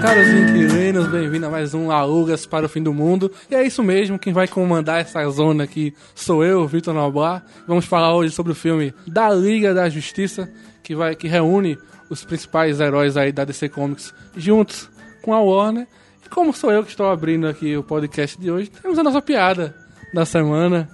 [0.00, 3.32] caros inquilinos, bem-vindo a mais um Alugas para o Fim do Mundo.
[3.50, 7.44] E é isso mesmo, quem vai comandar essa zona aqui sou eu, Vitor Noblar.
[7.66, 10.48] Vamos falar hoje sobre o filme da Liga da Justiça,
[10.84, 11.76] que, vai, que reúne
[12.08, 14.88] os principais heróis aí da DC Comics juntos
[15.20, 15.88] com a Warner.
[16.24, 19.20] E como sou eu que estou abrindo aqui o podcast de hoje, temos a nossa
[19.20, 19.74] piada
[20.14, 20.88] da semana.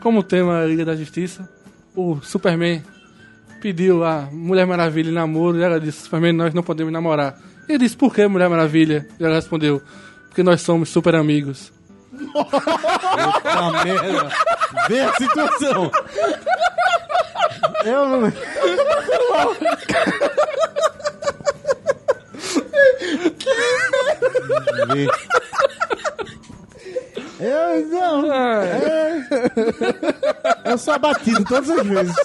[0.00, 1.48] Como tema a Liga da Justiça,
[1.96, 2.84] o Superman
[3.60, 7.36] pediu a Mulher Maravilha em namoro e ela disse: Superman, nós não podemos namorar.
[7.68, 9.06] Ele disse: Por que Mulher Maravilha?
[9.18, 9.82] E ela respondeu:
[10.28, 11.72] Porque nós somos super amigos.
[12.32, 14.28] Puta merda.
[14.88, 15.90] Vê a situação.
[17.84, 18.30] Eu não.
[24.94, 25.08] Vê.
[27.40, 28.30] Eu não.
[28.30, 29.26] Ai,
[30.64, 32.16] Eu sou abatido todas as vezes.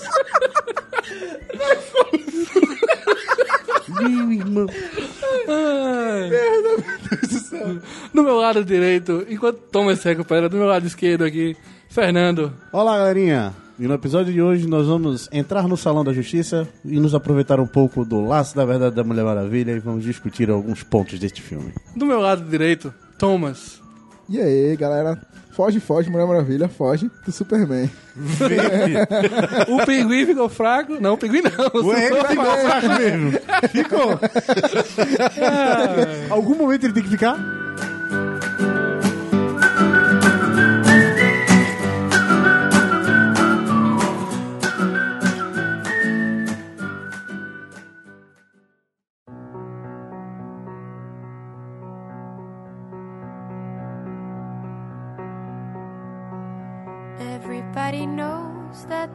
[3.90, 4.68] Meu irmão.
[5.48, 6.30] ai.
[8.14, 11.56] No meu lado direito, enquanto Thomas se recupera, do meu lado esquerdo aqui,
[11.90, 12.54] Fernando.
[12.72, 13.54] Olá, galerinha.
[13.80, 17.60] E no episódio de hoje nós vamos entrar no Salão da Justiça e nos aproveitar
[17.60, 21.42] um pouco do laço da verdade da Mulher Maravilha e vamos discutir alguns pontos deste
[21.42, 21.74] filme.
[21.96, 23.82] Do meu lado direito, Thomas.
[24.28, 25.20] E aí, galera?
[25.60, 27.92] Foge, foge, Mulher Maravilha, foge do Superman.
[29.68, 31.02] O pinguim ficou fraco.
[31.02, 31.86] Não, o pinguim não.
[31.86, 33.32] Ué, ele ficou fraco mesmo.
[33.70, 34.20] Ficou.
[36.30, 37.59] Algum momento ele tem que ficar?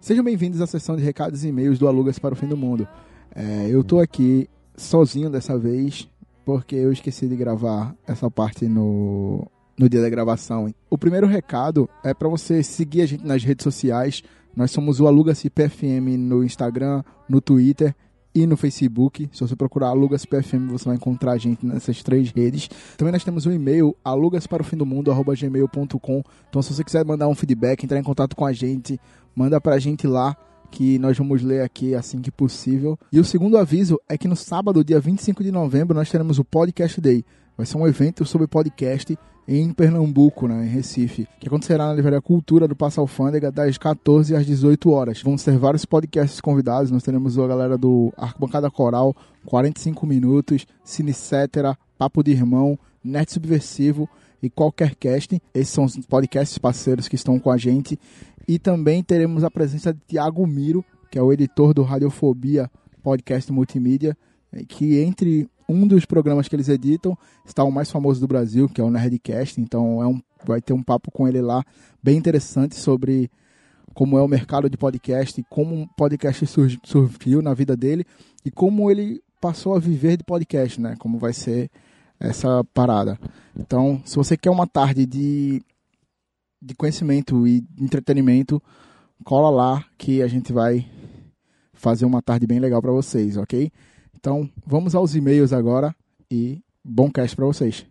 [0.00, 2.86] Sejam bem-vindos à sessão de recados e e-mails do Alugas para o Fim do Mundo.
[3.34, 6.08] É, eu tô aqui sozinho dessa vez,
[6.44, 10.72] porque eu esqueci de gravar essa parte no, no dia da gravação.
[10.88, 14.22] O primeiro recado é para você seguir a gente nas redes sociais.
[14.54, 17.94] Nós somos o Alugas PFM no Instagram, no Twitter
[18.36, 19.28] e no Facebook.
[19.32, 22.68] Se você procurar Alugas PFM, você vai encontrar a gente nessas três redes.
[22.96, 26.22] Também nós temos um e-mail, alugasparofimdomundo.gmail.com.
[26.48, 29.00] Então, se você quiser mandar um feedback, entrar em contato com a gente,
[29.36, 30.34] manda pra gente lá
[30.70, 32.98] que nós vamos ler aqui assim que possível.
[33.12, 36.44] E o segundo aviso é que no sábado, dia 25 de novembro, nós teremos o
[36.44, 37.24] Podcast Day.
[37.56, 39.16] Vai ser um evento sobre podcast
[39.48, 44.34] em Pernambuco, né, em Recife, que acontecerá na Livraria Cultura do Passa Alfândega das 14
[44.34, 45.22] às 18 horas.
[45.22, 49.14] Vão ser vários podcasts convidados, nós teremos a galera do Arquibancada Coral,
[49.44, 54.08] 45 minutos, Cine Cetera, Papo de Irmão, Net Subversivo
[54.42, 55.40] e qualquer casting.
[55.54, 57.98] Esses são os podcasts parceiros que estão com a gente.
[58.48, 62.70] E também teremos a presença de Tiago Miro, que é o editor do Radiofobia
[63.02, 64.16] Podcast Multimídia,
[64.52, 68.68] eh, que entre um dos programas que eles editam está o mais famoso do Brasil,
[68.68, 69.60] que é o Nerdcast.
[69.60, 71.64] Então é um, vai ter um papo com ele lá
[72.02, 73.28] bem interessante sobre
[73.94, 78.04] como é o mercado de podcast, como um podcast sur- surgiu na vida dele
[78.44, 80.94] e como ele passou a viver de podcast, né?
[80.98, 81.70] Como vai ser
[82.20, 83.18] essa parada.
[83.58, 85.62] Então, se você quer uma tarde de,
[86.60, 88.62] de conhecimento e entretenimento,
[89.24, 90.86] cola lá que a gente vai
[91.72, 93.70] fazer uma tarde bem legal para vocês, ok?
[94.14, 95.94] Então, vamos aos e-mails agora
[96.30, 97.86] e bom cast para vocês.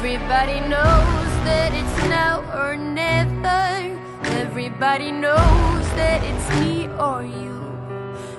[0.00, 3.98] Everybody knows that it's now or never.
[4.40, 7.60] Everybody knows that it's me or you.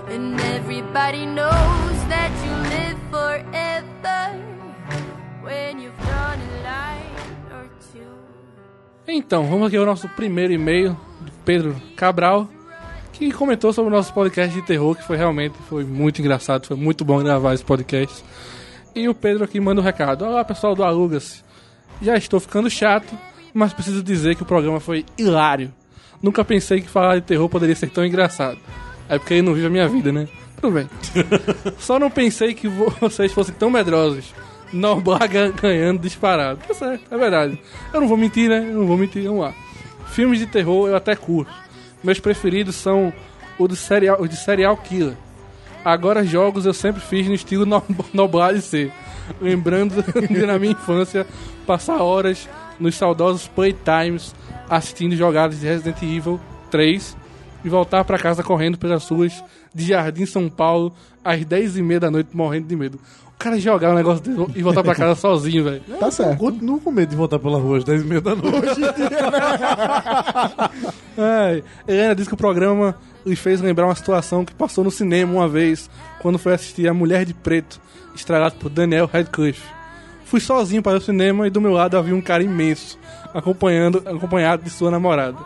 [0.10, 4.38] And everybody knows that you live forever
[5.42, 7.16] when you've drawn a line
[7.52, 8.02] or two.
[9.08, 12.50] Então, vamos aqui ao nosso primeiro e-mail de Pedro Cabral,
[13.14, 16.78] que comentou sobre o nosso podcast de terror, que foi realmente foi muito engraçado, foi
[16.78, 18.24] muito bom gravar esse podcast.
[18.94, 20.26] E o Pedro aqui manda um recado.
[20.26, 21.44] Olá pessoal do Alugas.
[22.02, 23.18] Já estou ficando chato,
[23.54, 25.74] mas preciso dizer que o programa foi hilário.
[26.22, 28.58] Nunca pensei que falar de terror poderia ser tão engraçado.
[29.10, 30.28] É porque ele não vive a minha vida, né?
[30.62, 30.90] Tudo bem.
[31.80, 34.34] Só não pensei que vo- vocês fossem tão medrosos.
[34.72, 36.60] Noblar gan- ganhando disparado.
[36.68, 37.60] Tá certo, é verdade.
[37.94, 38.60] Eu não vou mentir, né?
[38.70, 39.54] Eu não vou mentir, vamos lá.
[40.08, 41.52] Filmes de terror eu até curto.
[42.04, 43.12] Meus preferidos são
[43.58, 45.16] o de serial, o de serial killer.
[45.84, 47.84] Agora jogos eu sempre fiz no estilo no-
[48.14, 48.92] Noblar de ser.
[49.42, 51.26] Lembrando de na minha infância
[51.66, 52.48] passar horas
[52.82, 54.34] nos saudosos playtimes
[54.70, 56.40] assistindo jogadas de Resident Evil
[56.70, 57.16] 3
[57.64, 59.44] e voltar pra casa correndo pelas ruas
[59.74, 60.94] de Jardim São Paulo
[61.24, 63.00] às 10 e meia da noite morrendo de medo.
[63.28, 64.24] O cara jogar um negócio
[64.56, 65.82] e voltar pra casa sozinho, velho.
[66.00, 66.38] Tá certo.
[66.38, 68.82] Continuo com medo de voltar pela rua às 10 e meia da noite.
[71.18, 72.96] Ai, Helena disse que o programa
[73.26, 75.90] lhe fez lembrar uma situação que passou no cinema uma vez,
[76.22, 77.80] quando foi assistir A Mulher de Preto,
[78.16, 79.64] estrelado por Daniel Radcliffe.
[80.32, 82.98] Fui sozinho para o cinema e do meu lado havia um cara imenso,
[83.34, 85.38] acompanhando, acompanhado de sua namorada.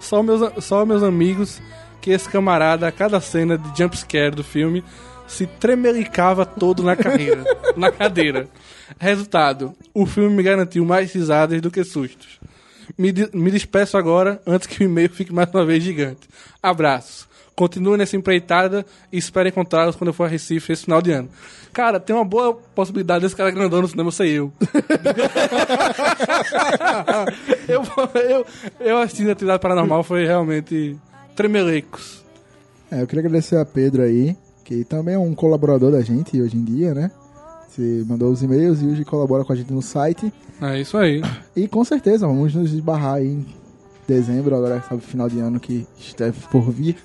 [0.00, 1.60] Só meus, só meus amigos
[2.00, 4.82] que esse camarada, a cada cena de jumpscare do filme,
[5.28, 7.44] se tremelicava todo na carreira,
[7.76, 8.48] na cadeira.
[8.98, 12.40] Resultado, o filme me garantiu mais risadas do que sustos.
[12.96, 16.26] Me, de- me despeço agora, antes que o e-mail fique mais uma vez gigante.
[16.62, 17.28] Abraços.
[17.54, 21.28] Continue nessa empreitada e espero encontrá-los quando eu for a Recife esse final de ano.
[21.72, 24.52] Cara, tem uma boa possibilidade desse cara grandão no cinema ser eu.
[27.68, 27.82] eu,
[28.20, 28.46] eu,
[28.80, 30.96] eu assistindo Atividade Paranormal foi realmente
[31.34, 32.22] tremelecos.
[32.90, 36.56] É, eu queria agradecer a Pedro aí, que também é um colaborador da gente hoje
[36.56, 37.10] em dia, né?
[37.68, 40.32] Você mandou os e-mails e hoje colabora com a gente no site.
[40.60, 41.22] É isso aí.
[41.56, 43.46] E com certeza, vamos nos esbarrar aí em
[44.06, 46.96] dezembro, agora sabe, final de ano que esteve por vir.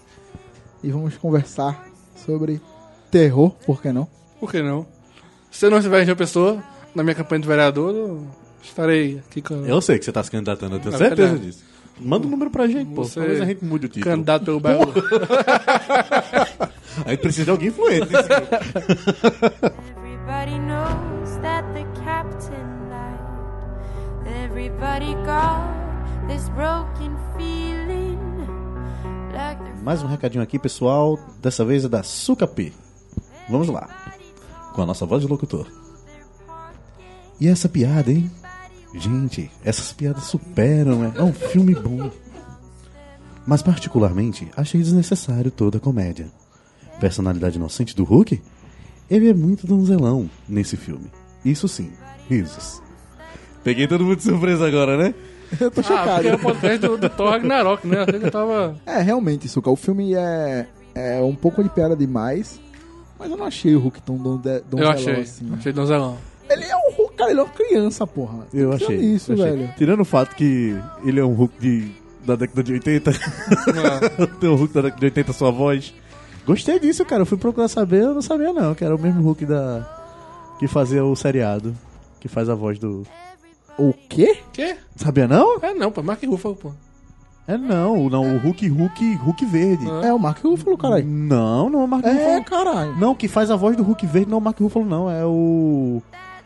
[0.83, 1.85] E vamos conversar
[2.25, 2.61] sobre
[3.11, 4.07] terror, por que não?
[4.39, 4.85] Por que não?
[5.51, 6.63] Se eu não estiver em João Pessoa,
[6.93, 8.27] na minha campanha de vereador, eu
[8.61, 11.45] estarei aqui com Eu sei que você tá se candidatando, eu tenho certeza verdade.
[11.51, 11.65] disso.
[11.99, 13.03] Manda um número pra gente, pô.
[13.03, 14.05] Você- Talvez a gente mude o título.
[14.13, 14.93] candidato pelo bairro.
[17.05, 18.07] A gente precisa de alguém influente.
[19.97, 23.19] Everybody knows that the captain died.
[24.45, 28.17] Everybody got this broken feeling.
[29.83, 31.17] Mais um recadinho aqui, pessoal.
[31.41, 32.73] Dessa vez é da Sucapi.
[33.49, 34.13] Vamos lá.
[34.73, 35.67] Com a nossa voz de locutor.
[37.39, 38.29] E essa piada, hein?
[38.95, 42.11] Gente, essas piadas superam, é, é um filme bom.
[43.45, 46.27] Mas particularmente, achei desnecessário toda a comédia.
[46.99, 48.41] Personalidade inocente do Hulk?
[49.09, 51.09] Ele é muito donzelão nesse filme.
[51.45, 51.91] Isso sim,
[52.29, 52.81] risos.
[53.63, 55.13] Peguei todo mundo de surpresa agora, né?
[55.59, 56.27] Eu tô Ah, porque chocado.
[56.27, 58.05] é o podcast do, do Thor Ragnarok, né?
[58.07, 58.75] Eu eu tava...
[58.85, 62.59] É, realmente, Suca, o filme é, é um pouco de piada demais,
[63.19, 65.21] mas eu não achei o Hulk tão de, Eu achei.
[65.21, 65.49] assim.
[65.53, 66.17] Achei donzelão.
[66.49, 68.45] Ele é um Hulk, cara, ele é uma criança, porra.
[68.53, 68.95] Eu achei.
[68.95, 69.45] Isso, achei.
[69.45, 69.69] velho.
[69.77, 71.91] Tirando o fato que ele é um Hulk de,
[72.25, 73.11] da década de 80.
[74.39, 75.93] Tem o Hulk da década de 80, sua voz.
[76.45, 77.23] Gostei disso, cara.
[77.23, 80.55] Eu fui procurar saber, eu não sabia não, que era o mesmo Hulk da.
[80.59, 81.75] que fazia o seriado.
[82.21, 83.03] Que faz a voz do.
[83.77, 84.39] O quê?
[84.53, 84.75] Quê?
[84.95, 85.57] Sabia não?
[85.61, 86.01] É não, pô.
[86.01, 86.71] Mark Ruffalo, pô.
[87.47, 89.85] É não, não, o Hulk, Hulk, Hulk verde.
[89.89, 90.07] Ah.
[90.07, 91.05] É o Mark Ruffalo, caralho.
[91.07, 92.43] Não, não é o Mark É, Ruffalo.
[92.43, 92.95] caralho.
[92.97, 95.09] Não, que faz a voz do Hulk verde não é o Mark Ruffalo, não.
[95.09, 96.01] É o.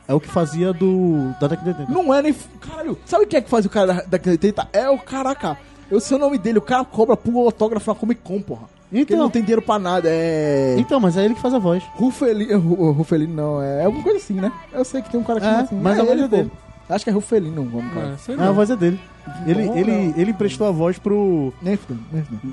[0.08, 1.34] É o que fazia do.
[1.40, 1.92] da década de 80.
[1.92, 2.36] Não é nem.
[2.60, 4.68] Caralho, sabe quem é que faz o cara da, da 80?
[4.74, 5.58] É o caraca.
[5.90, 8.62] Eu sei o nome dele, o cara cobra por autógrafo na Comic Con, porra.
[8.84, 9.18] Porque ele Então.
[9.20, 10.76] não tem dinheiro pra nada, é.
[10.78, 11.82] Então, mas é ele que faz a voz.
[11.96, 14.52] Rufelino, Ru- Rufelino não, é alguma coisa assim, né?
[14.74, 15.80] Eu sei que tem um cara que É, chama assim.
[15.82, 16.50] mas a voz ele, é dele.
[16.54, 16.71] pô.
[16.90, 18.18] Acho que é Rufelino o nome, cara.
[18.28, 18.50] É, Ah, não.
[18.50, 19.00] a voz é dele.
[19.46, 20.14] Ele, Bom, ele, não.
[20.18, 21.54] ele emprestou a voz pro.
[21.64, 22.00] Enfim.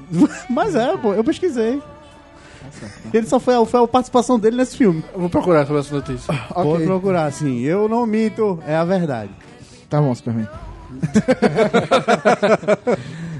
[0.50, 1.82] Mas é, pô, eu pesquisei.
[3.12, 5.02] Ele só foi a, foi a participação dele nesse filme.
[5.14, 6.32] Eu vou procurar sobre essa notícia.
[6.52, 7.60] Pode Ok, procurar, assim.
[7.60, 9.30] Eu não minto, é a verdade.
[9.88, 10.46] tá bom, Superman.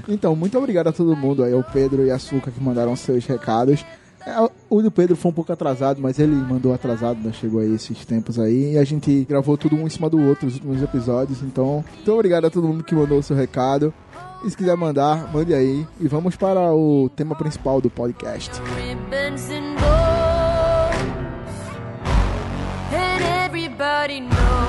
[0.07, 3.25] então, muito obrigado a todo mundo aí, o Pedro e a Suca que mandaram seus
[3.25, 3.85] recados.
[4.25, 7.31] É, o do Pedro foi um pouco atrasado, mas ele mandou atrasado, né?
[7.31, 8.73] chegou aí esses tempos aí.
[8.73, 11.41] E a gente gravou tudo um em cima do outro, os últimos episódios.
[11.41, 13.93] Então, muito obrigado a todo mundo que mandou o seu recado.
[14.43, 15.85] E se quiser mandar, mande aí.
[15.99, 18.61] E vamos para o tema principal do podcast.
[23.79, 24.68] everybody knows,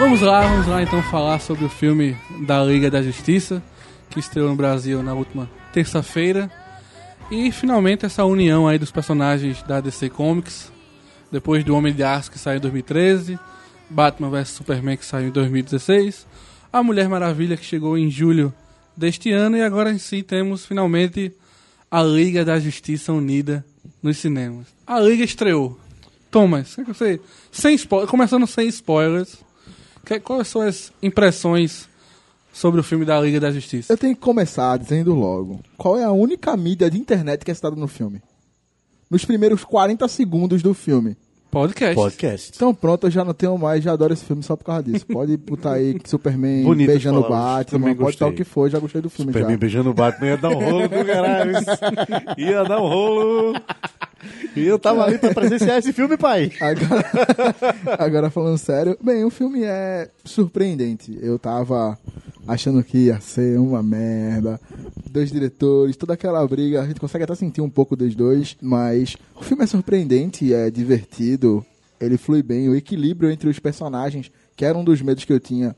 [0.00, 2.16] Vamos lá, vamos lá então falar sobre o filme
[2.46, 3.62] da Liga da Justiça,
[4.08, 6.50] que estreou no Brasil na última terça-feira.
[7.30, 10.72] E finalmente essa união aí dos personagens da DC Comics,
[11.30, 13.38] depois do Homem de Aço que saiu em 2013,
[13.90, 16.26] Batman vs Superman que saiu em 2016,
[16.72, 18.54] a Mulher Maravilha que chegou em julho
[18.96, 21.30] deste ano e agora em si temos finalmente
[21.90, 23.62] a Liga da Justiça unida
[24.02, 24.66] nos cinemas.
[24.86, 25.78] A Liga estreou.
[26.30, 26.74] Thomas,
[27.52, 29.36] sem spoiler, começando sem spoilers,
[30.04, 31.88] Que- quais são as impressões
[32.52, 33.92] sobre o filme da Liga da Justiça?
[33.92, 35.60] Eu tenho que começar dizendo logo.
[35.76, 38.20] Qual é a única mídia de internet que é citada no filme?
[39.10, 41.16] Nos primeiros 40 segundos do filme.
[41.50, 41.96] Podcast.
[41.96, 42.52] Podcast.
[42.54, 45.04] Então pronto, eu já não tenho mais, já adoro esse filme só por causa disso.
[45.12, 48.32] Pode botar aí Superman Bonitas beijando o Batman, também pode o gostei.
[48.32, 49.58] que for, já gostei do filme Superman já.
[49.58, 51.52] beijando o Batman ia dar um rolo do caralho.
[52.38, 53.54] Ia dar um rolo.
[54.54, 56.52] E eu tava ali pra presenciar esse filme, pai.
[56.60, 57.04] Agora,
[57.98, 61.18] agora falando sério, bem, o filme é surpreendente.
[61.20, 61.98] Eu tava
[62.46, 64.60] achando que ia ser uma merda.
[65.10, 69.16] Dois diretores, toda aquela briga, a gente consegue até sentir um pouco dos dois, mas
[69.34, 71.64] o filme é surpreendente, é divertido,
[72.00, 75.40] ele flui bem, o equilíbrio entre os personagens, que era um dos medos que eu
[75.40, 75.76] tinha,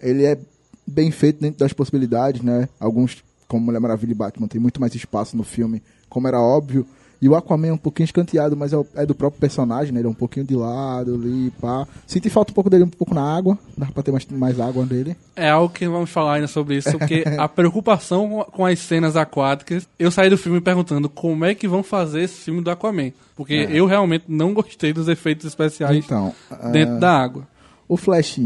[0.00, 0.38] ele é
[0.86, 2.68] bem feito dentro das possibilidades, né?
[2.78, 6.86] Alguns, como Mulher Maravilha e Batman, tem muito mais espaço no filme, como era óbvio.
[7.22, 10.00] E o Aquaman é um pouquinho escanteado, mas é, é do próprio personagem, né?
[10.00, 11.86] Ele é um pouquinho de lado ali, pá.
[12.04, 13.56] Senti falta um pouco dele, um pouco na água.
[13.78, 15.16] Dá pra ter mais, mais água nele.
[15.36, 19.88] É algo que vamos falar ainda sobre isso, porque a preocupação com- as cenas aquáticas.
[19.96, 23.12] Eu saí do filme perguntando como é que vão fazer esse filme do Aquaman.
[23.36, 26.34] Porque eu realmente não gostei dos efeitos especiais Então,
[26.72, 27.46] dentro ah, da água.
[27.88, 28.40] o Flash,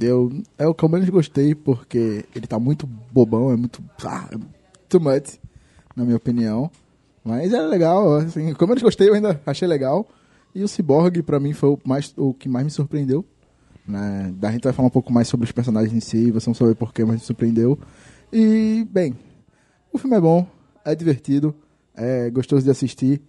[0.00, 3.82] eu, é o que eu menos gostei, porque ele tá muito bobão, é muito.
[4.04, 4.36] Ah, é
[4.88, 5.40] too much,
[5.96, 6.70] na minha opinião.
[7.24, 10.06] Mas é legal, assim, o que eu gostei, eu ainda achei legal.
[10.54, 13.24] E o Cyborg, pra mim, foi o, mais, o que mais me surpreendeu.
[13.86, 14.32] Né?
[14.36, 16.74] Da gente vai falar um pouco mais sobre os personagens em si, vocês vão saber
[16.74, 17.78] porquê, mas me surpreendeu.
[18.32, 19.14] E, bem,
[19.92, 20.46] o filme é bom,
[20.84, 21.54] é divertido,
[21.94, 23.20] é gostoso de assistir.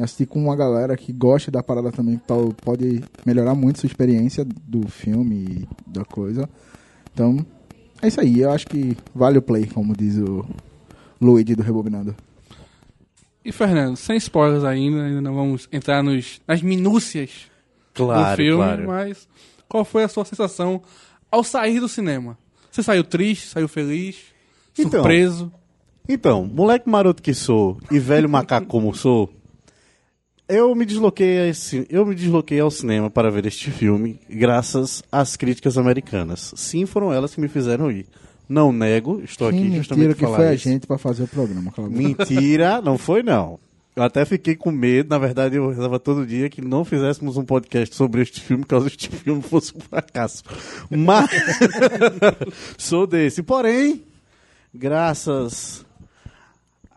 [0.00, 4.42] Assistir com uma galera que gosta da parada também po- pode melhorar muito sua experiência
[4.66, 6.48] do filme e da coisa.
[7.12, 7.44] Então,
[8.00, 8.40] é isso aí.
[8.40, 10.46] Eu acho que vale o play, como diz o
[11.20, 12.16] Luigi do Rebobinando.
[13.44, 17.50] E Fernando, sem spoilers ainda, ainda não vamos entrar nos, nas minúcias
[17.94, 18.86] Claro, do filme, claro.
[18.86, 19.28] mas
[19.68, 20.82] qual foi a sua sensação
[21.30, 22.38] ao sair do cinema?
[22.70, 24.16] Você saiu triste, saiu feliz,
[24.78, 24.90] Então.
[25.02, 25.52] surpreso?
[26.08, 29.30] Então, moleque maroto que sou e velho macaco como sou,
[30.48, 35.36] eu me desloquei esse, eu me desloquei ao cinema para ver este filme graças às
[35.36, 36.52] críticas americanas.
[36.56, 38.06] Sim, foram elas que me fizeram ir.
[38.52, 40.64] Não nego, estou aqui Que justamente mentira para que falar foi a isso.
[40.68, 41.72] gente pra fazer o programa.
[41.74, 41.82] a.
[41.88, 43.58] Mentira, não foi não.
[43.96, 47.44] Eu até fiquei com medo, na verdade eu rezava todo dia que não fizéssemos um
[47.44, 50.42] podcast sobre este filme, caso este filme fosse um fracasso.
[50.90, 51.30] Mas
[52.76, 53.42] sou desse.
[53.42, 54.02] Porém,
[54.74, 55.84] graças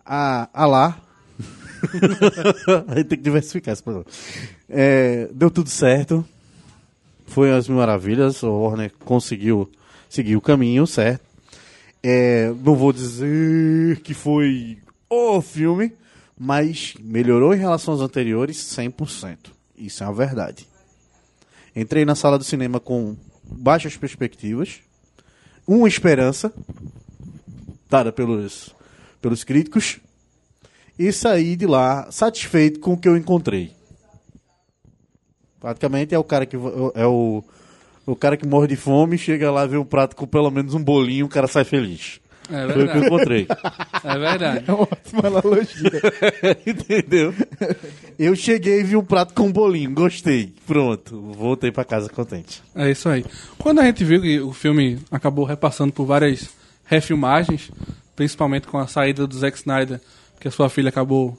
[0.06, 1.02] a, a lá,
[2.90, 4.08] a gente tem que diversificar esse programa.
[4.70, 6.26] É, deu tudo certo.
[7.28, 8.44] Foi as maravilhas.
[8.44, 9.70] O Warner conseguiu
[10.10, 11.25] seguir o caminho certo.
[12.08, 14.78] É, não vou dizer que foi
[15.10, 15.92] o filme,
[16.38, 19.38] mas melhorou em relação aos anteriores 100%.
[19.76, 20.68] Isso é uma verdade.
[21.76, 24.82] Entrei na sala do cinema com baixas perspectivas,
[25.66, 26.54] uma esperança
[27.90, 28.70] dada pelos,
[29.20, 29.98] pelos críticos
[31.00, 33.74] e saí de lá satisfeito com o que eu encontrei.
[35.60, 37.44] Praticamente é o cara que é o
[38.06, 40.84] o cara que morre de fome, chega lá vê um prato com pelo menos um
[40.84, 42.20] bolinho, o cara sai feliz.
[42.50, 43.48] É Foi o que eu encontrei.
[44.04, 44.66] É verdade.
[44.68, 45.92] É uma ótima analogia.
[46.66, 47.34] Entendeu?
[48.20, 50.54] Eu cheguei e vi um prato com bolinho, gostei.
[50.68, 52.62] Pronto, voltei pra casa contente.
[52.76, 53.26] É isso aí.
[53.58, 56.50] Quando a gente viu que o filme acabou repassando por várias
[56.86, 57.72] refilmagens,
[58.16, 60.00] principalmente com a saída do Zack Snyder,
[60.40, 61.36] que a sua filha acabou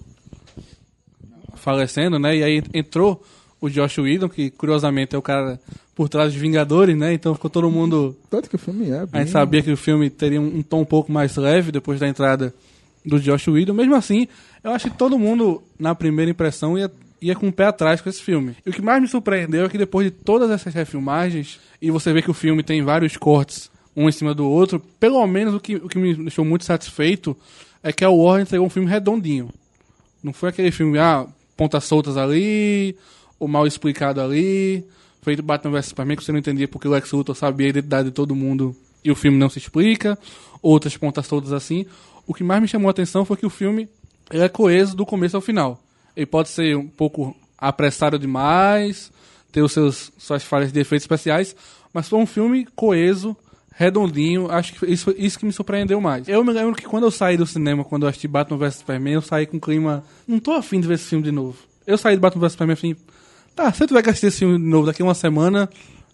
[1.54, 2.37] falecendo, né?
[2.37, 3.23] E aí entrou
[3.61, 5.61] o Josh Whedon, que curiosamente é o cara
[5.95, 7.13] por trás de Vingadores, né?
[7.13, 9.01] Então ficou todo mundo Tanto que o filme é.
[9.01, 9.23] A Bem...
[9.23, 12.07] gente sabia que o filme teria um, um tom um pouco mais leve depois da
[12.07, 12.55] entrada
[13.05, 13.73] do Josh Whedon.
[13.73, 14.29] Mesmo assim,
[14.63, 16.91] eu acho que todo mundo, na primeira impressão, ia,
[17.23, 18.57] ia com o pé atrás com esse filme.
[18.67, 22.13] E o que mais me surpreendeu é que depois de todas essas refilmagens, e você
[22.13, 25.61] vê que o filme tem vários cortes, um em cima do outro, pelo menos o
[25.61, 27.35] que, o que me deixou muito satisfeito
[27.83, 29.49] é que a Warner entregou um filme redondinho.
[30.23, 32.97] Não foi aquele filme, ah, pontas soltas ali,
[33.38, 34.85] ou mal explicado ali,
[35.23, 38.09] feito Batman vs Superman que você não entendia porque o Lex Luthor sabia a identidade
[38.09, 38.75] de todo mundo
[39.05, 40.19] e o filme não se explica,
[40.62, 41.87] outras pontas soltas assim.
[42.26, 43.88] O que mais me chamou a atenção foi que o filme
[44.31, 45.81] é coeso do começo ao final.
[46.16, 49.12] Ele pode ser um pouco apressado demais,
[49.52, 51.55] ter os seus suas falhas de efeitos especiais,
[51.93, 53.37] mas foi um filme coeso,
[53.75, 56.28] redondinho, acho que isso, isso que me surpreendeu mais.
[56.28, 59.14] Eu me lembro que quando eu saí do cinema, quando eu assisti Batman vs Superman,
[59.14, 61.57] eu saí com um clima, não tô afim de ver esse filme de novo.
[61.87, 62.97] Eu saí do Batman vs Superman assim,
[63.57, 65.69] tá, se eu tiver que assistir esse filme de novo daqui a uma semana,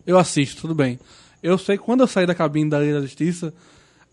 [0.07, 0.99] eu assisto, tudo bem.
[1.43, 3.53] Eu sei que quando eu saí da cabine da Liga da Justiça,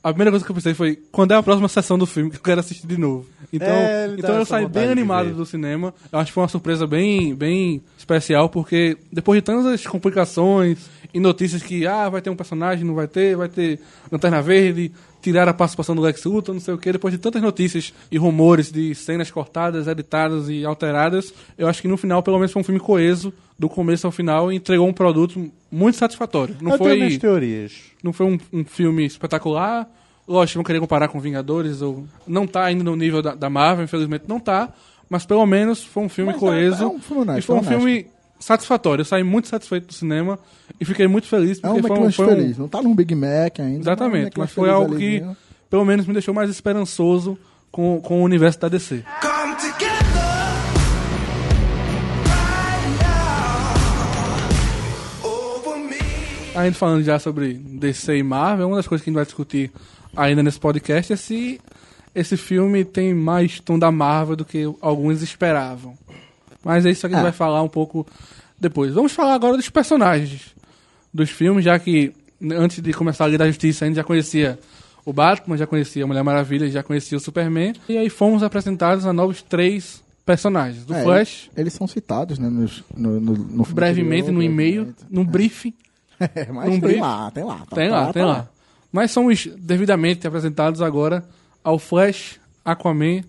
[0.04, 2.38] a primeira coisa que eu pensei foi quando é a próxima sessão do filme que
[2.38, 3.28] eu quero assistir de novo.
[3.52, 5.94] Então, É, então eu saí bem animado do cinema.
[6.12, 11.20] Eu acho que foi uma surpresa bem, bem especial, porque depois de tantas complicações e
[11.20, 13.80] notícias que ah, vai ter um personagem, não vai ter, vai ter
[14.12, 17.42] Lanterna Verde, tirar a participação do Lex Luthor, não sei o que, depois de tantas
[17.42, 22.38] notícias e rumores de cenas cortadas, editadas e alteradas, eu acho que no final pelo
[22.38, 26.56] menos foi um filme coeso, do começo ao final, e entregou um produto muito satisfatório.
[26.62, 27.74] Não eu tenho minhas foi teorias.
[28.02, 29.86] não foi um, um filme espetacular.
[30.28, 33.84] Lógico, não querer comparar com Vingadores, ou não tá ainda no nível da, da Marvel,
[33.84, 34.70] infelizmente não tá.
[35.10, 36.84] Mas pelo menos foi um filme Mas é- coeso.
[36.84, 37.72] é um filme honesto, e foi um honesto.
[37.80, 38.08] filme
[38.40, 39.02] satisfatório.
[39.02, 40.40] Eu saí muito satisfeito do cinema
[40.80, 41.60] e fiquei muito feliz.
[41.62, 42.58] É um Porque foi um, McLanche foi um- feliz.
[42.58, 43.80] Não tá num Big Mac ainda.
[43.82, 45.24] Exatamente, mas mas foi algo que
[45.70, 47.38] pelo menos me deixou mais esperançoso
[47.72, 49.04] com, com o universo da DC.
[49.22, 49.90] Come together
[52.26, 53.04] right
[55.24, 55.98] now over me.
[56.56, 59.26] A gente falando já sobre DC e Marvel, uma das coisas que a gente vai
[59.26, 59.72] discutir
[60.16, 61.60] ainda nesse podcast é se
[62.16, 65.96] esse filme tem mais tom da Marvel do que alguns esperavam.
[66.64, 67.24] Mas é isso que a gente Ah.
[67.24, 68.06] vai falar um pouco
[68.60, 68.94] depois.
[68.94, 70.54] Vamos falar agora dos personagens
[71.14, 72.14] dos filmes, já que
[72.52, 74.60] antes de começar a Liga da Justiça a gente já conhecia
[75.06, 77.74] o Batman, já conhecia a Mulher Maravilha, já conhecia o Superman.
[77.88, 80.86] E aí fomos apresentados a novos três personagens.
[80.86, 82.48] Do É, Flash, Eles são citados, né?
[82.50, 85.74] nos- no, no, no brevemente no e-mail, num briefing.
[86.36, 87.58] É, mas tem lá, tem lá.
[87.60, 88.50] tá- Tem tá lá, tá tem lá.
[88.92, 91.24] Mas somos devidamente apresentados agora
[91.64, 93.22] ao Flash, Aquaman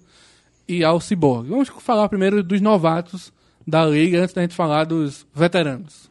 [0.77, 1.49] e ao Cyborg.
[1.49, 3.33] Vamos falar primeiro dos novatos
[3.67, 6.09] da liga antes da gente falar dos veteranos.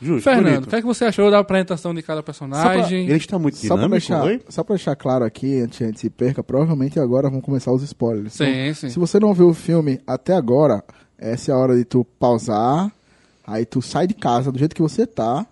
[0.00, 0.66] Justo, Fernando, bonito.
[0.66, 3.04] o que, é que você achou da apresentação de cada personagem?
[3.06, 5.86] Ele está muito Só pra, dinâmico, deixar, só pra deixar claro aqui, antes que a
[5.86, 8.34] gente se perca, provavelmente agora vão começar os spoilers.
[8.34, 8.90] Sim, Então, sim.
[8.90, 10.84] Se você não viu o filme até agora,
[11.18, 12.92] essa é a hora de tu pausar,
[13.46, 15.46] aí tu sai de casa do jeito que você tá,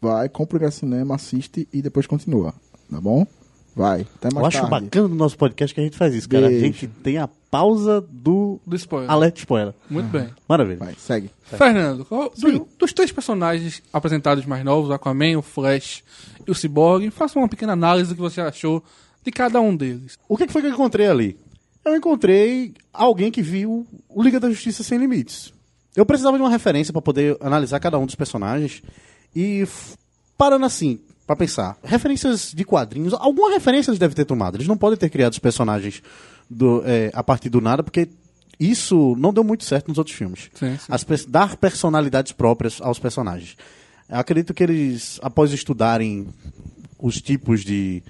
[0.00, 2.54] vai, compra o ingresso no cinema, assiste e depois continua,
[2.90, 3.26] tá bom?
[3.74, 4.84] Vai, até mais Eu acho tarde.
[4.86, 6.46] bacana do nosso podcast que a gente faz isso, cara.
[6.46, 6.64] A Beijo.
[6.64, 7.28] gente tem a
[7.60, 9.10] pausa do Do spoiler.
[9.10, 9.74] alerta spoiler.
[9.88, 10.28] Muito bem.
[10.48, 10.78] Maravilha.
[10.78, 11.30] Vai, segue.
[11.44, 16.02] Fernando, qual- do- dos três personagens apresentados mais novos, o Aquaman, o Flash
[16.46, 18.82] e o Cyborg, faça uma pequena análise do que você achou
[19.24, 20.18] de cada um deles.
[20.28, 21.36] O que que foi que eu encontrei ali?
[21.84, 25.52] Eu encontrei alguém que viu o Liga da Justiça Sem Limites.
[25.94, 28.82] Eu precisava de uma referência para poder analisar cada um dos personagens
[29.34, 29.64] e
[30.36, 34.56] parando assim, pra pensar, referências de quadrinhos, alguma referência eles devem ter tomado.
[34.56, 36.02] Eles não podem ter criado os personagens
[36.48, 38.08] do- é, a partir do nada, porque
[38.58, 40.50] isso não deu muito certo nos outros filmes.
[40.54, 40.86] Sim, sim.
[40.88, 43.56] As dar personalidades próprias aos personagens.
[44.08, 46.28] Eu acredito que eles, após estudarem
[46.98, 48.02] os tipos de,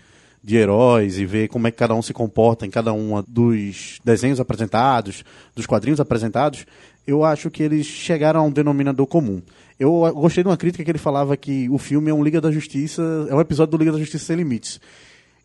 [0.45, 3.99] de heróis e ver como é que cada um se comporta em cada um dos
[4.05, 6.67] desenhos apresentados, dos quadrinhos apresentados,
[7.07, 9.41] eu acho que eles chegaram a um denominador comum.
[9.79, 12.51] Eu gostei de uma crítica que ele falava que o filme é um Liga da
[12.53, 14.81] Justiça, é um episódio do Liga da Justiça sem limites.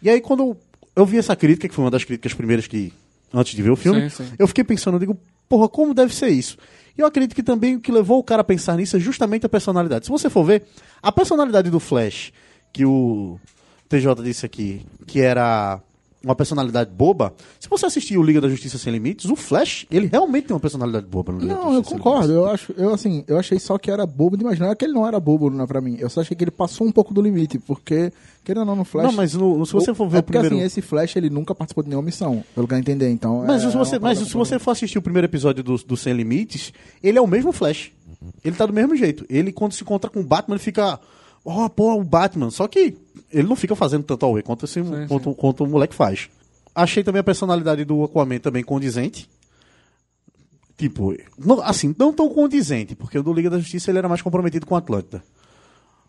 [0.02, 0.56] E aí quando
[0.96, 2.94] eu, vi essa crítica, que foi uma das críticas primeiras que
[3.34, 4.34] antes de ver o filme, Sim, sim.
[4.38, 6.58] eu fiquei pensando, eu digo, porra, como deve ser isso?
[6.98, 9.46] E eu acredito que também o que levou o cara a pensar nisso é justamente
[9.46, 10.06] a personalidade.
[10.06, 10.64] Se você for ver,
[11.02, 12.34] a personalidade do Flash,
[12.74, 13.40] que o
[13.88, 15.80] TJ disse aqui, que era
[16.24, 20.06] uma personalidade boba, se você assistir o Liga da Justiça Sem Limites, o Flash, ele
[20.08, 22.32] realmente tem uma personalidade boba no Liga da Não, eu concordo.
[22.32, 24.60] Eu acho, eu assim, eu achei só que era bobo demais.
[24.60, 25.98] Não é que ele não era bobo, não, pra mim.
[26.00, 28.12] Eu só achei que ele passou um pouco do limite, porque,
[28.44, 29.06] querendo ou não, no Flash.
[29.06, 31.30] Não, mas no- se você for ver é o porque primeiro- assim, esse Flash ele
[31.30, 33.44] nunca participou de nenhuma missão, pelo que eu entender, então.
[33.48, 36.14] Mas, é se você, mas se você for assistir o primeiro episódio do, do Sem
[36.14, 36.72] Limites,
[37.04, 37.92] ele é o mesmo Flash.
[38.46, 39.26] Ele tá do mesmo jeito.
[39.28, 41.00] Ele, quando se encontra com o Batman, ele fica.
[41.44, 42.52] Oh, pô, o Batman.
[42.52, 42.96] Só que
[43.34, 46.30] ele não fica fazendo tanto away quanto, esse, Sim, quanto, quanto o moleque faz.
[46.74, 49.28] Achei também a personalidade do Aquaman também condizente.
[50.78, 54.22] Tipo, não- assim, não tão condizente, porque o do Liga da Justiça ele era mais
[54.22, 55.24] comprometido com a Atlântida.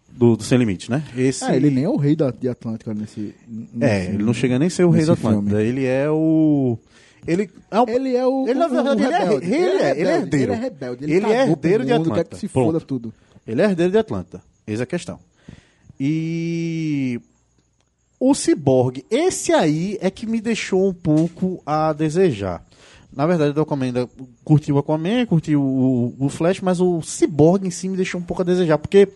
[0.09, 1.03] Do, do Sem Limites, né?
[1.17, 3.35] Esse, É, ele nem é o rei da, de Atlântica nesse.
[3.49, 5.57] é, nesse- ele não chega nem a ser o rei da Atlântida.
[5.57, 5.63] filme.
[5.69, 6.79] Ele é o.
[7.27, 8.47] Ele é o, Ele é o.
[8.49, 9.47] Ele, na o- verdade, o ele é- rebelde.
[9.47, 10.53] ele é- ele é rebelde, herdeiro.
[10.53, 11.05] Ele é rebelde.
[11.05, 12.25] Ele é herdeiro de mundo, Atlanta.
[12.25, 12.67] Quer que se Pronto.
[12.67, 13.15] foda tudo.
[13.47, 14.43] Ele é herdeiro de Atlanta.
[14.67, 15.19] Eis a questão.
[16.05, 17.21] E.
[18.19, 22.65] O Cyborg, esse aí é que me deixou um pouco a desejar.
[23.13, 24.09] Na verdade, eu ainda
[24.45, 28.25] curti o Aquaman, curti o, o Flash, mas o Cyborg em si me deixou um
[28.25, 29.09] pouco a desejar, porque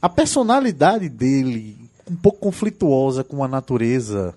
[0.00, 1.76] a personalidade dele,
[2.08, 4.34] um pouco conflituosa com a natureza,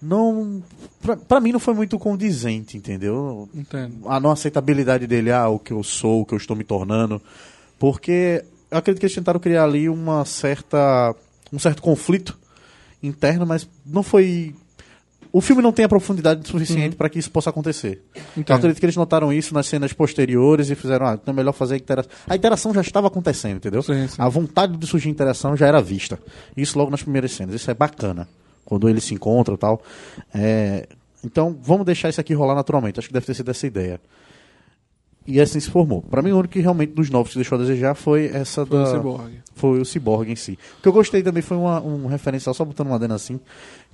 [0.00, 0.62] não.
[1.00, 3.48] Pra, pra mim não foi muito condizente, entendeu?
[3.52, 4.08] Entendo.
[4.08, 7.20] a não aceitabilidade dele, ah, o que eu sou, o que eu estou me tornando,
[7.78, 11.14] porque eu acredito que eles tentaram criar ali uma certa
[11.52, 12.36] um certo conflito
[13.02, 14.54] interno, mas não foi
[15.30, 18.02] o filme não tem a profundidade suficiente para que isso possa acontecer.
[18.14, 18.56] Eu Entendo.
[18.56, 21.74] acredito que eles notaram isso nas cenas posteriores e fizeram, ah, então é melhor fazer
[21.74, 22.10] a interação.
[22.26, 23.82] A interação já estava acontecendo, entendeu?
[23.82, 24.16] Sim, sim.
[24.18, 26.18] A vontade de surgir interação já era vista.
[26.56, 27.54] Isso logo nas primeiras cenas.
[27.54, 28.26] Isso é bacana.
[28.64, 29.82] quando eles se encontram e tal.
[30.34, 30.86] É,
[31.24, 32.98] então, vamos deixar isso aqui rolar naturalmente.
[32.98, 34.00] Acho que deve ter sido essa ideia.
[35.30, 36.00] E assim se formou.
[36.00, 38.78] Pra mim, o único que realmente dos novos que deixou a desejar foi essa Foi
[38.78, 38.90] o da...
[38.90, 39.30] Cyborg.
[39.54, 40.58] Foi o Cyborg em si.
[40.78, 43.38] O que eu gostei também foi uma, um referencial, só botando uma adena assim,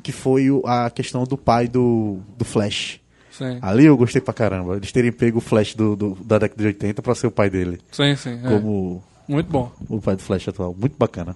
[0.02, 3.00] que foi o- a questão do pai do, do Flash.
[3.32, 4.76] Sim, Ali eu gostei pra caramba.
[4.76, 7.50] Eles terem pego o Flash do, do- da década de 80 pra ser o pai
[7.50, 7.80] dele.
[7.90, 8.38] sim, sim.
[8.44, 8.48] é.
[8.48, 9.72] Como Muito bom.
[9.88, 10.72] o pai do Flash atual.
[10.78, 11.34] Muito bacana.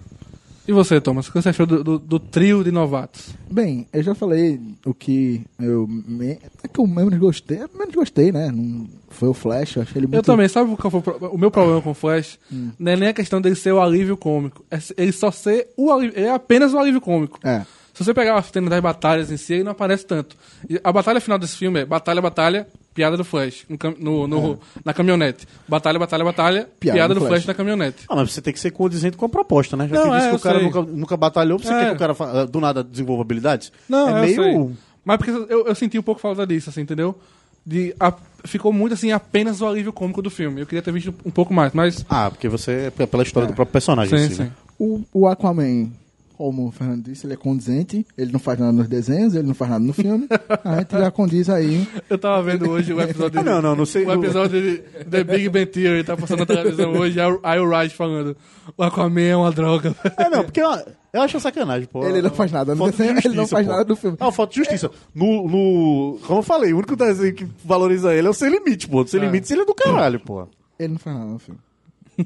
[0.68, 3.30] E você, Thomas, o que você achou do, do- do trio de novatos?
[3.50, 5.86] Bem, eu já falei o que eu.
[5.88, 6.32] Me...
[6.62, 7.62] É que eu menos gostei.
[7.62, 8.50] eu menos gostei, né?
[8.52, 8.86] Não...
[9.08, 10.16] Foi o Flash, eu achei ele muito.
[10.16, 12.38] Eu também, sabe qual foi o, pro- o meu problema com o Flash?
[12.78, 14.62] Não é nem a questão dele ser o alívio cômico.
[14.70, 16.18] É ele só ser o alívio.
[16.18, 17.40] Ele é apenas o alívio cômico.
[17.42, 17.62] É.
[17.94, 20.36] Se você pegar a cena das batalhas em si, ele não aparece tanto.
[20.68, 23.64] E a batalha final desse filme é batalha, batalha, piada do Flash.
[23.68, 25.46] No, cam- no- no- Na caminhonete.
[25.68, 27.46] Batalha, batalha, batalha, piada, do Flash.
[27.46, 28.04] na caminhonete.
[28.08, 29.86] Ah, mas você tem que ser condizente com a proposta, né?
[29.86, 30.66] Já Não, que disse é, que o cara sei.
[30.66, 31.78] nunca, nunca batalhou, você É.
[31.78, 33.70] quer que o cara fa- do nada desenvolva habilidades?
[33.88, 34.42] Não, é eu meio.
[34.66, 34.76] sei.
[35.04, 37.16] Mas porque eu, eu senti um pouco falta disso, assim, entendeu?
[37.64, 40.60] De, a- ficou muito assim, apenas o alívio cômico do filme.
[40.62, 42.04] Eu queria ter visto um pouco mais, mas.
[42.08, 42.90] Ah, porque você.
[42.98, 44.42] é Pela história do próprio personagem em Sim, si, sim.
[44.42, 44.50] né?
[44.78, 45.90] O, o Aquaman,
[46.38, 49.54] como o Fernando disse, ele é condizente, ele não faz nada nos desenhos, ele não
[49.54, 50.28] faz nada no filme.
[50.64, 51.84] A gente já condiz aí.
[52.08, 53.40] Eu tava vendo hoje o episódio.
[53.40, 54.06] Ah, não, não, não sei.
[54.06, 54.78] O episódio de
[55.10, 57.18] The Big Bang Theory tá passando na televisão hoje.
[57.42, 58.36] Aí o- Raj falando:
[58.76, 59.92] O Aquaman é uma droga.
[60.16, 60.70] É, não, porque eu,
[61.12, 62.06] eu acho sacanagem, pô.
[62.06, 63.72] Ele não faz nada no Falta de desenho, ele não faz pô.
[63.72, 64.16] nada no filme.
[64.20, 64.90] Não, falta de justiça.
[65.12, 66.18] No, no.
[66.24, 69.04] Como eu falei, o único desenho que valoriza ele é o Sem Limite, pô.
[69.04, 69.24] Sem É.
[69.24, 70.46] Limites ele é do caralho, pô.
[70.78, 71.58] Ele não faz nada no filme.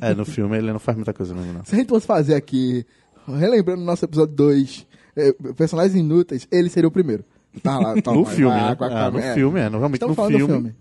[0.00, 1.64] É, no filme ele não faz muita coisa mesmo, não.
[1.64, 2.86] Se a gente fosse fazer aqui,
[3.26, 4.86] relembrando o nosso episódio 2,
[5.56, 7.24] personagens inúteis, ele seria o primeiro.
[7.62, 8.70] Tá lá, tá No lá, filme, vai, né?
[8.72, 9.34] Aquaman, Ah, no é.
[9.34, 9.64] filme, é.
[9.68, 10.46] no- Realmente Estamos no falando filme.
[10.48, 10.74] do filme.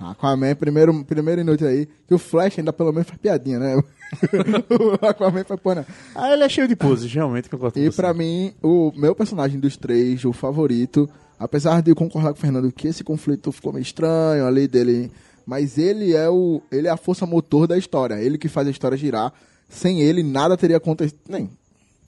[0.00, 1.88] Aquaman, primeiro, primeiro inútil aí.
[2.06, 3.76] Que o Flash ainda pelo menos faz piadinha, né?
[4.70, 5.84] o Aquaman faz pô, né?
[6.14, 7.96] Ah, ele é cheio de poses, realmente, concordo com E você.
[8.02, 12.40] pra mim, o meu personagem dos três, o favorito, apesar de eu concordar com o
[12.40, 15.10] Fernando que esse conflito ficou meio estranho ali dele,
[15.46, 18.70] mas ele é o ele é a força motor da história, ele que faz a
[18.70, 19.32] história girar.
[19.68, 21.50] Sem ele, nada teria acontecido, nem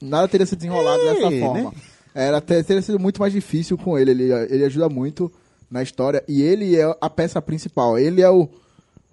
[0.00, 1.40] nada teria se desenrolado É, dessa né?
[1.40, 1.74] forma.
[2.14, 5.30] Era até teria sido muito mais difícil com ele, ele ele ajuda muito
[5.70, 7.98] na história e ele é a peça principal.
[7.98, 8.48] Ele é o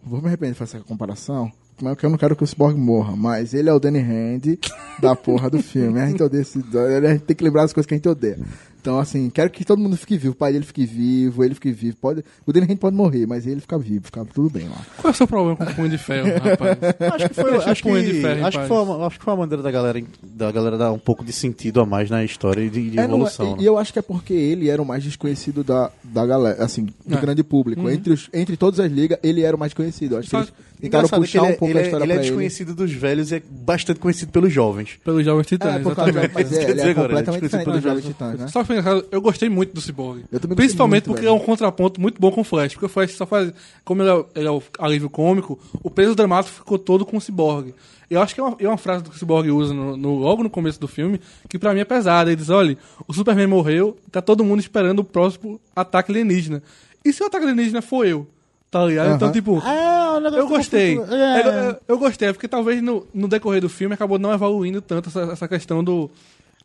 [0.03, 2.77] Vou me arrepender de fazer essa comparação, mas porque eu não quero que o Cyborg
[2.79, 4.57] morra, mas ele é o Danny Hand
[5.01, 5.99] da porra do filme.
[5.99, 8.39] A gente odeia esse, a gente tem que lembrar das coisas que a gente odeia.
[8.87, 10.31] Então, assim, quero que todo mundo fique vivo.
[10.31, 11.97] O pai dele fique vivo, ele fique vivo.
[11.97, 14.77] Pode, o Danny Hand pode morrer, mas ele fica vivo, fica tudo bem lá.
[15.01, 16.77] Qual é o seu problema com o punho de ferro, rapaz?
[17.13, 19.25] Acho que foi, acho o punho de que, ferro acho, que foi uma, acho que
[19.25, 22.23] foi uma maneira da galera, da galera dar um pouco de sentido a mais na
[22.23, 23.45] história e de, de É, não, evolução.
[23.47, 23.57] e, né?
[23.63, 26.85] e eu acho que é porque ele era o mais desconhecido da, da galera, assim,
[27.05, 27.19] do É.
[27.19, 27.89] grande público.
[27.89, 30.15] Entre, os, entre todas as ligas, ele era o mais conhecido.
[30.15, 32.11] Eu Acho que eles tentaram puxar que ele, um pouco ele, a é- história ele
[32.13, 32.29] é pra ele.
[32.31, 34.91] desconhecido dos velhos e é bastante conhecido pelos jovens.
[35.03, 36.33] Pelos Jovens Titãs, É, por causa exatamente.
[36.35, 38.39] mas Isso é, quer ele dizer é agora, completamente é diferente dos desconhecido Jovens Titãs,
[38.39, 38.47] né?
[38.47, 40.19] Só que engraçado, eu gostei muito do Cyborg.
[40.31, 41.37] Eu também gostei Principalmente muito, porque velho.
[41.37, 42.73] é um contraponto muito bom com o Flash.
[42.73, 43.51] Porque o Flash só faz.
[43.83, 47.17] Como ele é, o- ele é o alívio cômico, o peso dramático ficou todo com
[47.17, 47.73] o Cyborg.
[48.09, 50.41] Eu acho que é uma, é uma frase que o Cyborg usa no, no- logo
[50.43, 52.29] no começo do filme, que pra mim é pesada.
[52.29, 56.63] Ele diz: olha, o Superman morreu, tá todo mundo esperando o próximo ataque alienígena.
[57.03, 58.25] E se o ataque alienígena for eu?
[58.69, 59.15] Tá ligado?
[59.15, 59.33] Então, Aham.
[59.33, 59.61] tipo.
[59.63, 60.97] Ah, o negócio Eu gostei.
[60.97, 60.99] É.
[61.47, 65.07] Eu, eu- eu gostei, porque talvez no, no decorrer do filme acabou não evoluindo tanto
[65.09, 66.09] essa, essa questão do.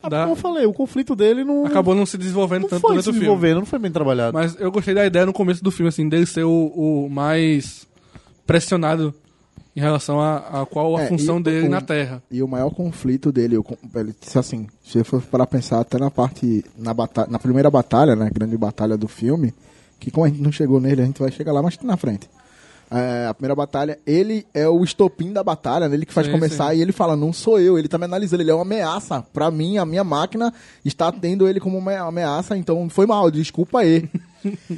[0.02, 2.80] Ah, da- Como eu falei, o conflito dele não, acabou não se desenvolvendo não tanto
[2.80, 4.32] foi durante se desenvolvendo, não foi bem trabalhado.
[4.34, 6.50] Mas eu gostei da ideia no começo do filme, assim, dele ser o,
[7.06, 7.86] o mais
[8.46, 9.14] pressionado
[9.74, 12.22] em relação a, a qual a É, função e dele o- na Terra.
[12.30, 15.98] E o maior conflito dele, eu, ele disse assim, se você for para pensar até
[15.98, 19.54] na parte, na, batalha, na primeira batalha, né, grande batalha do filme,
[19.98, 22.28] que como a gente não chegou nele, a gente vai chegar lá mais na frente.
[22.92, 26.32] É, a primeira batalha, ele é o estopim da batalha, né, ele que faz Sim,
[26.32, 26.78] começar, sim.
[26.78, 29.24] e ele fala, não sou eu, ele tá me analisando, ele é uma ameaça.
[29.32, 30.52] Pra mim, a minha máquina
[30.84, 34.08] está tendo ele como uma ameaça, então foi mal, desculpa aí.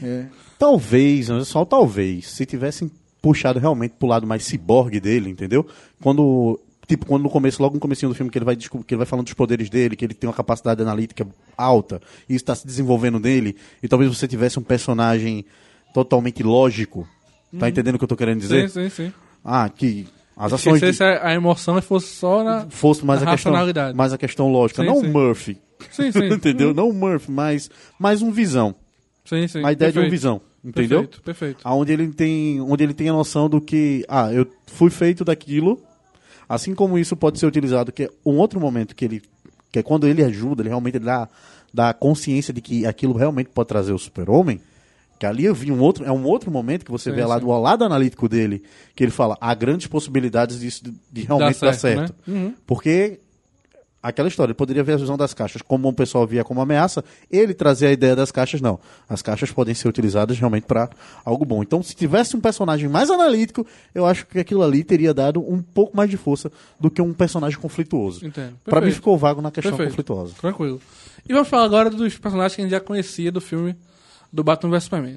[0.03, 0.27] É.
[0.59, 2.90] Talvez, só talvez, se tivessem
[3.22, 5.66] puxado realmente pro lado mais ciborgue dele, entendeu?
[6.03, 8.98] Quando, tipo, quando no começo, logo no comecinho do filme, que ele vai, que ele
[8.98, 12.55] vai falando dos poderes dele, que ele tem uma capacidade analítica alta, e isso está
[12.55, 15.46] se desenvolvendo nele, e talvez você tivesse um personagem
[15.94, 17.09] totalmente lógico,
[17.58, 18.68] tá entendendo o que eu tô querendo dizer?
[18.68, 19.12] Sim, sim, sim.
[19.44, 22.66] Ah, que as ações Esquecesse a, a emoção fosse só na.
[22.70, 23.96] fosse mais a a, questão, racionalidade.
[23.96, 25.06] mais a questão lógica, Sim, não sim.
[25.08, 25.58] o Murphy,
[25.90, 26.26] Sim, sim.
[26.32, 26.72] entendeu?
[26.74, 28.74] Não o Murphy, mas mais um visão,
[29.24, 29.64] Sim, sim.
[29.64, 30.10] a ideia de um Perfeito.
[30.10, 31.00] visão, entendeu?
[31.02, 31.60] Perfeito, perfeito.
[31.64, 35.80] Onde ele tem, onde ele tem a noção do que, ah, eu fui feito daquilo,
[36.48, 39.22] assim como isso pode ser utilizado, que é um outro momento que ele,
[39.70, 41.28] que é quando ele ajuda, ele realmente dá,
[41.72, 44.60] dá consciência de que aquilo realmente pode trazer o super-homem,
[45.18, 47.37] que ali eu vi um outro, é um outro momento que você Sim, vê lá
[47.38, 47.46] sim.
[47.46, 48.62] do lado analítico dele,
[48.94, 52.14] que ele fala, há grandes possibilidades disso de, realmente Dá dar certo, certo.
[52.27, 52.35] né?
[52.35, 52.55] Uhum.
[52.66, 53.20] Porque
[54.03, 57.03] aquela história, ele poderia ver a visão das caixas como o pessoal via como ameaça,
[57.31, 58.79] ele trazer a ideia das caixas, não.
[59.09, 60.90] As caixas podem ser utilizadas realmente para
[61.24, 61.62] algo bom.
[61.62, 65.62] Então, se tivesse um personagem mais analítico, eu acho que aquilo ali teria dado um
[65.62, 68.20] pouco mais de força do que um personagem conflituoso.
[68.62, 69.90] Pra mim ficou vago na questão Perfeito.
[69.92, 70.35] conflituosa.
[70.38, 70.81] Tranquilo.
[71.27, 73.74] E vamos falar agora dos personagens que a gente já conhecia do filme
[74.35, 75.16] do Batman vs Superman.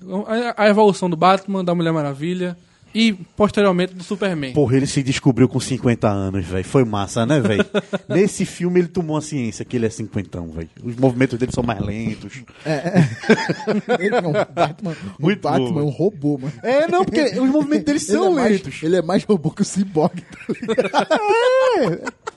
[0.56, 2.56] A, a evolução do Batman, da Mulher Maravilha
[2.96, 4.54] e, posteriormente, do Superman.
[4.54, 6.64] Porra, ele se descobriu com 50 anos, velho.
[6.64, 7.66] Foi massa, né, velho?
[8.08, 10.70] Nesse filme ele tomou a ciência que ele é cinquentão, velho.
[10.84, 12.42] Os movimentos dele são mais lentos.
[14.00, 15.80] Ele não, Batman, Muito o Batman bom.
[15.80, 16.54] é um robô, mano.
[16.64, 18.84] É, não, porque os movimentos dele Ele é, são mais, lentos.
[18.84, 20.22] ele é mais robô que o Cyborg.
[20.22, 22.14] tá ligado?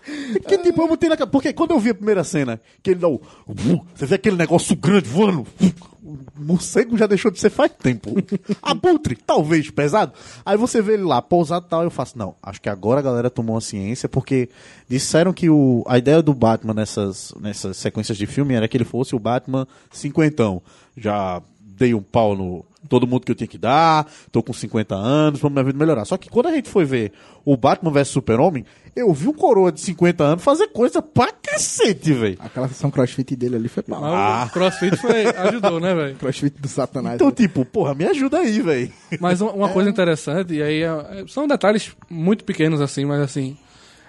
[0.48, 1.30] Que tipo, eu botei na cabeça.
[1.30, 3.20] Porque quando eu vi a primeira cena, que ele dá o.
[3.94, 5.46] Você vê aquele negócio grande voando.
[6.10, 8.10] O morcego já deixou de ser faz tempo.
[8.62, 10.12] Abutre, talvez, pesado.
[10.44, 11.82] Aí você vê ele lá, pousado e tal.
[11.82, 14.48] Eu faço, não, acho que agora a galera tomou a ciência, porque
[14.88, 18.84] disseram que o, a ideia do Batman nessas, nessas sequências de filme era que ele
[18.84, 20.62] fosse o Batman cinquentão.
[20.96, 24.94] Já dei um pau no todo mundo que eu tinha que dar, tô com 50
[24.94, 26.04] anos, vamos minha vida melhorar.
[26.04, 27.12] Só que quando a gente foi ver
[27.44, 28.64] o Batman vs Super-Homem,
[28.96, 32.36] eu vi um coroa de 50 anos fazer coisa pra cacete, velho.
[32.40, 34.00] Aquela sessão crossfit dele ali foi pau.
[34.00, 34.46] Mas Ah.
[34.48, 36.16] o CrossFit foi, ajudou, né, velho?
[36.16, 37.14] Crossfit do Satanás.
[37.16, 37.34] Então, né?
[37.34, 38.92] tipo, porra, me ajuda aí, velho.
[39.20, 40.86] Mas uma, uma coisa interessante, e aí é-
[41.20, 43.56] é- são detalhes muito pequenos assim, mas assim,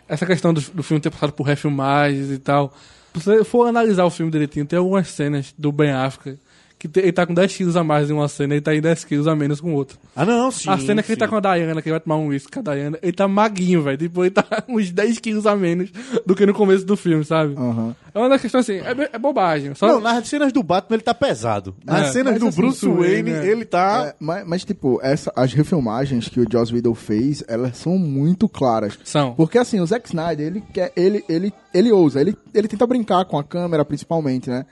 [0.10, 2.74] essa questão do, do filme ter passado por refilmagens e tal.
[3.14, 6.40] Se você for analisar o filme direitinho, tem algumas cenas do Ben Affleck
[6.88, 8.82] que ele tá com 10 quilos a mais em uma cena e ele tá em
[8.82, 9.98] 10 quilos a menos com outra.
[10.16, 10.70] Ah, não, sim.
[10.70, 12.60] a cena que ele tá com a Diana, que ele vai tomar um uísque com
[12.60, 13.98] a Diana, ele tá maguinho, velho.
[13.98, 15.92] Tipo, ele tá uns 10 quilos a menos
[16.26, 17.54] do que no começo do filme, sabe?
[17.56, 17.96] Aham.
[18.14, 19.74] É uma das questões assim, é, é bobagem.
[19.76, 21.74] Só, Não, nas cenas do Batman ele tá pesado.
[21.86, 23.52] Nas É, cenas do assim, Bruce Bruce Wayne, Wayne, é.
[23.52, 24.08] ele tá.
[24.08, 28.50] É, mas, mas, tipo, essa, as refilmagens que o Joss Whedon fez, elas são muito
[28.50, 28.98] claras.
[29.04, 29.34] São.
[29.36, 33.24] Porque, assim, o Zack Snyder, ele quer, ele, ele, ele ousa, ele, ele tenta brincar
[33.26, 34.66] com a câmera, principalmente, né?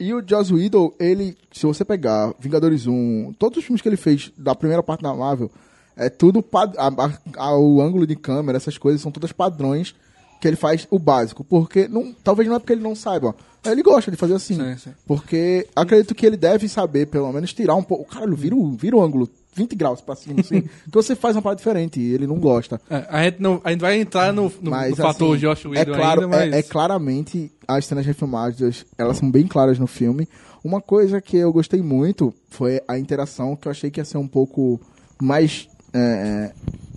[0.00, 3.98] E o Joss Whedon, ele, se você pegar Vingadores 1, todos os filmes que ele
[3.98, 5.50] fez da primeira parte da Marvel,
[5.94, 9.94] é tudo, pad- a- a- a- o ângulo de câmera, essas coisas, são todas padrões
[10.40, 11.44] que ele faz o básico.
[11.44, 14.54] Porque, não, talvez não é porque ele não saiba, ele gosta de fazer assim.
[14.54, 14.90] Sim, sim.
[15.06, 18.06] Porque acredito que ele deve saber, pelo menos, tirar um pouco.
[18.10, 20.62] Caralho, vira o, vira o ângulo 20 graus pra cima, assim.
[20.62, 22.80] que você faz uma parada diferente e ele não gosta.
[22.88, 25.64] É, a, gente não, a gente vai entrar no, no, Mas, no fator assim, Josh
[25.64, 26.52] é Whedon claro, ainda, mas...
[26.52, 30.28] é, é claramente as cenas refilmadas, elas são bem claras no filme.
[30.62, 34.18] Uma coisa que eu gostei muito foi a interação, que eu achei que ia ser
[34.18, 34.80] um pouco
[35.20, 35.68] mais.
[35.92, 36.52] É,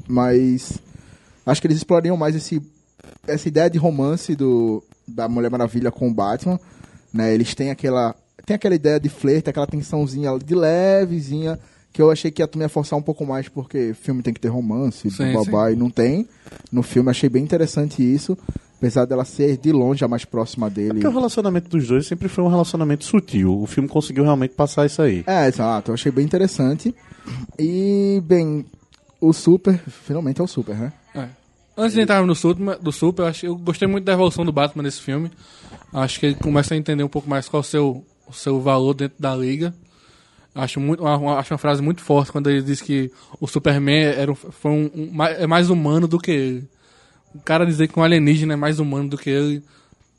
[0.07, 0.79] mais.
[1.45, 2.61] Acho que eles explorariam mais esse,
[3.25, 6.59] essa ideia de romance do, da Mulher Maravilha com o Batman.
[7.13, 7.33] Né?
[7.33, 8.15] Eles têm aquela.
[8.45, 11.57] Tem aquela ideia de flerte, aquela tensãozinha de levezinha,
[11.93, 14.47] que eu achei que ia também forçar um pouco mais, porque filme tem que ter
[14.47, 16.27] romance, Sim, babá, e não tem.
[16.71, 18.35] No filme achei bem interessante isso,
[18.77, 20.95] apesar dela ser de longe a mais próxima dele.
[20.95, 23.61] Porque o relacionamento dos dois sempre foi um relacionamento sutil.
[23.61, 25.23] O filme conseguiu realmente passar isso aí.
[25.27, 26.95] É, exato, eu achei bem interessante.
[27.59, 28.65] E, bem,
[29.21, 30.93] o Super, finalmente é o Super, né?
[31.13, 31.27] É.
[31.77, 34.51] Antes de entrar no Super, do Super eu, acho, eu gostei muito da evolução do
[34.51, 35.29] Batman nesse filme.
[35.93, 38.59] Acho que ele começa a entender um pouco mais qual é o seu, o seu
[38.59, 39.73] valor dentro da liga.
[40.55, 43.11] Acho, muito, acho uma frase muito forte quando ele diz que
[43.41, 46.67] o Superman era, foi um, um- é mais humano do que ele.
[47.33, 49.63] O cara dizer que um alienígena é mais humano do que ele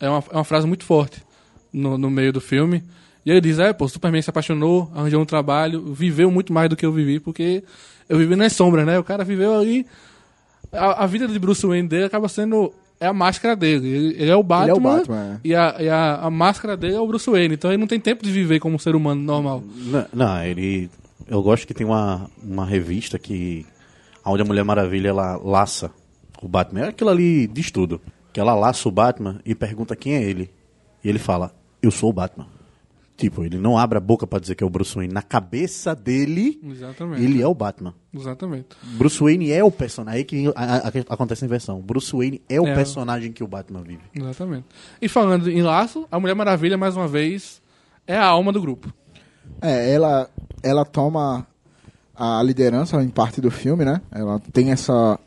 [0.00, 1.22] é uma, é uma frase muito forte
[1.72, 2.82] no, no meio do filme.
[3.24, 6.68] E ele diz, é, pô, o Superman se apaixonou, arranjou um trabalho, viveu muito mais
[6.68, 7.62] do que eu vivi, porque
[8.08, 8.98] eu vivi nas sombras, né?
[8.98, 9.86] O cara viveu ali
[10.72, 13.88] a, a vida de Bruce Wayne dele acaba sendo é a máscara dele.
[13.88, 16.76] Ele, ele é o Batman, Ele é o Batman, e, a, e a, a máscara
[16.76, 17.54] dele é o Bruce Wayne.
[17.54, 19.62] Então ele não tem tempo de viver como um ser humano normal.
[19.76, 20.90] Não, não, ele.
[21.26, 23.66] Eu gosto que tem uma, uma revista que.
[24.24, 25.90] onde a Mulher Maravilha ela laça
[26.42, 26.80] o Batman.
[26.80, 28.00] É aquilo ali diz tudo.
[28.32, 30.50] Que ela laça o Batman e pergunta quem é ele.
[31.02, 32.46] E ele fala, eu sou o Batman.
[33.16, 35.14] Tipo, ele não abre a boca pra dizer que é o Bruce Wayne.
[35.14, 37.22] Na cabeça dele, Exatamente.
[37.22, 37.94] ele é o Batman.
[38.12, 38.66] Exatamente.
[38.82, 40.18] Bruce Wayne é o personagem.
[40.18, 41.80] Aí que a- a- a- acontece a inversão.
[41.80, 42.74] Bruce Wayne é o É.
[42.74, 44.02] personagem que o Batman vive.
[44.14, 44.66] Exatamente.
[45.00, 47.62] E falando em laço, a Mulher Maravilha, mais uma vez,
[48.04, 48.92] é a alma do grupo.
[49.62, 50.28] É, ela,
[50.60, 51.46] ela toma
[52.16, 54.00] a liderança em parte do filme, né?
[54.10, 55.18] Ela tem essa,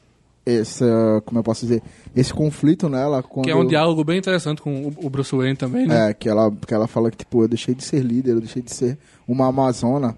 [0.56, 1.82] essa, como eu posso dizer,
[2.16, 3.46] esse conflito nela quando...
[3.46, 6.10] Que é um diálogo bem interessante com o- Bruce Wayne também, né?
[6.10, 8.62] É, que ela, que ela fala que, tipo, eu deixei de ser líder, eu deixei
[8.62, 10.16] de ser uma amazona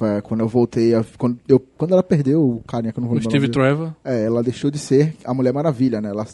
[0.00, 3.08] é, quando eu voltei, a, quando, eu, quando ela perdeu o carinha que eu não
[3.08, 3.48] vou o Steve.
[3.48, 3.94] Trevor.
[4.04, 6.10] É, ela deixou de ser a Mulher Maravilha, né?
[6.10, 6.26] Ela,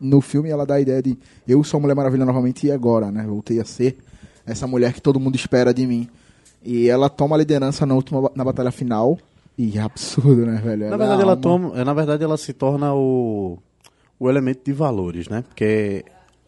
[0.00, 3.10] no filme ela dá a ideia de eu sou a Mulher Maravilha novamente e agora,
[3.10, 3.24] né?
[3.26, 3.96] Voltei a ser
[4.44, 6.08] essa mulher que todo mundo espera de mim.
[6.64, 9.18] E ela toma a liderança na última na batalha final.
[9.58, 10.88] E é absurdo, né, velho?
[10.88, 13.58] Na é verdade, ela toma, é, na verdade, ela se torna o,
[14.18, 15.42] o elemento de valores, né?
[15.48, 16.04] Porque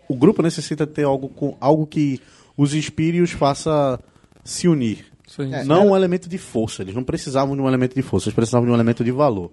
[0.08, 2.20] o grupo necessita ter algo, com, algo que
[2.56, 3.98] os inspire e os faça
[4.44, 5.06] se unir.
[5.26, 5.54] Sim.
[5.54, 5.62] É.
[5.62, 6.82] não um elemento de força.
[6.82, 9.50] Eles não precisavam de um elemento de força, eles precisavam de um elemento de valor.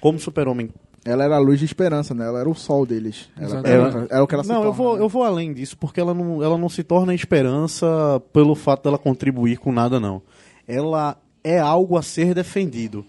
[0.00, 0.70] Como Super-Homem.
[1.04, 2.26] Ela era a luz de esperança, né?
[2.26, 3.28] Ela era o sol deles.
[3.36, 4.12] Ela, Exatamente.
[4.12, 5.02] era, o que ela se Não, eu torna, vou, né?
[5.02, 7.86] eu vou além disso, porque ela não, ela não se torna esperança
[8.32, 10.22] pelo fato dela contribuir com nada, não.
[10.66, 11.16] Ela
[11.48, 13.04] é algo a ser defendido.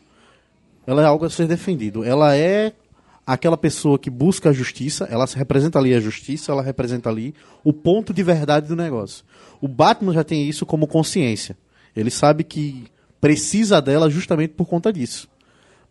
[0.88, 2.04] Ela é algo a ser defendido.
[2.04, 2.73] Ela é
[3.25, 7.36] aquela pessoa que busca a justiça, ela se representa ali a justiça, ela representa ali
[7.63, 9.23] o ponto de verdade do negócio.
[9.62, 11.56] O Batman já tem isso como consciência.
[11.95, 12.86] Ele sabe que
[13.21, 15.28] precisa dela justamente por conta disso.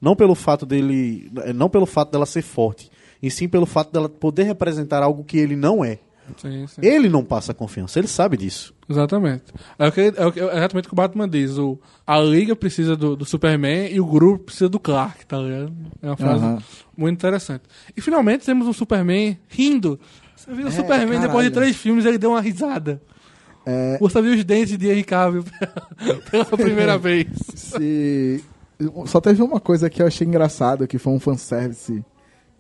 [0.01, 2.91] Não pelo fato dele, não pelo fato dela ser forte,
[3.23, 5.99] e sim pelo fato dela poder representar algo que ele não é.
[6.37, 6.81] Sim, sim.
[6.83, 8.75] Ele não passa confiança, ele sabe disso.
[8.89, 9.45] Exatamente.
[9.79, 11.59] É, o que, é, o que- é exatamente o que o Batman diz.
[11.59, 15.73] O, a Liga precisa do, do Superman e o grupo precisa do Clark, tá ligado?
[16.03, 16.59] É uma frase Aham.
[16.97, 17.63] muito interessante.
[17.97, 19.99] E finalmente temos um Superman rindo.
[20.37, 21.27] Você viu o Superman caralho.
[21.29, 23.03] depois de três filmes, ele deu uma risada.
[23.67, 25.45] É, Você viu os dentes de Henry Cavill
[26.31, 27.27] pela primeira vez.
[27.55, 28.43] se...
[29.07, 32.03] Só teve uma coisa que eu achei engraçado, que foi um fanservice,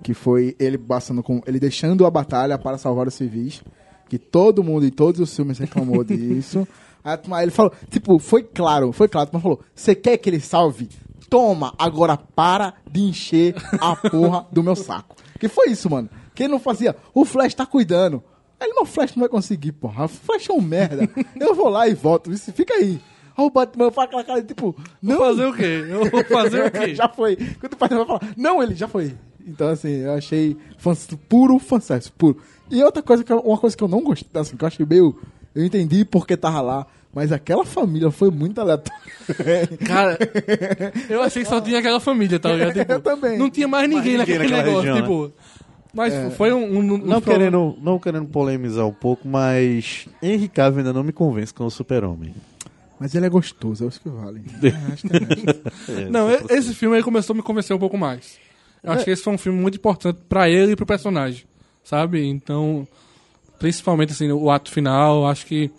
[0.02, 1.40] que foi ele passando com.
[1.46, 3.62] ele deixando a batalha para salvar os civis.
[4.08, 6.66] Que todo mundo em todos os filmes reclamou disso.
[7.04, 10.88] Aí ele falou, tipo, foi claro, foi claro, mas falou, você quer que ele salve?
[11.30, 15.14] Toma, agora para de encher a porra do meu saco.
[15.38, 16.08] Que foi isso, mano?
[16.34, 18.22] Que ele não fazia, o Flash tá cuidando.
[18.60, 20.06] Aí Ele, não, o Flash não vai conseguir, porra.
[20.06, 21.08] O Flash é um merda.
[21.38, 22.32] Eu vou lá e volto.
[22.32, 23.00] Isso, fica aí.
[23.36, 25.84] Aí o Batman faz aquela cara, tipo, não, Vou fazer o quê?
[25.88, 26.94] Eu vou fazer o quê?
[26.94, 27.36] já foi.
[27.36, 29.14] Quando o Batman vai falar, não, ele já foi.
[29.48, 32.36] Então, assim, eu achei fans, puro fanservice, puro.
[32.70, 34.84] E outra coisa, que eu- uma coisa que eu não gostei, assim, que eu achei
[34.84, 35.18] meio...
[35.54, 39.00] Eu entendi porque tava lá, mas aquela família foi muito aleatória.
[39.86, 40.18] Cara,
[41.08, 42.74] eu achei que só tinha aquela família, tá ligado?
[42.78, 43.38] Tipo, Eu também.
[43.38, 45.32] Não tinha mais ninguém, ninguém naquele negócio, região, tipo...
[45.92, 46.62] Mas foi um...
[46.64, 51.12] um, um Não querendo, não querendo polemizar um pouco, mas Henry Cavill ainda não me
[51.12, 52.34] convence com o Super-Homem.
[53.00, 54.42] Mas ele é gostoso, é isso que vale.
[55.88, 58.38] É, Não, só e- esse filme aí começou a me convencer um pouco mais.
[58.82, 61.44] Eu acho que esse foi um filme muito importante pra ele e pro personagem,
[61.84, 62.24] sabe?
[62.26, 62.86] Então,
[63.58, 65.70] principalmente assim, o ato final, acho que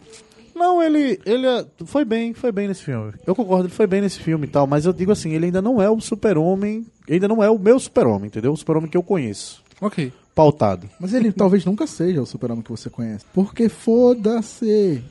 [0.56, 3.14] Não, ele, ele é- foi bem, foi bem nesse filme.
[3.26, 5.62] Eu concordo, ele foi bem nesse filme e tal, mas eu digo assim, ele ainda
[5.62, 8.52] não é o super-homem, ainda não é o meu super-homem, entendeu?
[8.52, 10.12] O super-homem que eu conheço, OK.
[10.36, 10.90] pautado.
[11.00, 13.24] Mas ele talvez nunca seja o super-homem que você conhece.
[13.34, 15.02] Porque foda-se.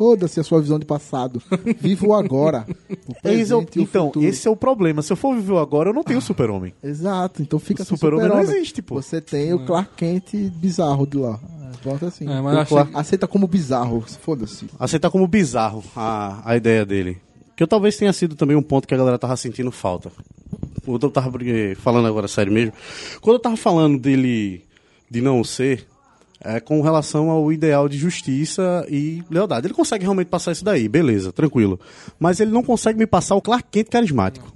[0.00, 1.42] Foda-se a sua visão de passado.
[1.78, 2.64] Viva o agora.
[3.06, 4.24] O Eis é o- presente o então, futuro.
[4.26, 5.02] esse é o problema.
[5.02, 6.72] Se eu for viver o agora, eu não tenho super-homem.
[6.82, 8.56] Exato, então fica super-homem não super-homem.
[8.62, 8.94] existe, pô.
[8.94, 11.38] Você tem o Clark Kent bizarro de lá.
[11.84, 12.24] Bota assim.
[12.26, 14.66] É, mas achei- Clark- Aceita como bizarro, foda-se.
[14.78, 17.18] Aceitar como bizarro a, a ideia dele.
[17.54, 20.10] Que eu talvez tenha sido também um ponto que a galera tava sentindo falta.
[20.82, 21.30] Quando eu tava
[21.76, 22.72] falando agora sério mesmo.
[23.20, 24.64] Quando eu tava falando dele
[25.10, 25.86] de não ser,
[26.42, 29.66] é com relação ao ideal de justiça e lealdade.
[29.66, 31.78] Ele consegue realmente passar isso daí, beleza, tranquilo.
[32.18, 34.52] Mas ele não consegue me passar o Clark Kent carismático.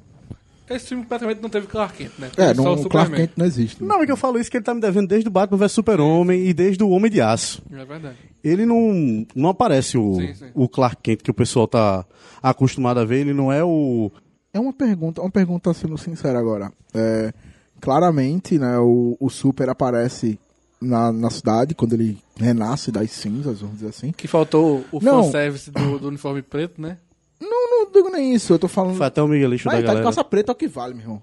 [0.68, 2.31] Esse filme praticamente não teve Clark Kent, né?
[2.38, 3.14] É, Teve só não, o o Clark.
[3.14, 3.85] Kent não existe.
[3.85, 5.73] Não é que eu falo isso que ele tá me devendo desde o Batman vs
[5.73, 7.62] Super-Homem e desde o Homem de Aço.
[7.70, 8.16] É verdade.
[8.42, 10.47] Ele não, não aparece o, Sim, sim.
[10.55, 12.07] o Clark Kent que o pessoal tá
[12.42, 14.11] acostumado a ver, ele não é o
[14.55, 16.73] É uma pergunta, uma pergunta sendo sincera agora.
[16.94, 17.31] É,
[17.79, 20.38] claramente, né, o, o Super aparece
[20.85, 24.12] na, na cidade quando ele renasce das cinzas, vamos dizer assim.
[24.12, 25.25] Que faltou o Não.
[25.25, 26.99] fanservice do, do uniforme preto, né?
[27.40, 28.97] Não, não digo nem isso, eu tô falando.
[28.97, 30.05] Foi até o Miguelito Mas da tá de galera.
[30.05, 31.23] calça preta é o que vale, meu irmão.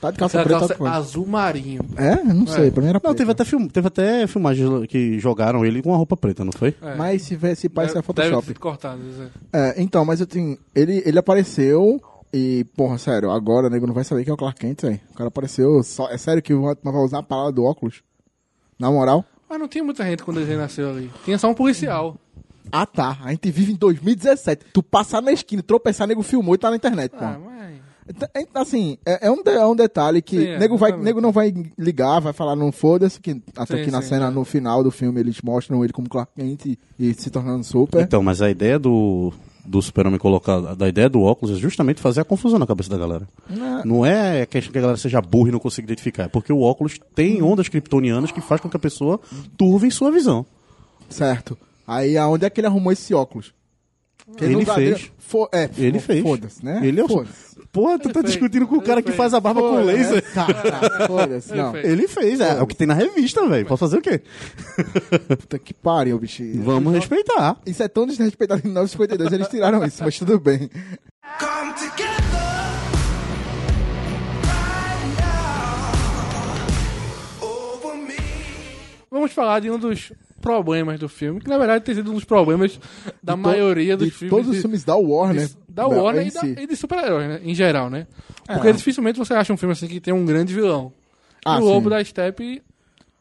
[0.00, 0.96] Tá de calça Aquela preta é calça vale.
[0.96, 1.80] azul marinho.
[1.96, 5.64] É, não sei, pra mim era Não, teve até, film, teve até filmagem que jogaram
[5.64, 6.74] ele com uma roupa preta, não foi?
[6.82, 6.94] É.
[6.96, 8.46] Mas se, vê- se parece é Photoshop.
[8.48, 9.00] Deve cortado,
[9.52, 9.70] é.
[9.70, 10.58] É, então, mas eu tenho.
[10.74, 12.00] Ele, ele apareceu
[12.34, 15.00] e, porra, sério, agora o nego não vai saber quem é o Clark Kent, velho.
[15.12, 15.82] O cara apareceu.
[15.82, 18.02] Só, é sério que o Batman vai usar a palavra do óculos?
[18.80, 19.24] Na moral?
[19.48, 21.10] Mas não tinha muita gente quando ele renasceu ali.
[21.24, 22.16] Tinha só um policial.
[22.72, 24.66] Ah tá, a gente vive em 2017.
[24.72, 27.24] Tu passar na esquina, tropeçar, nego filmou e tá na internet, pô.
[27.24, 27.60] Ah, mas...
[28.08, 30.90] Então, é- Assim, é, é um, de- é um detalhe que Sim, é, nego, vai,
[30.90, 31.04] exatamente.
[31.04, 34.26] nego não vai ligar, vai falar, não foda-se, que até Sim, que na sim, cena,
[34.28, 34.30] é.
[34.30, 38.02] no final do filme, eles mostram ele como Clark Kent e, e se tornando super.
[38.02, 39.32] Então, mas a ideia do,
[39.64, 42.98] do super-homem colocar, da ideia do óculos é justamente fazer a confusão na cabeça da
[42.98, 43.28] galera.
[43.48, 43.82] Né?
[43.84, 46.60] Não é questão que a galera seja burra e não consiga identificar, é porque o
[46.60, 49.20] óculos tem ondas kryptonianas que faz com que a pessoa
[49.56, 50.44] turve em sua visão.
[51.08, 51.56] Certo.
[51.86, 53.52] Aí aonde é que ele arrumou esse óculos?
[54.36, 55.10] Que Ele fez.
[55.52, 56.22] é, Ele fo- fez.
[56.22, 56.80] Foda-se, né?
[56.82, 57.50] Ele é o- Foda-se.
[57.72, 58.32] Porra, tu tá fez.
[58.32, 60.24] discutindo com o Ele cara que faz a barba com laser.
[60.34, 61.52] Tá, tá, foda-se.
[61.52, 61.84] Ele Não, fez.
[61.86, 63.66] Ele fez, é, é o que tem na revista, velho.
[63.66, 64.20] Posso fazer o quê?
[65.38, 66.42] puta que pariu, bicho.
[66.56, 67.56] Vamos respeitar.
[67.64, 70.68] Isso é tão desrespeitado em 952, eles tiraram isso, mas tudo bem.
[71.38, 72.20] Come together
[79.10, 82.24] vamos falar de um dos problemas do filme, que na verdade tem sido um dos
[82.24, 82.78] problemas
[83.22, 84.30] da De maioria dos de filmes.
[84.30, 85.48] Todos os de- filmes da Warner.
[85.48, 86.54] de- da Warner em e, da- si.
[86.58, 87.40] e de super-heróis, né?
[87.44, 88.06] Em geral, né?
[88.48, 88.54] É.
[88.54, 90.92] Porque dificilmente você acha um filme assim que tem um grande vilão.
[91.44, 92.62] Ah, e o Lobo da Steppe.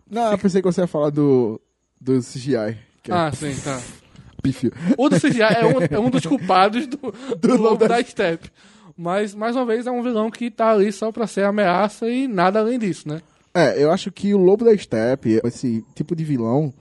[0.10, 1.62] Não, eu pensei que você ia falar do,
[2.02, 2.78] do CGI.
[3.04, 3.80] Que Ah, é sim, tá.
[4.42, 4.72] pífio.
[4.98, 8.04] O do CGI é um, é um dos culpados do, do, Lobo Lobo da da
[8.04, 8.50] Steppe.
[8.98, 12.28] Mas, mais uma vez, é um vilão que tá ali só pra ser ameaça e
[12.28, 13.22] nada além disso, né?
[13.54, 16.74] É, eu acho que o Lobo da Steppe, esse tipo de vilão,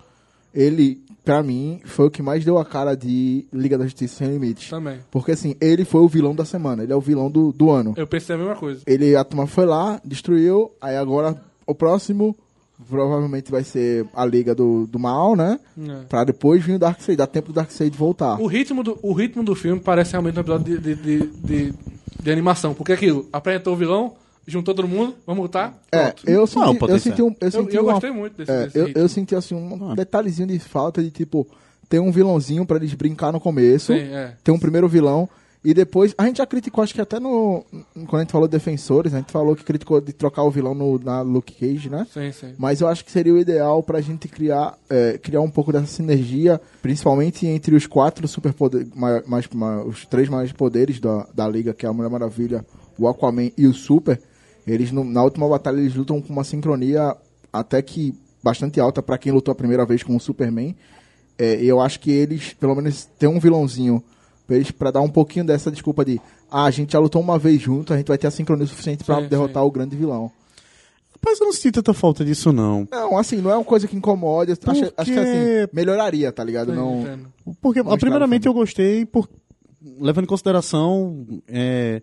[0.59, 4.33] ele, pra mim, foi o que mais deu a cara de Liga da Justiça Sem
[4.33, 4.69] Limites.
[4.69, 4.99] Também.
[5.09, 7.95] Porque, assim, ele foi o vilão da semana, ele é o vilão do, do ano.
[7.97, 8.83] Eu pensei a mesma coisa.
[8.85, 12.37] Ele, a turma foi lá, destruiu, aí agora o próximo
[12.89, 15.61] provavelmente vai ser a Liga do, do Mal, né?
[15.79, 16.05] É.
[16.09, 18.41] Pra depois vir o Darkseid, dá tempo do Darkseid voltar.
[18.41, 21.75] O ritmo do, o ritmo do filme parece realmente um episódio de, de, de, de,
[22.21, 22.75] de animação.
[22.75, 24.15] Porque é aquilo, apresentou o vilão,
[24.49, 25.79] juntou todo mundo, vamos lutar.
[25.93, 28.51] É, eu senti, Não, eu senti um, eu Eu, senti eu uma- gostei muito desse,
[28.51, 31.47] é, desse eu, eu senti assim um detalhezinho de falta de tipo
[31.89, 34.35] ter um vilãozinho pra eles brincar no começo, Sim, é.
[34.43, 35.29] ter um primeiro vilão
[35.65, 37.65] e depois a gente já criticou acho que até no
[38.07, 40.73] quando a gente falou de defensores, a gente falou que criticou de trocar o vilão
[40.75, 42.07] no, na Luke Cage, né?
[42.15, 42.55] Sim, sim.
[42.57, 45.87] Mas eu acho que seria o ideal pra gente criar, é, criar um pouco dessa
[45.87, 51.49] sinergia, principalmente entre os quatro superpoderes, ma- mais, ma- os três mais poderes da, da
[51.49, 52.65] liga, que é a Mulher Maravilha,
[52.99, 54.21] o Aquaman e o Super.
[54.73, 57.17] Eles no- na última batalha eles lutam com uma sincronia
[57.53, 60.77] até que bastante alta pra quem lutou a primeira vez com o Superman.
[61.39, 64.03] É, e eu acho que eles, pelo menos, tem um vilãozinho
[64.79, 67.93] para dar um pouquinho dessa desculpa de ah, a gente já lutou uma vez junto,
[67.93, 69.69] a gente vai ter a sincronia suficiente pra Sim, derrotar sim.
[69.69, 70.31] o grande vilão.
[71.15, 72.87] Rapaz, eu não sinto tanta falta disso, não.
[72.91, 74.53] Não, assim, não é uma coisa que incomode.
[74.53, 76.71] Acho, acho que Porque- assim, melhoraria, tá ligado?
[76.71, 77.01] Sim, não.
[77.03, 77.33] entendo.
[77.61, 79.29] Porque, Mostrar primeiramente, eu gostei por.
[80.01, 81.27] Levando em consideração.
[81.49, 82.01] É,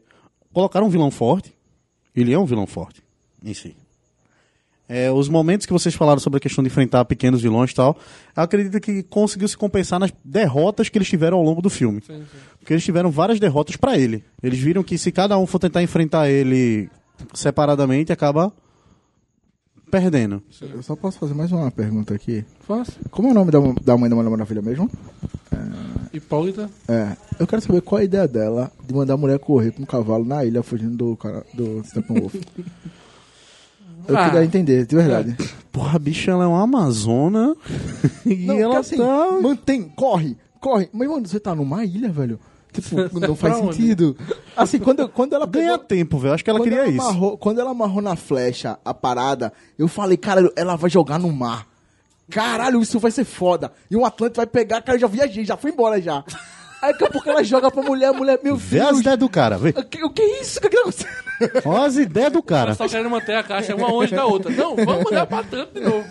[0.54, 1.54] colocaram um vilão forte.
[2.16, 3.04] Ele é um vilão forte
[3.44, 3.76] em si.
[4.88, 7.98] É, os momentos que vocês falaram sobre a questão de enfrentar pequenos vilões e tal,
[8.38, 12.02] eu acredito que conseguiu se compensar nas derrotas que eles tiveram ao longo do filme.
[12.02, 12.38] Sim, sim.
[12.60, 14.24] Porque eles tiveram várias derrotas pra ele.
[14.44, 16.88] Eles viram que se cada um for tentar enfrentar ele
[17.34, 18.54] separadamente, acaba
[20.00, 20.44] perdendo.
[20.74, 22.44] Eu só posso fazer mais uma pergunta aqui.
[22.68, 22.96] Fácil.
[23.10, 24.90] Como é o nome da, da mãe da Mulher Maravilha mesmo?
[26.12, 26.70] Hipólita.
[26.88, 27.16] É.
[27.40, 30.26] Eu quero saber qual a ideia dela de mandar a mulher correr com um cavalo
[30.26, 32.36] na ilha fugindo do, cara, do Steppenwolf.
[34.08, 34.26] Eu Ah.
[34.30, 35.36] queria entender, de verdade.
[35.72, 37.56] Porra, a bicha, ela é uma amazona.
[38.26, 39.40] e Não, ela assim, tá.
[39.42, 40.90] mantém, corre, corre.
[40.94, 42.40] Mas, mano, você tá numa ilha, velho.
[42.82, 43.76] Tipo, não faz Pra onde?
[43.76, 44.18] sentido.
[44.56, 46.34] Assim, quando, quando ela Ganha pegou- tempo, velho.
[46.34, 47.02] Acho que ela queria ela isso.
[47.02, 51.32] amarrou- quando ela amarrou na flecha a parada, eu falei, cara, ela vai jogar no
[51.32, 51.68] mar.
[52.30, 53.72] Caralho, isso vai ser foda.
[53.90, 56.24] E um Atlante vai pegar, cara, eu já viajei, já fui embora já.
[56.82, 59.00] Aí daqui a pouco ela joga pra mulher, a mulher, meu Vê as Deus.
[59.02, 59.70] ideias do cara, vê.
[59.70, 60.60] O que, o que é isso?
[60.60, 61.10] O que tá acontecendo?
[61.66, 62.74] Olha as ideias do cara.
[62.76, 64.52] Só querendo manter a caixa uma longe da outra.
[64.52, 66.04] Não, vamos olhar pra tanto de novo.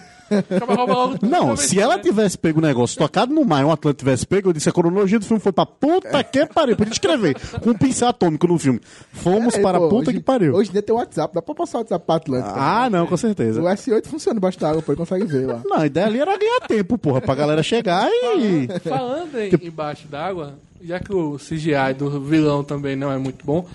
[1.23, 2.03] Não, se ela né?
[2.03, 4.73] tivesse pego o negócio tocado no mar e um Atlante tivesse pego, eu disse a
[4.73, 6.77] cronologia do filme foi pra puta que pariu.
[6.77, 8.81] Podia escrever com um pincel atômico no filme.
[9.13, 10.55] Fomos É, para a pô, puta hoje- que pariu.
[10.55, 12.55] Hoje em dia tem o WhatsApp, dá pra passar o WhatsApp pra Atlântica.
[12.57, 13.61] Ah, não, com certeza.
[13.63, 15.61] O S8 funciona embaixo da água, pô, ele consegue ver lá.
[15.65, 18.09] Não, a ideia ali era ganhar tempo, porra, pra galera chegar
[18.39, 18.69] e.
[18.89, 23.67] Falando em embaixo d'água, já que o CGI do vilão também não é muito bom,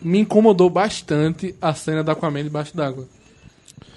[0.00, 3.06] me incomodou bastante a cena da Aquaman debaixo d'água.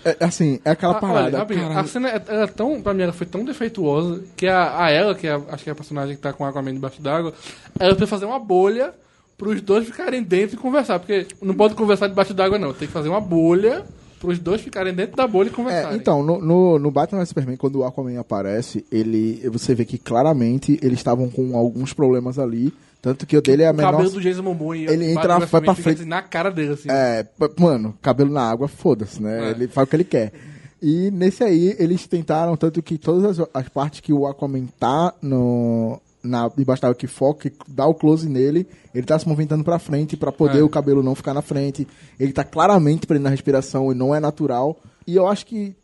[0.04, 1.46] É, assim, é aquela Ah, parada.
[1.46, 4.86] olha, a cena é, ela é tão, pra mim, ela foi tão defeituosa que a,
[4.86, 6.74] a ela, que é, a- acho que é a personagem que tá com a Aquaman
[6.74, 7.34] debaixo d'água,
[7.80, 8.94] ela precisa fazer uma bolha
[9.38, 11.00] pros dois ficarem dentro e conversar.
[11.00, 12.72] Porque não pode conversar debaixo d'água, não.
[12.74, 13.84] Tem que fazer uma bolha
[14.20, 15.98] pros dois ficarem dentro da bolha e É, conversarem.
[15.98, 19.98] então, no, no, no Batman vs Superman, quando o Aquaman aparece, ele, você vê que
[19.98, 22.74] claramente eles estavam com alguns problemas ali.
[23.06, 23.92] Tanto que o dele é a o menor.
[23.92, 26.00] cabelo do Jason Momoa Ele o entra, vai pra frente.
[26.02, 26.90] assim, na cara dele, assim.
[26.90, 27.24] É,
[27.60, 29.50] mano, cabelo na água, foda-se, né?
[29.50, 29.52] É.
[29.52, 30.34] Ele faz o que ele quer.
[30.82, 35.14] E nesse aí, eles tentaram, tanto que todas as, as partes que o Aquaman tá
[35.22, 39.64] no, na, debaixo da que foca, que dá o close nele, ele tá se movimentando
[39.64, 40.64] pra frente pra poder É.
[40.64, 41.88] o cabelo não ficar na frente.
[42.20, 44.76] Ele tá claramente prendendo a respiração e não é natural.
[45.06, 45.76] E eu acho que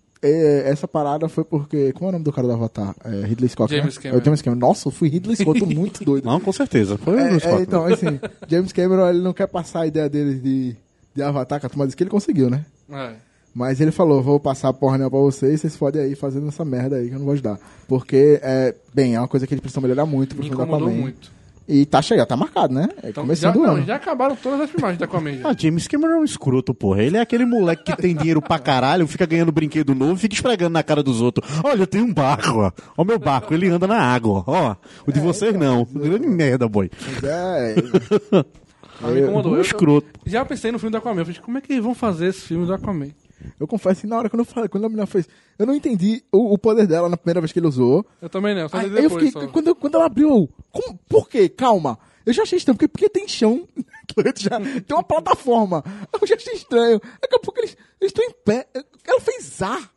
[0.66, 1.92] essa parada foi porque.
[1.94, 2.96] Como é o nome do cara do Avatar?
[3.04, 3.76] É, Ridley Scott.
[3.76, 4.02] James né?
[4.02, 4.18] Cameron.
[4.18, 4.60] É o James Cameron.
[4.60, 6.26] Nossa, eu fui Ridley Scott, tô muito doido.
[6.26, 6.98] Não, com certeza.
[6.98, 10.08] Foi um É, dos é, então, assim, James Cameron, ele não quer passar a ideia
[10.10, 10.76] dele de,
[11.16, 12.66] de Avatar, cara, mas disse que ele conseguiu, né?
[12.92, 13.14] É.
[13.54, 16.96] Mas ele falou, vou passar a porra pra vocês, vocês podem aí fazendo essa merda
[16.96, 17.60] aí que eu não vou ajudar.
[17.88, 21.32] Porque, é, bem, é uma coisa que eles precisam melhorar muito pro Me incomodou muito.
[21.68, 22.90] E tá chegando, tá marcado, né?
[23.02, 23.86] É Então, começando já, não, ano.
[23.86, 25.38] já acabaram todas as filmagens da Aquaman.
[25.40, 25.50] já.
[25.50, 27.04] Ah, James Cameron é um escroto, porra.
[27.04, 30.34] Ele é aquele moleque que tem dinheiro pra caralho, fica ganhando brinquedo novo e fica
[30.36, 31.48] esfregando na cara dos outros.
[31.64, 32.72] Olha, eu tenho um barco, ó.
[32.98, 34.76] Ó meu barco, ele anda na água, ó.
[35.08, 35.86] O de vocês não.
[35.94, 36.90] Grande merda, boy.
[37.06, 37.76] Mas é,
[39.24, 39.52] incomodou.
[39.52, 40.08] Um Eu- eu escroto.
[40.26, 41.22] já pensei no filme do Aquaman.
[41.22, 43.10] Eu falei, como é que eles vão fazer esse filme do Aquaman?
[43.60, 45.28] Eu confesso que na hora quando eu falei, quando a menina fez,
[45.58, 48.06] eu não entendi o, o poder dela na primeira vez que ele usou.
[48.22, 49.04] Eu também não, só Aí, depois.
[49.04, 49.48] eu fiquei, só.
[49.48, 51.50] quando, quando ela abriu, eu, como, por quê?
[51.50, 51.98] Calma.
[52.26, 53.68] Eu já achei estranho, porque, porque tem chão,
[54.38, 55.84] já, tem uma plataforma.
[56.14, 57.02] Eu já achei estranho.
[57.20, 58.68] Daqui a pouco eles eles estão em pé.
[59.06, 59.92] Ela fez ar.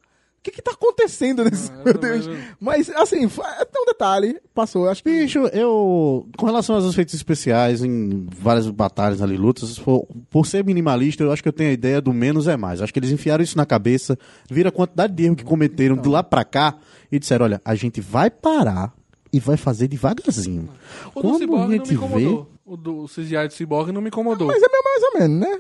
[0.45, 2.29] O que que tá acontecendo nesse, Ah, eu meu Deus?
[2.61, 5.09] Mas, assim, foi- é um detalhe, passou, acho que...
[5.09, 6.29] Bicho, eu.
[6.37, 11.33] Com relação aos efeitos especiais em várias batalhas ali, lutas, por, por ser minimalista, eu
[11.33, 12.83] acho que eu tenho a ideia do menos é mais.
[12.83, 14.19] Acho que eles enfiaram isso na cabeça,
[14.51, 16.77] viram a quantidade de erro que cometeram de lá pra cá
[17.11, 18.93] e disseram: olha, a gente vai parar
[19.33, 20.69] e vai fazer devagarzinho.
[21.15, 21.95] O do Quando a Cyborg não me gente vê.
[21.95, 22.51] incomodou.
[22.67, 24.47] O do CGI do Cyborg não me incomodou.
[24.49, 25.59] Mas é meio mais ou menos, né?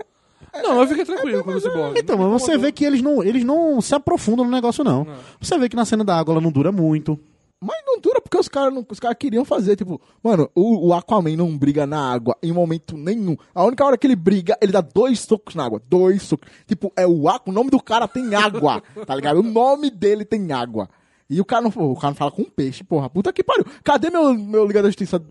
[0.62, 1.98] Não, eu fiquei tranquilo com o do Cyborg.
[1.98, 5.06] Então, mas você vê que eles não, eles não se aprofundam no negócio, não.
[5.40, 7.18] Você vê que na cena da água ela não dura muito.
[7.60, 11.34] Mas não dura porque os caras os caras queriam fazer, tipo, mano, o, o Aquaman
[11.34, 13.36] não briga na água em momento nenhum.
[13.54, 15.80] A única hora que ele briga, ele dá dois socos na água.
[15.88, 16.50] Dois socos.
[16.66, 19.40] Tipo, é o Aqua, o nome do cara tem água, tá ligado?
[19.40, 20.90] O nome dele tem água.
[21.30, 23.08] E o cara não, o cara não fala com um peixe, porra.
[23.08, 23.64] Puta que pariu.
[23.82, 25.22] Cadê meu, meu Liga da Justiça?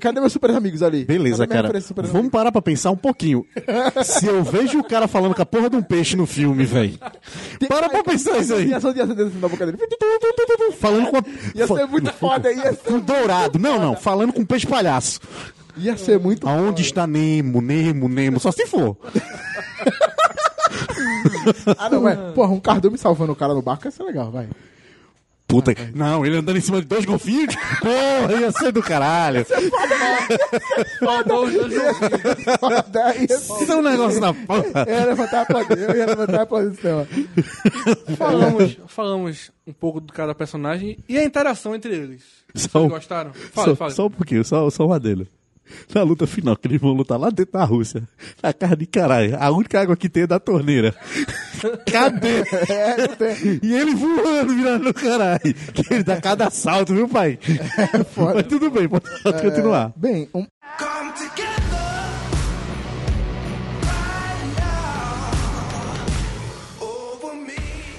[0.00, 1.04] Cadê meus super amigos ali?
[1.04, 1.70] Beleza, cara.
[2.12, 3.46] Vamos parar pra pensar um pouquinho.
[4.04, 6.98] Se eu vejo o cara falando com a porra de um peixe no filme, velho.
[7.68, 8.68] Para pra pensar isso aí.
[8.68, 8.80] Ia
[9.48, 9.78] boca dele.
[10.78, 11.22] Falando com a.
[11.54, 13.58] Ia ser muito foda, ia ser, Com dourado.
[13.58, 13.96] Não, não.
[13.96, 15.20] Falando com peixe palhaço.
[15.76, 18.40] ia ser muito Aonde está Nemo, Nemo, Nemo?
[18.40, 18.96] Só se for.
[21.78, 24.48] Ah, não, mas, porra, um cardume salvando o cara no barco ia ser legal, vai.
[25.52, 25.74] Puta.
[25.94, 27.54] Não, ele andando em cima de dois golfinhos.
[27.80, 29.44] Porra, ia ser do caralho.
[30.98, 33.30] Faltou os dois golfinhos.
[33.62, 34.84] Isso é um negócio na porra.
[34.86, 37.06] Eu ia levantar a eu ia levantar a posição.
[38.16, 42.22] Falamos, falamos um pouco de cada personagem e a interação entre eles.
[42.54, 43.32] Só Vocês um- gostaram?
[43.32, 43.90] Fala, Só, fala.
[43.90, 45.28] só um pouquinho, só, só uma dele.
[45.94, 48.02] Na luta final, que eles vão lutar lá dentro da Rússia.
[48.42, 49.36] A cara de caralho.
[49.40, 50.94] A única água que tem é da torneira.
[51.90, 52.40] Cadê?
[52.40, 53.58] É.
[53.62, 55.54] E ele voando, virando no caralho.
[55.74, 57.38] Que ele dá cada salto, viu, pai?
[58.12, 58.34] foda.
[58.34, 59.92] Mas tudo bem, pode, pode continuar.
[59.96, 60.46] Bem, um,
[60.78, 61.52] Come together
[63.82, 65.22] right now
[66.80, 67.54] over me.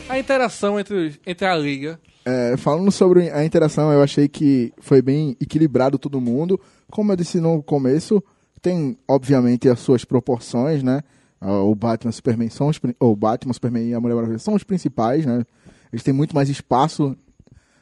[0.10, 2.00] A interação entre, entre a liga.
[2.26, 6.60] é, falando sobre a interação, eu achei que foi bem equilibrado todo mundo.
[6.92, 8.24] Como eu disse no começo,
[8.62, 11.02] tem, obviamente, as suas proporções, né?
[11.42, 14.64] Ah, O Batman, Superman são os, o Batman, Superman e a Mulher Maravilha são os
[14.64, 15.44] principais, né?
[15.92, 17.16] Eles têm muito mais espaço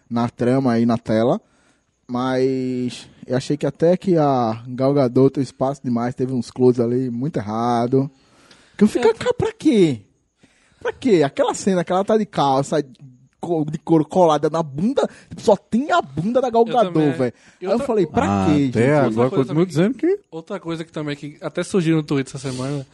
[0.10, 1.40] na trama e na tela.
[2.08, 6.82] Mas eu achei que até que a Gal Gadot teve espaço demais, teve uns close
[6.82, 8.12] ali muito errado.
[8.78, 10.02] Que eu fico, cara, pra quê?
[10.82, 11.24] Pra quê?
[11.24, 12.84] Aquela cena que ela tá de calça,
[13.42, 16.94] co- de couro colada na bunda, tipo, só tem a bunda da Gal Eu Gadot,
[16.94, 17.12] também.
[17.12, 17.34] velho.
[17.62, 19.18] Aí eu falei, pra Ah, quê, até gente?
[19.18, 20.20] Outra agora também dizendo que.
[20.32, 22.86] Outra coisa que também que até surgiu no Twitter essa semana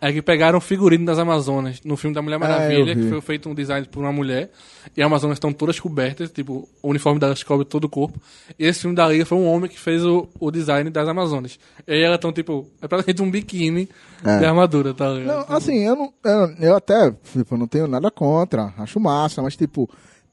[0.00, 3.02] é que pegaram o figurino das Amazonas no filme da Mulher Maravilha, eu vi.
[3.02, 4.50] que foi feito um design por uma mulher,
[4.96, 8.18] e as Amazonas estão todas cobertas, tipo, o uniforme delas cobre todo o corpo.
[8.58, 11.58] E esse filme da Liga foi um homem que fez o, o design das Amazonas.
[11.86, 13.88] E aí elas estão, tipo, é praticamente um biquíni
[14.22, 15.48] de armadura, tá ligado?
[15.48, 16.12] Não, assim, eu não.
[16.24, 19.88] Eu, eu até, tipo, não tenho nada contra, acho massa, mas tipo.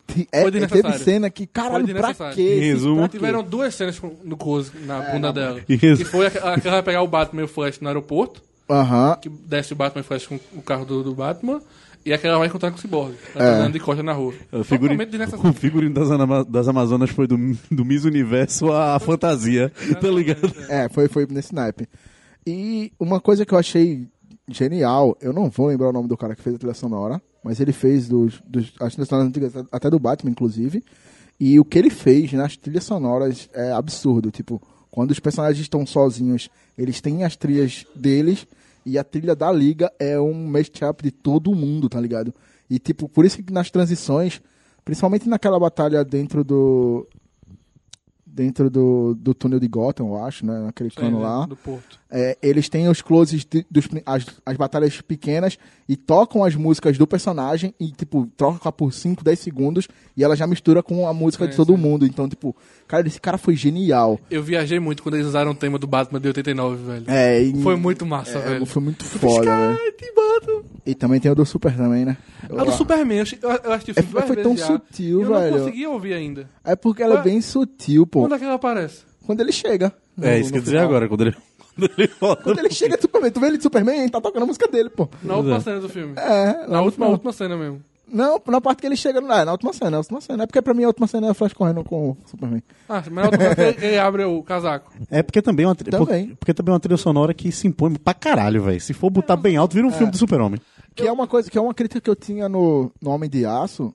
[0.07, 1.03] ti- É, Foi teve desnecessário.
[1.05, 2.59] cena que, caralho, Foi pra quê?
[2.61, 3.17] Resumo, Pra quê?
[3.17, 5.59] Tiveram duas cenas no close na bunda dela.
[5.67, 5.97] Isso.
[5.97, 8.41] Que foi a, a que ela vai pegar o Batman e o Flash no aeroporto,
[8.69, 9.17] Aham.
[9.21, 11.61] que desce o Batman e o Flash com o carro do, do Batman,
[12.05, 13.15] e a que ela vai encontrar com o Cyborg.
[13.35, 13.51] Ela É.
[13.51, 14.33] tá andando de costa na rua.
[14.51, 15.49] O figurino, Totalmente desnecessário.
[15.51, 17.37] o figurino das, das Amazonas foi do,
[17.71, 20.53] do Miss Universo à fantasia, tá ligado?
[20.69, 21.87] É, foi, foi nesse naipe.
[22.45, 24.07] E uma coisa que eu achei
[24.49, 27.59] genial, eu não vou lembrar o nome do cara que fez a trilha sonora, mas
[27.59, 30.81] ele fez dos, dos as trilhas sonoras antigas, até do Batman, inclusive.
[31.39, 34.31] E o que ele fez nas trilhas sonoras é absurdo.
[34.31, 38.47] Tipo, quando os personagens estão sozinhos, eles têm as trilhas deles,
[38.85, 42.33] e a trilha da Liga é um mashup de todo mundo, tá ligado?
[42.69, 44.41] E, tipo, por isso que nas transições,
[44.83, 47.07] principalmente naquela batalha dentro do.
[48.25, 50.59] Dentro do, do túnel de Gotham, eu acho, né?
[50.59, 51.45] Naquele cano lá.
[51.47, 51.99] Do Porto.
[52.09, 55.57] É, eles têm os closes de- dos, as, as batalhas pequenas
[55.89, 60.33] e tocam as músicas do personagem e, tipo, troca por 5, 10 segundos e ela
[60.35, 61.81] já mistura com a música de Sim, todo sim.
[61.81, 62.05] mundo.
[62.05, 62.55] Então, tipo,
[62.87, 64.17] cara, esse cara foi genial.
[64.31, 67.03] Eu viajei muito quando eles usaram o tema do Batman de 89, velho.
[67.07, 68.65] É, e- Foi muito massa, é, velho.
[68.65, 69.43] Foi muito foda,
[69.75, 69.77] velho.
[70.15, 70.63] Batman.
[70.85, 72.15] E também tem o do Super também, né?
[72.57, 75.51] A do Superman, eu, acho- eu, eu acho que É, foi tão sutil, eu velho.
[75.51, 76.49] não consegui ouvir ainda.
[76.63, 78.21] É porque ela é bem sutil, pô.
[78.21, 79.03] Quando é que ela aparece?
[79.25, 79.91] Quando ele chega.
[80.21, 81.35] É, No- isso que eu ia dizer agora, quando ele,
[81.77, 82.43] quando ele volta.
[82.43, 84.89] Quando ele chega de Superman, tu vê ele de Superman, tá tocando a música dele,
[84.89, 85.07] pô.
[85.23, 86.13] Na última cena do filme.
[86.17, 87.81] É, Na última, última cena mesmo.
[88.09, 89.19] Não, na parte que ele chega.
[89.19, 90.43] É, na última cena, na última cena.
[90.43, 92.63] É porque pra mim a última cena é o Flash correndo com o Superman.
[92.87, 94.93] Ah, mas na última cena ele, abre o casaco.
[95.11, 96.23] É porque também é uma trilha, Também.
[96.27, 98.79] Porque, porque também é uma trilha sonora que se impõe pra caralho, velho.
[98.79, 100.59] Se for botar bem alto, vira um filme do Super-Homem.
[100.95, 103.45] Que é uma coisa, que é uma crítica que eu tinha no, no Homem de
[103.45, 103.93] Aço,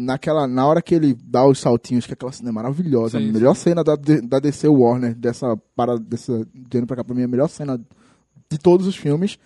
[0.00, 3.18] naquela, na hora que ele dá os saltinhos, que aquela cena é maravilhosa.
[3.18, 7.04] Sim, a melhor cena da, da DC Warner, dessa para dessa de ano pra cá,
[7.04, 7.80] pra mim, é a melhor cena
[8.50, 9.38] de todos os filmes.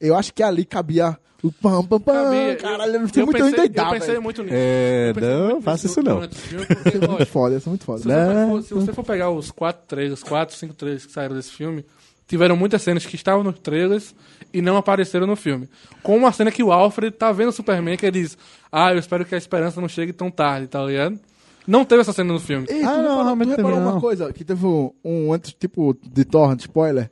[0.00, 2.56] Eu acho que ali cabia o pam, pam, pam.
[2.60, 4.22] Caralho, eu, fiquei eu muito pensei, endoidado, Eu pensei velho.
[4.22, 4.54] muito nisso.
[4.56, 6.14] É, não, muito faça isso não.
[6.14, 7.98] durante o filme, porque, Muito lógico, foda, isso é muito foda.
[8.00, 11.34] Se você, for, se você for pegar os quatro trailers, quatro, cinco trailers que saíram
[11.34, 11.84] desse filme,
[12.32, 14.14] tiveram muitas cenas que estavam nos trailers
[14.54, 15.68] e não apareceram no filme.
[16.02, 18.38] Como a cena que o Alfred tá vendo o Superman que ele diz:
[18.70, 21.20] Ah, eu espero que a esperança não chegue tão tarde, tá ligado?
[21.66, 22.66] Não teve essa cena no filme.
[22.66, 24.00] Tu Ah, não, reparou, tu reparou também uma não.
[24.00, 27.10] coisa, que teve um, um antes, tipo, de torrent, spoiler,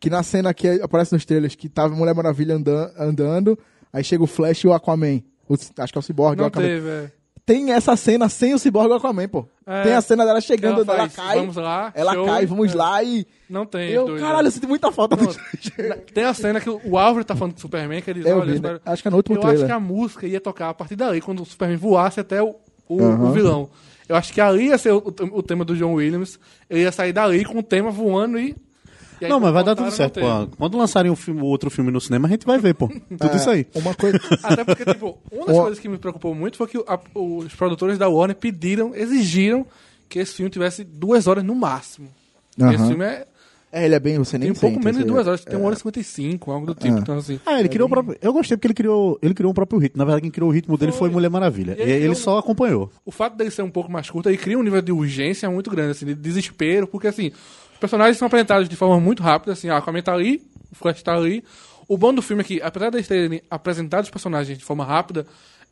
[0.00, 3.58] que na cena que aparece nos trailers, que tava a Mulher Maravilha andando, andando
[3.92, 5.20] aí chega o Flash e o Aquaman.
[5.48, 6.66] O- acho que é o Cyborg, o Não Aquaman.
[6.66, 7.12] teve, é.
[7.44, 9.48] Tem essa cena sem o Cyborg o Aquaman, pô.
[9.66, 9.82] É.
[9.82, 12.76] Tem a cena dela chegando, Ela ela, cai, "Vamos lá, ela show", cai, vamos é.
[12.76, 13.26] lá e...
[13.50, 13.90] Não tem.
[13.90, 15.34] Eu, dois, caralho, eu senti muita falta Não, do...
[16.14, 18.78] Tem a cena que o Alfred tá falando do Superman, que ele olha, vi, né?
[18.86, 19.60] Acho que é no último eu trailer.
[19.60, 22.54] acho que a música ia tocar a partir daí, quando o Superman voasse até o,
[22.88, 23.68] o, o vilão.
[24.08, 24.98] Eu acho que ali ia ser o,
[25.32, 26.38] o tema do John Williams.
[26.70, 28.54] Ele ia sair dali com o tema voando e.
[29.22, 30.56] e aí Não, mas vai dar tudo certo, pô.
[30.56, 32.88] Quando lançarem um filme, outro filme no cinema, a gente vai ver, pô.
[32.88, 33.66] Tudo isso aí.
[33.74, 34.18] Uma coisa...
[34.42, 37.54] Até porque, tipo, uma das coisas que me preocupou muito foi que o- a- os
[37.54, 39.66] produtores da Warner pediram, exigiram
[40.08, 42.08] que esse filme tivesse duas horas no máximo.
[42.60, 42.74] Aham.
[42.74, 43.26] Esse filme é,
[43.74, 44.18] É, ele é bem...
[44.18, 45.98] Você nem tem um pouco sente, menos de duas horas, tem uma hora e cinquenta
[46.00, 46.94] e cinco, algo do tipo.
[46.94, 46.98] Ah.
[47.00, 47.40] Então, assim.
[47.46, 48.18] Ah, ele criou o próprio.
[48.20, 49.96] Eu gostei porque ele criou, ele criou um próprio ritmo.
[49.96, 51.74] Na verdade, quem criou o ritmo dele foi Mulher Maravilha.
[51.78, 52.90] E ele ele criou- só acompanhou.
[53.06, 55.70] o fato dele ser um pouco mais curto, ele cria um nível de urgência muito
[55.70, 57.32] grande, assim, de desespero, porque assim,
[57.82, 61.02] personagens são apresentados de forma muito rápida, assim, ah, o Aquaman tá ali, o Flash
[61.02, 61.44] tá ali.
[61.88, 64.84] O bom do filme é que, apesar de eles terem apresentado os personagens de forma
[64.84, 65.26] rápida,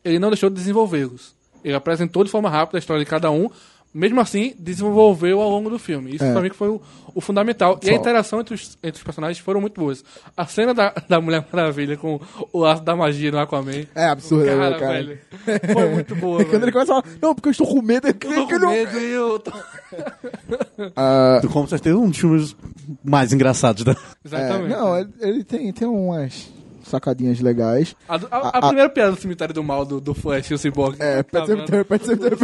[0.04, 1.36] ele não deixou de desenvolvê-los.
[1.62, 3.48] Ele apresentou de forma rápida a história de cada um,
[3.92, 6.14] mesmo assim, desenvolveu ao longo do filme.
[6.14, 6.32] Isso É.
[6.32, 6.80] pra mim que foi o,
[7.14, 7.78] o fundamental.
[7.82, 10.04] E a Só- interação entre os, entre os personagens foram muito boas.
[10.36, 12.20] A cena da, da Mulher Maravilha com
[12.52, 13.86] o laço da magia no Aquaman.
[13.94, 14.92] É absurdo, né, Cara, cara?
[14.92, 15.18] velho.
[15.72, 16.38] Foi muito boa.
[16.44, 16.64] Quando velho.
[16.64, 18.70] ele começa a falar, não, porque eu estou com medo, eu que com não...
[18.70, 19.52] medo e eu tô...
[20.96, 22.56] Ah, Com certeza um dos filmes
[23.04, 23.92] mais engraçados da.
[23.92, 24.70] é, Exatamente.
[24.70, 26.48] não, ele, ele tem, tem umas
[26.90, 27.94] sacadinhas legais.
[28.08, 30.58] A, a- a- a primeira piada do cemitério do mal do, do Flash e o
[30.58, 30.96] Cyborg.
[31.00, 31.84] É, Pet vendo?
[31.86, 32.38] Pet Sematary,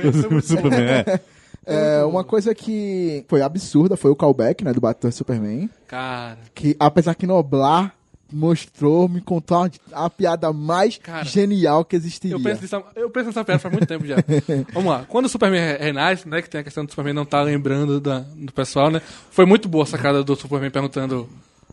[0.00, 0.46] Pet.
[0.46, 1.04] Superman,
[1.66, 2.04] é.
[2.04, 5.70] Uma coisa que foi absurda foi o callback, né, do Batman Superman.
[5.86, 7.94] Cara, Que, apesar que Noblar
[8.34, 9.58] mostrou, me contou
[9.92, 12.34] a, a piada mais Cara, genial que existiria.
[12.34, 14.16] eu penso, nisso, eu penso nessa piada faz muito tempo já.
[14.72, 15.04] Vamos lá.
[15.06, 18.00] Quando o Superman re- renasce, né, que tem a questão do Superman não tá lembrando
[18.00, 21.28] da, do pessoal, né, foi muito boa a sacada do Superman perguntando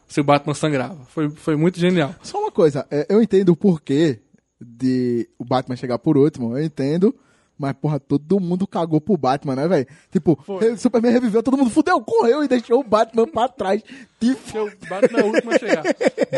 [0.09, 1.05] se o Batman sangrava.
[1.05, 2.13] Foi, foi muito genial.
[2.21, 4.19] Só uma coisa, é, eu entendo o porquê
[4.59, 7.15] de o Batman chegar por último, eu entendo.
[7.57, 9.87] Mas, porra, todo mundo cagou pro Batman, né, velho?
[10.09, 13.83] Tipo, o Superman reviveu, todo mundo fudeu, correu e deixou o Batman pra trás.
[14.21, 15.83] De Porque o Batman é o último a chegar.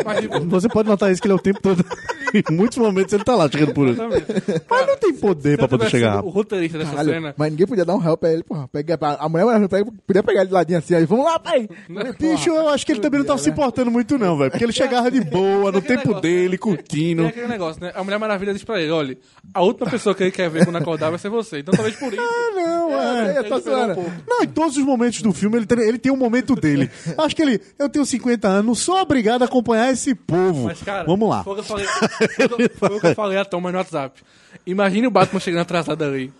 [0.04, 1.84] Mas, tipo, Você pode notar isso que ele é o tempo todo.
[2.32, 3.92] em muitos momentos ele tá lá chegando por ele.
[3.92, 4.26] exatamente.
[4.70, 6.24] Mas não tem poder pra poder chegar.
[6.24, 7.34] O roteirista dessa Caralho, cena.
[7.36, 8.68] mas ninguém podia dar um help a ele, porra.
[8.68, 9.46] Pega, a mulher
[10.06, 11.68] podia pegar ele de ladinho assim, aí, vamos lá, pai!
[12.18, 14.50] Bicho, eu acho que ele também não tava se importando muito, não, velho.
[14.50, 17.26] Porque ele chegava de boa, no tempo negócio, dele, curtindo.
[17.26, 17.92] aquele negócio, né?
[17.94, 19.18] A Mulher Maravilha diz pra ele, olha,
[19.52, 21.58] a última pessoa que ele quer ver quando acordar vai ser você.
[21.58, 22.22] Então talvez por isso.
[22.54, 23.38] Não, É, é.
[23.38, 24.00] eu esperou zoando.
[24.00, 24.10] um.
[24.26, 26.90] Não, em todos os momentos do filme ele tem, ele tem um momento dele.
[27.18, 27.60] Acho que ele.
[27.78, 30.64] Eu tenho 50 anos, não sou obrigado a acompanhar esse povo.
[30.64, 31.42] Mas, cara, Vamos lá.
[31.42, 31.86] Foi o que eu falei,
[32.36, 34.20] foi o que eu- foi o que eu falei a Thomas no WhatsApp.
[34.66, 36.32] Imagine o Batman chegando atrasado ali.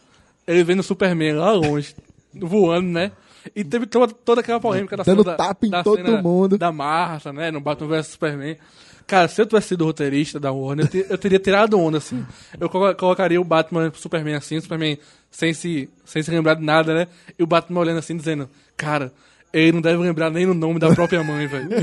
[0.47, 1.95] Ele vendo o Superman lá longe,
[2.35, 3.13] voando, né?
[3.57, 6.23] E teve toda, toda aquela polêmica da Dando cena da, tapa em da todo cena
[6.23, 6.57] mundo.
[6.57, 7.51] Da Martha, né?
[7.51, 8.57] No Batman vs Superman.
[9.05, 12.25] Cara, se eu tivesse sido roteirista da Warner, eu, te- eu teria tirado onda, assim.
[12.61, 14.97] Eu colo- colocaria o Batman pro Superman assim, o Superman
[15.29, 17.09] sem se, sem se lembrar de nada, né?
[17.37, 19.13] E o Batman olhando assim, dizendo, cara,
[19.53, 21.69] ele não deve lembrar nem o nome da própria mãe, velho.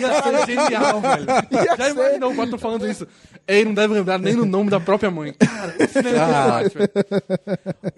[0.00, 1.26] Ia ser genial, velho.
[1.78, 3.06] Já imaginou o Batman falando isso?
[3.46, 5.32] Ele não deve lembrar nem o nome da própria mãe.
[5.34, 6.90] Cara, cinema é velho.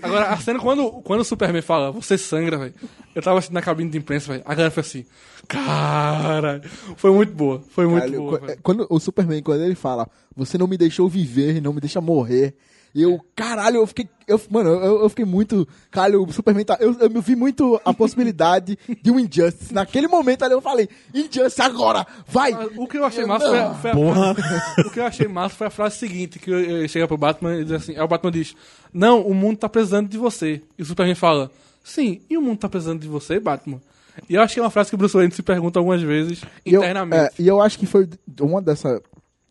[0.02, 2.74] Agora, a cena, quando, quando o Superman fala, você sangra, velho.
[3.14, 4.42] Eu tava assim na cabine de imprensa, velho.
[4.44, 5.04] A galera foi assim,
[5.48, 6.60] cara.
[6.96, 7.62] Foi muito boa.
[7.70, 8.58] Foi muito Caralho, boa, qu- velho.
[8.62, 12.54] quando o Superman, quando ele fala, você não me deixou viver, não me deixa morrer.
[12.94, 14.08] E eu, caralho, eu fiquei.
[14.26, 15.66] Eu, mano, eu, eu fiquei muito.
[15.90, 16.76] Caralho, o Superman tá.
[16.80, 19.74] Eu, eu me vi muito a possibilidade de um Injustice.
[19.74, 22.06] Naquele momento ali eu falei, Injustice agora!
[22.28, 22.52] Vai!
[22.76, 24.36] O que eu achei massa foi, a- foi a, Porra.
[24.86, 27.72] O que eu achei massa foi a frase seguinte, que chega pro Batman e diz
[27.72, 28.54] assim, aí o Batman diz,
[28.92, 30.62] não, o mundo tá precisando de você.
[30.78, 31.50] E o Superman fala,
[31.82, 33.80] sim, e o mundo tá precisando de você, Batman?
[34.30, 36.40] E eu acho que é uma frase que o Bruce Wayne se pergunta algumas vezes
[36.64, 37.24] E eu, internamente.
[37.24, 38.08] é, e eu acho que foi
[38.40, 39.02] uma dessa.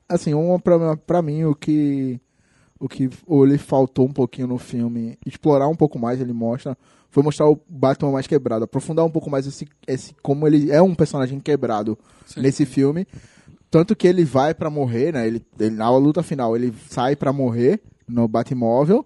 [0.08, 2.18] Assim, uma pra, pra mim, o que.
[2.84, 6.78] O que ou ele faltou um pouquinho no filme, explorar um pouco mais, ele mostra,
[7.10, 10.82] foi mostrar o Batman mais quebrado, aprofundar um pouco mais esse, esse como ele é
[10.82, 12.42] um personagem quebrado Sim.
[12.42, 13.08] nesse filme.
[13.72, 15.26] Tanto que ele vai pra morrer, né?
[15.26, 19.06] Ele, ele- na luta final, ele sai pra morrer no Batmóvel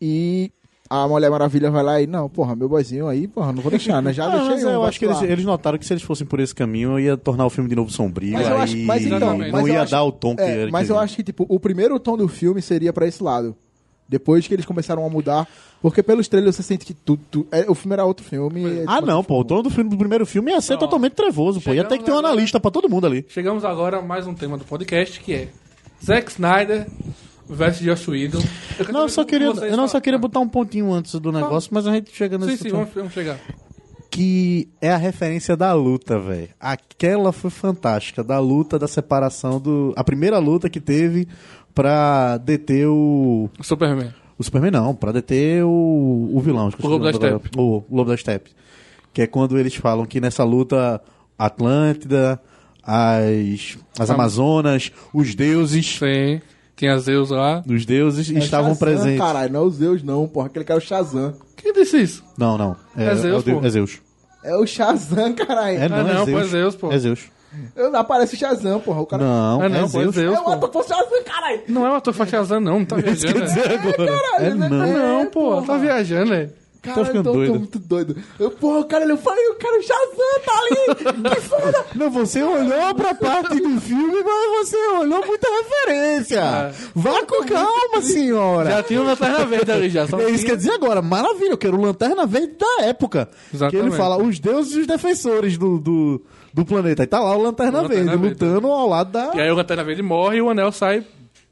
[0.00, 0.52] e
[0.90, 4.02] a Mulher Maravilha vai lá e, não, porra, meu boizinho aí, porra, não vou deixar,
[4.02, 4.12] né?
[4.12, 6.26] Já Ah, deixei mas um, eu acho que eles, eles notaram que se eles fossem
[6.26, 8.32] por esse caminho, ia tornar o filme de novo sombrio.
[8.32, 10.68] Mas eu acho, mas então, não mas eu ia acho- dar o tom que é,
[10.68, 11.04] Mas eu queria.
[11.04, 13.56] acho que, tipo, o primeiro tom do filme seria pra esse lado.
[14.08, 15.46] Depois que eles começaram a mudar.
[15.80, 17.22] Porque pelos trailers você sente que tudo.
[17.30, 18.80] tu- é, o filme era outro filme.
[18.80, 19.38] é, Ah, tipo, não, pô.
[19.38, 21.72] O tom do, filme, do primeiro filme ia ser Ó, totalmente trevoso, pô.
[21.72, 23.24] Ia ter que ter um analista pra todo mundo ali.
[23.28, 25.48] Chegamos agora a mais um tema do podcast, que é
[26.04, 26.88] Zack Snyder
[27.50, 28.40] versus Joss Whedon.
[28.76, 31.70] quero Não, eu só queria, eu não só queria botar um pontinho antes do negócio,
[31.72, 33.38] mas a gente chega nesse Sim, sim, vamos, vamos chegar.
[34.10, 36.48] que é a referência da luta, velho.
[36.58, 39.92] Aquela foi fantástica, da luta, da separação do...
[39.96, 41.28] A primeira luta que teve
[41.74, 43.48] pra deter o...
[43.58, 44.12] O Superman.
[44.38, 46.70] O Superman não, pra deter o, o vilão.
[46.82, 47.40] O Lobo da agora.
[47.56, 48.50] O Lobo da Steppe.
[49.12, 51.00] Que é quando eles falam que nessa luta
[51.38, 52.40] Atlântida,
[52.82, 56.40] as, as Am- Amazonas, os deuses, Sim.
[56.80, 57.62] Tinha Zeus lá.
[57.68, 59.18] os deuses É estavam Shazam, presentes.
[59.20, 60.46] Caralho, não é o Zeus, não, porra.
[60.46, 61.34] Aquele cara é o Shazam.
[61.56, 62.24] Quem disse isso?
[62.38, 62.74] Não, não.
[62.96, 63.66] É Zeus, o deus- pô.
[63.66, 63.98] é Zeus.
[64.42, 65.76] É o Shazam, caralho.
[65.78, 66.48] É, não, Ah, não, é pô, é Zeus.
[66.50, 66.90] Zeus, pô.
[66.92, 67.20] É Zeus.
[67.76, 69.00] Eu- Aparece o Shazam, porra.
[69.02, 69.22] O cara.
[69.22, 70.14] Não, Ah, não, é é Zeus.
[70.14, 71.60] Zeus, É o ator Shazam, caralho.
[71.68, 72.78] Não é o ator Fachazan, não.
[72.78, 73.46] Não tá viajando, né?
[73.74, 74.20] agora.
[74.38, 74.68] É né?
[74.68, 74.78] não.
[75.18, 75.40] Não, pô.
[75.50, 75.66] porra.
[75.66, 76.48] Tá viajando, né?
[76.82, 78.16] Caralho, ficando eu tô, muito doido.
[78.38, 81.34] Eu, porra, cara, eu falei, o cara, o Shazam tá ali.
[81.34, 81.84] que foda.
[81.94, 86.40] Não, você olhou pra parte do filme, mas você olhou muita referência.
[86.40, 86.72] É.
[86.94, 88.70] Vá com calma, senhora.
[88.70, 90.06] Já tinha uma Lanterna Verde ali, já.
[90.06, 93.28] Só É isso que quer dizer agora, maravilha, eu quero o Lanterna Verde da época.
[93.52, 93.82] Exatamente.
[93.82, 96.22] Que ele fala os deuses e os defensores do, do,
[96.54, 97.02] do planeta.
[97.02, 98.44] Aí tá lá o Lanterna, O Lanterna Verde, Verde.
[98.44, 99.32] lutando ao lado da...
[99.34, 101.04] E aí o Lanterna Verde morre e o anel sai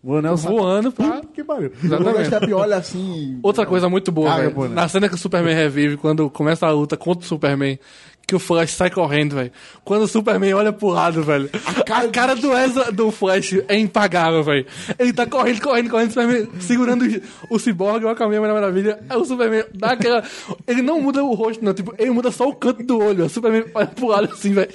[0.03, 1.20] O anel sai- voando pra...
[1.34, 1.72] Que pariu.
[1.82, 2.53] Exatamente.
[2.55, 3.38] Olha assim.
[3.42, 4.55] Outra coisa muito boa, Caga, velho.
[4.55, 4.74] pô, né?
[4.74, 7.78] Na cena que o Superman revive, quando começa a luta contra o Superman,
[8.29, 9.51] que o Flash sai correndo, velho.
[9.83, 11.49] Quando o Superman olha pro lado, velho.
[11.91, 14.66] A cara, do, Ezra, do Flash é impagável, velho.
[14.99, 17.07] Ele tá correndo, correndo, correndo, o Superman segurando
[17.51, 18.99] o, o Cyborg, o Aquaman, a Mulher Maravilha.
[19.09, 20.22] Aí o Superman dá aquela...
[20.66, 21.72] Ele não muda o rosto, não.
[21.72, 23.24] Tipo, ele muda só o canto do olho.
[23.24, 24.70] O Superman olha pro lado assim, velho.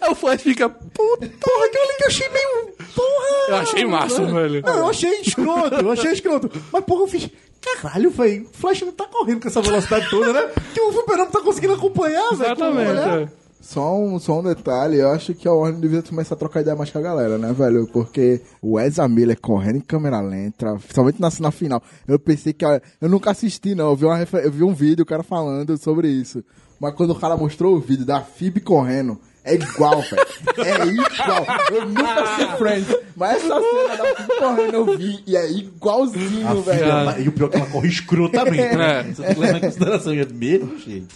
[0.00, 0.68] Aí o Flash fica...
[0.68, 2.74] Puta, porra, que eu achei meio...
[2.94, 3.48] Porra!
[3.48, 4.62] Eu achei massa, velho.
[4.64, 6.62] Não, eu achei escroto, eu achei escroto.
[6.72, 7.28] Mas porra, eu fiz.
[7.64, 8.44] Caralho, velho.
[8.44, 10.50] O Flash não tá correndo com essa velocidade toda, né?
[10.74, 12.52] Que o Super não tá conseguindo acompanhar, velho.
[12.52, 13.30] Exatamente.
[13.30, 13.44] É.
[13.64, 16.76] Só um, só um detalhe, eu acho que a Warner devia começar a trocar ideia
[16.76, 17.86] mais com a galera, né, velho?
[17.86, 22.62] Porque o Ezra Miller correndo em câmera lenta, principalmente na cena final, eu pensei que.
[23.00, 23.86] Eu nunca assisti, não.
[23.86, 26.44] Eu vi, uma, eu vi um vídeo, o cara falando sobre isso.
[26.78, 30.26] Mas quando o cara mostrou o vídeo da Phoebe correndo, é igual, velho.
[30.58, 31.46] É igual.
[31.70, 36.62] Eu nunca assisti Friends, mas essa cena da Phoebe correndo eu vi e é igualzinho,
[36.62, 36.78] velho.
[36.78, 38.76] Filha, E o pior é que ela corre escrotamente.
[38.76, 39.00] né?
[39.00, 39.02] É.
[39.04, 40.12] Você tem que levar em consideração.
[40.12, 41.14] é Mesmo, gente.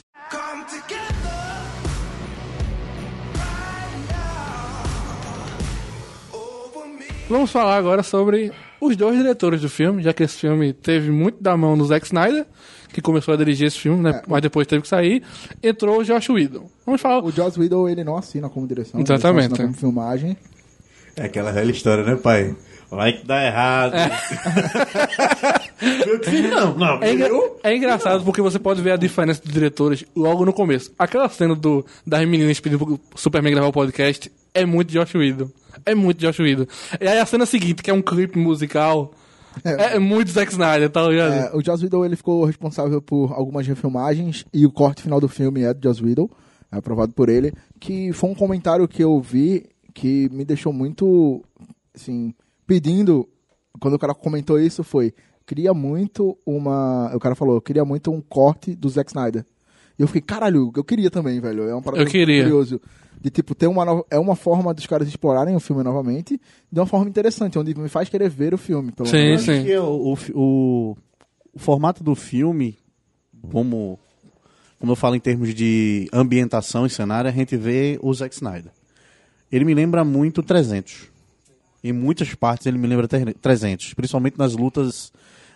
[7.29, 11.43] Vamos falar agora sobre os dois diretores do filme, já que esse filme teve muito
[11.43, 12.47] da mão do Zack Snyder,
[13.01, 14.23] que começou a dirigir esse filme, né?
[14.27, 15.23] Mas depois teve que sair.
[15.63, 16.69] Entrou o Josh Whedon.
[16.85, 17.25] Vamos falar.
[17.25, 19.47] O Joss Whedon, ele não assina como direção, Exatamente.
[19.47, 20.37] ele só assina como filmagem.
[21.17, 22.55] É aquela velha história, né, pai?
[22.91, 23.93] Vai que dá errado.
[26.07, 27.03] Eu que fiz, não, não.
[27.03, 27.31] É, engra-
[27.63, 30.93] é engraçado porque você pode ver a diferença dos diretores logo no começo.
[30.99, 35.49] Aquela cena do, das meninas pedindo pro Superman gravar o podcast é muito Josh Whedon.
[35.87, 36.67] É muito Josh Whedon.
[37.01, 39.13] E aí a cena seguinte, que é um clipe musical,
[39.65, 41.33] é, é muito Zack Snyder, tá ligado?
[41.33, 45.29] É, o Joss Whedon ele ficou responsável por algumas refilmagens e o corte final do
[45.29, 46.29] filme é do Joss Whedon,
[46.71, 51.43] é aprovado por ele, que foi um comentário que eu vi que me deixou muito,
[51.95, 52.33] assim,
[52.67, 53.29] pedindo,
[53.81, 55.13] quando o cara comentou isso foi,
[55.45, 59.45] queria muito uma, o cara falou, queria muito um corte do Zack Snyder.
[59.99, 62.43] E eu fiquei, caralho, eu queria também, velho, é uma parada Eu queria.
[62.43, 62.81] curioso.
[63.21, 66.41] De tipo, ter uma nova, é uma forma dos caras explorarem o filme novamente
[66.71, 69.43] de uma forma interessante, onde me faz querer ver o filme, pelo Sim, menos.
[69.43, 69.57] sim.
[69.59, 70.97] Porque o, o, o,
[71.53, 72.79] o formato do filme,
[73.51, 73.99] como,
[74.79, 78.71] como eu falo em termos de ambientação e cenário, a gente vê o Zack Snyder.
[79.51, 81.09] Ele me lembra muito 300.
[81.83, 85.13] Em muitas partes ele me lembra ter- 300, principalmente nas lutas,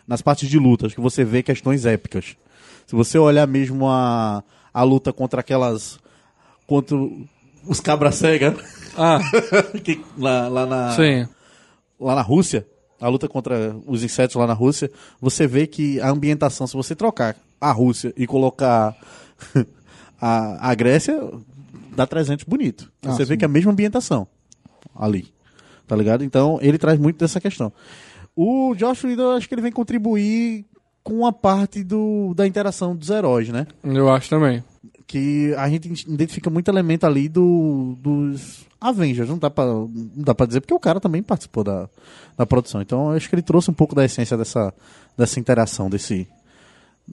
[0.07, 2.37] nas partes de lutas, que você vê questões épicas.
[2.87, 5.99] Se você olhar mesmo a, a luta contra aquelas.
[6.67, 6.97] contra
[7.67, 8.57] os cabra cega,
[8.97, 9.21] Ah,
[9.85, 11.27] que, lá, lá na sim.
[12.01, 12.67] lá na Rússia,
[13.01, 16.95] a luta contra os insetos lá na Rússia, você vê que a ambientação, se você
[16.97, 18.97] trocar a Rússia e colocar
[20.21, 21.21] a, a Grécia,
[21.95, 22.91] dá 300 bonito.
[23.05, 23.39] Ah, Você vê sim.
[23.39, 24.27] que é a mesma ambientação
[24.95, 25.33] ali.
[25.87, 26.25] Tá ligado?
[26.25, 27.73] Então, ele traz muito dessa questão.
[28.35, 30.65] O Josh Whedon, eu acho que ele vem contribuir
[31.03, 33.67] com a parte do, da interação dos heróis, né?
[33.83, 34.63] Eu acho também.
[35.07, 39.29] que a gente identifica muito elemento ali do, dos Avengers.
[39.29, 41.89] Não dá, pra, não dá pra dizer, porque o cara também participou da,
[42.37, 42.81] da produção.
[42.81, 44.73] Então eu acho que ele trouxe um pouco da essência dessa,
[45.17, 46.27] dessa interação, desse.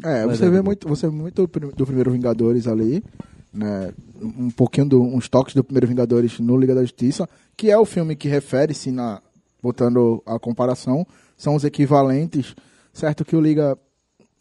[0.03, 3.03] É, você é vê muito, você vê muito do prim- do primeiro Vingadores ali,
[3.51, 3.91] né?
[4.21, 7.27] Um pouquinho do, uns toques do primeiro Vingadores no Liga da Justiça,
[7.57, 9.19] que é o filme que refere-se na
[9.61, 12.55] botando a comparação, são os equivalentes,
[12.99, 13.77] certo que o Liga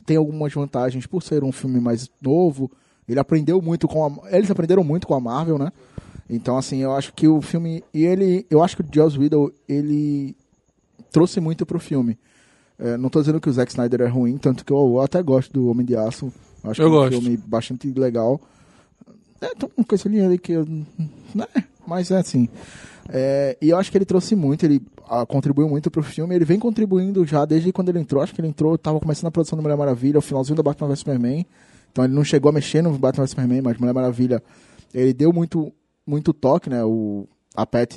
[0.05, 2.71] tem algumas vantagens por ser um filme mais novo,
[3.09, 5.73] ele aprendeu muito com a, eles aprenderam muito com a Marvel, né?
[6.29, 9.51] Então assim, eu acho que o filme e ele, eu acho que o Joss Whedon,
[9.69, 10.37] ele
[11.11, 12.19] trouxe muito pro filme.
[12.79, 15.23] É, não tô dizendo que o Zack Snyder é ruim, tanto que eu, eu até
[15.23, 16.33] gosto do Homem de Aço.
[16.63, 17.21] Acho Eu que é um gosto.
[17.23, 18.41] filme bastante legal.
[19.41, 20.65] É, tem uma coisinha ali que eu.
[21.35, 21.47] Né?
[21.87, 22.49] Mas é assim.
[23.09, 24.81] É, e eu acho que ele trouxe muito, ele
[25.27, 26.35] contribuiu muito pro filme.
[26.35, 28.23] Ele vem contribuindo já desde quando ele entrou.
[28.23, 30.89] Acho que ele entrou, tava começando a produção do Mulher Maravilha, o finalzinho da Batman
[30.89, 31.47] vs Superman.
[31.91, 34.43] Então ele não chegou a mexer no Batman vs Superman, mas Mulher Maravilha,
[34.93, 35.73] ele deu muito,
[36.07, 36.85] muito toque, né?
[36.85, 37.97] O, a Pat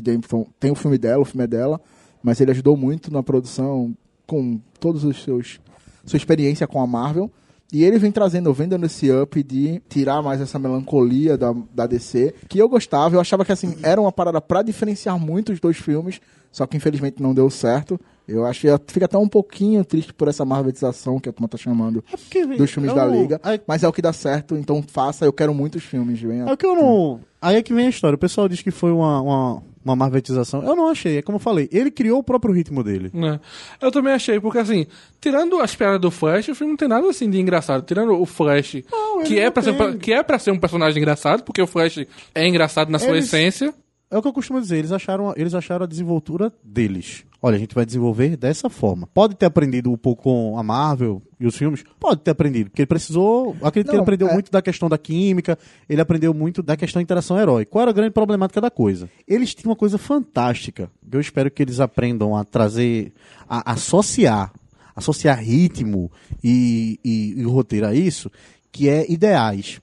[0.60, 1.80] tem o filme dela, o filme é dela,
[2.24, 3.96] mas ele ajudou muito na produção
[4.26, 5.60] com todos os seus
[6.06, 7.32] sua experiência com a Marvel.
[7.72, 11.88] E ele vem trazendo, vem dando esse up de tirar mais essa melancolia da, da
[11.88, 15.60] DC, que eu gostava, eu achava que assim, era uma parada pra diferenciar muito os
[15.60, 16.20] dois filmes,
[16.52, 18.00] só que infelizmente não deu certo.
[18.28, 21.58] Eu acho que fica até um pouquinho triste por essa marvelização que a turma tá
[21.58, 24.56] chamando É porque, dos filmes da não- Liga, Aí, mas é o que dá certo,
[24.56, 26.44] então faça, eu quero muitos filmes, venha.
[26.46, 27.20] é o que eu não.
[27.42, 28.16] Aí é que vem a história.
[28.16, 30.64] O pessoal diz que foi uma, uma, uma marvetização.
[30.64, 31.18] Eu não achei.
[31.18, 33.10] É como eu falei, ele criou o próprio ritmo dele.
[33.14, 33.40] né?
[33.82, 34.86] Eu também achei, porque assim,
[35.20, 37.84] tirando as piadas do Flash, o filme não tem nada assim de engraçado.
[37.86, 38.86] Tirando o Flash, ele
[39.26, 42.06] que, é não pra ser, que é pra ser um personagem engraçado, porque o Flash
[42.36, 43.74] é engraçado na sua Eles- essência.
[44.10, 47.24] É o que eu costumo dizer, eles acharam, eles acharam a desenvoltura deles.
[47.44, 49.08] Olha, a gente vai desenvolver dessa forma.
[49.08, 51.84] Pode ter aprendido um pouco com a Marvel e os filmes?
[52.00, 53.56] Pode ter aprendido, porque ele precisou.
[53.64, 55.58] Acredito que ele Não, aprendeu é- muito da questão da química,
[55.90, 57.66] ele aprendeu muito da questão da interação herói.
[57.66, 59.10] Qual era a grande problemática da coisa?
[59.28, 63.12] Eles tinham uma coisa fantástica, que eu espero que eles aprendam a trazer,
[63.50, 64.54] a associar,
[64.96, 66.12] associar ritmo
[66.44, 68.32] e, e, e roteiro a isso,
[68.72, 69.82] que é ideais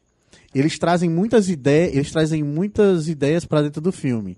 [0.58, 4.36] eles trazem muitas ideias, eles trazem muitas ideias para dentro do filme.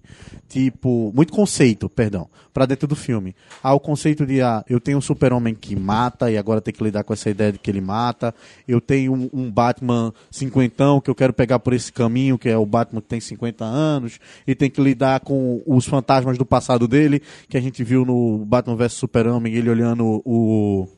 [0.49, 3.35] Tipo, muito conceito, perdão, para dentro do filme.
[3.62, 6.83] Ah, o conceito de ah, eu tenho um super-homem que mata e agora tem que
[6.83, 8.35] lidar com essa ideia de que ele mata.
[8.66, 12.57] Eu tenho um, um Batman cinquentão que eu quero pegar por esse caminho, que é
[12.57, 16.89] o Batman que tem 50 anos e tem que lidar com os fantasmas do passado
[16.89, 20.89] dele, que a gente viu no Batman vs Super-Homem, ele olhando o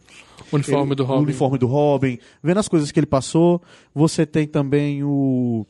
[0.51, 1.23] O uniforme ele- do O Robin.
[1.25, 3.61] uniforme do Robin, vendo as coisas que ele passou.
[3.95, 5.67] Você tem também o.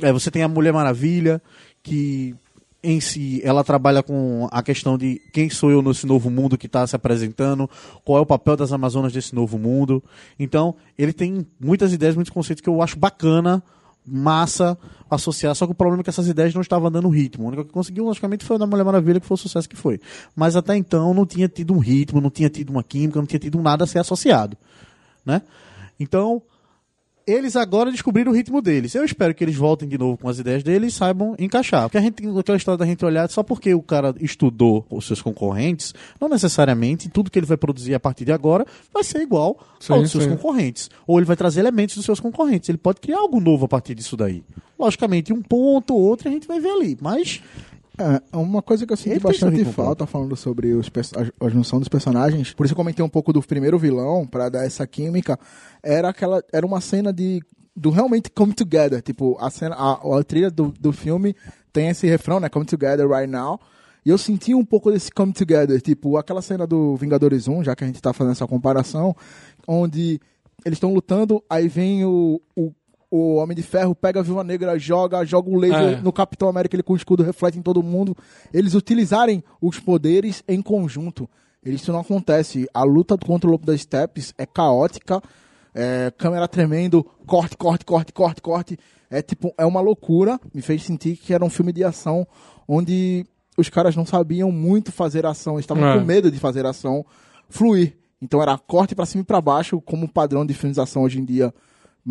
[0.00, 1.42] É, você tem a Mulher Maravilha,
[1.82, 2.34] que
[2.84, 6.66] em si ela trabalha com a questão de quem sou eu nesse novo mundo que
[6.66, 7.70] está se apresentando,
[8.04, 10.02] qual é o papel das Amazonas desse novo mundo.
[10.38, 13.62] Então, ele tem muitas ideias, muitos conceitos que eu acho bacana,
[14.06, 14.76] massa
[15.08, 17.44] associar, só que o problema é que essas ideias não estavam dando ritmo.
[17.44, 20.00] A única que conseguiu, logicamente, foi da Mulher Maravilha, que foi o sucesso que foi.
[20.34, 23.38] Mas até então não tinha tido um ritmo, não tinha tido uma química, não tinha
[23.38, 24.56] tido nada a ser associado.
[25.24, 25.42] Né?
[26.00, 26.42] Então,
[27.26, 28.94] eles agora descobriram o ritmo deles.
[28.94, 31.82] Eu espero que eles voltem de novo com as ideias deles e saibam encaixar.
[31.82, 35.06] Porque a gente tem aquela história da gente olhar só porque o cara estudou os
[35.06, 39.20] seus concorrentes, não necessariamente tudo que ele vai produzir a partir de agora vai ser
[39.20, 40.30] igual Sim, aos seus sim.
[40.30, 40.90] concorrentes.
[41.06, 42.68] Ou ele vai trazer elementos dos seus concorrentes.
[42.68, 44.42] Ele pode criar algo novo a partir disso daí.
[44.78, 46.98] Logicamente, um ponto ou outro a gente vai ver ali.
[47.00, 47.40] Mas
[47.98, 51.78] É, uma coisa que eu senti Ele bastante falta falando sobre os, a, a junção
[51.78, 55.38] dos personagens, por isso eu comentei um pouco do primeiro vilão, pra dar essa química,
[55.82, 57.42] era aquela era uma cena de
[57.76, 61.34] do realmente come together, tipo, a cena a, a trilha do, do filme
[61.72, 63.58] tem esse refrão, né, come together right now.
[64.04, 67.76] E eu senti um pouco desse come together, tipo, aquela cena do Vingadores 1, já
[67.76, 69.14] que a gente tá fazendo essa comparação,
[69.66, 70.20] onde
[70.64, 72.72] eles estão lutando, aí vem o, o,
[73.14, 76.00] o Homem de Ferro, pega a Viúva Negra, joga, joga o laser É.
[76.00, 78.16] no Capitão América, ele com o escudo reflete em todo mundo.
[78.54, 81.28] Eles utilizarem os poderes em conjunto.
[81.64, 82.66] Isso não acontece.
[82.72, 85.20] A luta contra o Lobo das Steppes é caótica,
[85.74, 88.78] é, câmera tremendo, corte, corte, corte, corte, corte.
[89.10, 90.40] É tipo, é uma loucura.
[90.54, 92.26] Me fez sentir que era um filme de ação
[92.66, 93.26] onde
[93.58, 95.98] os caras não sabiam muito fazer ação, estavam É.
[95.98, 97.04] com medo de fazer ação
[97.50, 97.94] fluir.
[98.22, 101.18] Então era corte pra cima e pra baixo, como padrão de filmes de ação hoje
[101.20, 101.52] em dia.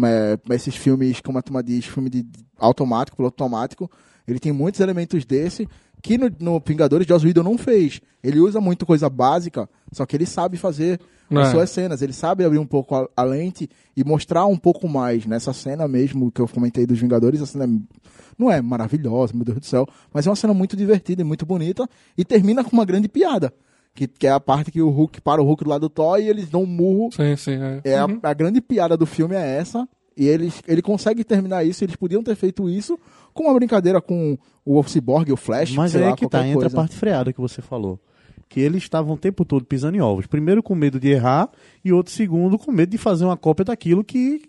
[0.04, 2.26] É, esses filmes, como a turma diz, filme de
[2.58, 3.90] automático, piloto automático,
[4.28, 5.68] ele tem muitos elementos desse
[6.02, 8.02] que no, no Vingadores Joss Whedon não fez.
[8.24, 11.52] Ele usa muito coisa básica, só que ele sabe fazer as É.
[11.52, 15.26] suas cenas, ele sabe abrir um pouco a, a lente e mostrar um pouco mais.
[15.26, 17.68] Nessa cena mesmo que eu comentei dos Vingadores, a cena
[18.38, 21.46] não é maravilhosa, meu Deus do céu, mas é uma cena muito divertida e muito
[21.46, 21.88] bonita
[22.18, 23.54] e termina com uma grande piada.
[23.94, 26.18] Que, que é a parte que o Hulk para o Hulk do lado do Thor
[26.20, 27.58] e eles dão um murro Sim, sim.
[27.62, 27.82] É.
[27.92, 28.20] é a- Uhum.
[28.24, 29.88] a, grande piada do filme é essa.
[30.16, 32.98] E eles, ele consegue terminar isso, eles podiam ter feito isso
[33.34, 36.38] com uma brincadeira com o Cyborg, o Flash, Mas sei aí lá, é que tá,
[36.40, 36.76] qualquer entra coisa.
[36.76, 38.00] a parte freada que você falou.
[38.48, 40.28] Que eles estavam o tempo todo pisando em ovos.
[40.28, 41.50] Primeiro com medo de errar
[41.84, 44.42] e outro segundo com medo de fazer uma cópia daquilo que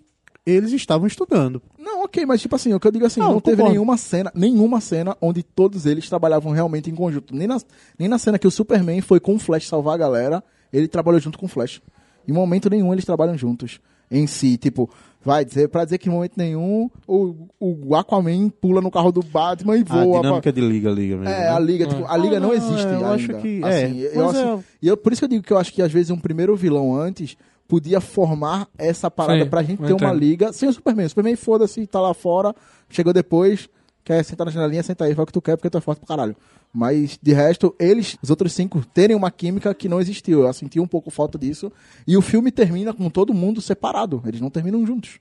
[0.45, 1.63] eles estavam estudando.
[1.79, 3.73] Não, ok, mas tipo assim, o que eu digo assim, Não, não, teve concordo.
[3.73, 7.35] nenhuma cena, nenhuma cena onde todos eles trabalhavam realmente em conjunto.
[7.35, 7.61] Nem na,
[7.99, 11.21] nem na cena que o Superman foi com o Flash salvar a galera, ele trabalhou
[11.21, 11.81] junto com o Flash.
[12.27, 13.81] Em momento nenhum eles trabalham juntos.
[14.11, 14.91] Em si, tipo,
[15.25, 19.23] vai dizer, pra dizer que em momento nenhum o, o Aquaman pula no carro do
[19.23, 20.21] Batman e A voa.
[20.21, 21.33] dinâmica de liga, liga mesmo.
[21.33, 21.49] É, né?
[21.49, 23.09] a liga, tipo, a liga Ah, não não, existe eu ainda.
[23.11, 25.53] acho que- Assim, é, eu acho- é- E eu, por isso que eu digo que
[25.53, 27.37] eu acho que às vezes um primeiro vilão antes
[27.73, 30.19] podia formar essa parada Sim, pra gente ter uma entendo.
[30.19, 31.07] liga sem o Superman.
[31.07, 32.55] O Superman, foda-se, tá lá fora,
[32.91, 33.67] chegou depois,
[34.05, 36.01] quer sentar na janelinha, senta aí, fala o que tu quer porque tu é forte
[36.01, 36.37] pra caralho.
[36.71, 40.43] Mas, de resto, eles, os outros cinco, terem uma química que não existiu.
[40.43, 41.73] Eu senti um pouco falta disso.
[42.07, 44.23] E o filme termina com todo mundo separado.
[44.27, 45.19] Eles não terminam juntos.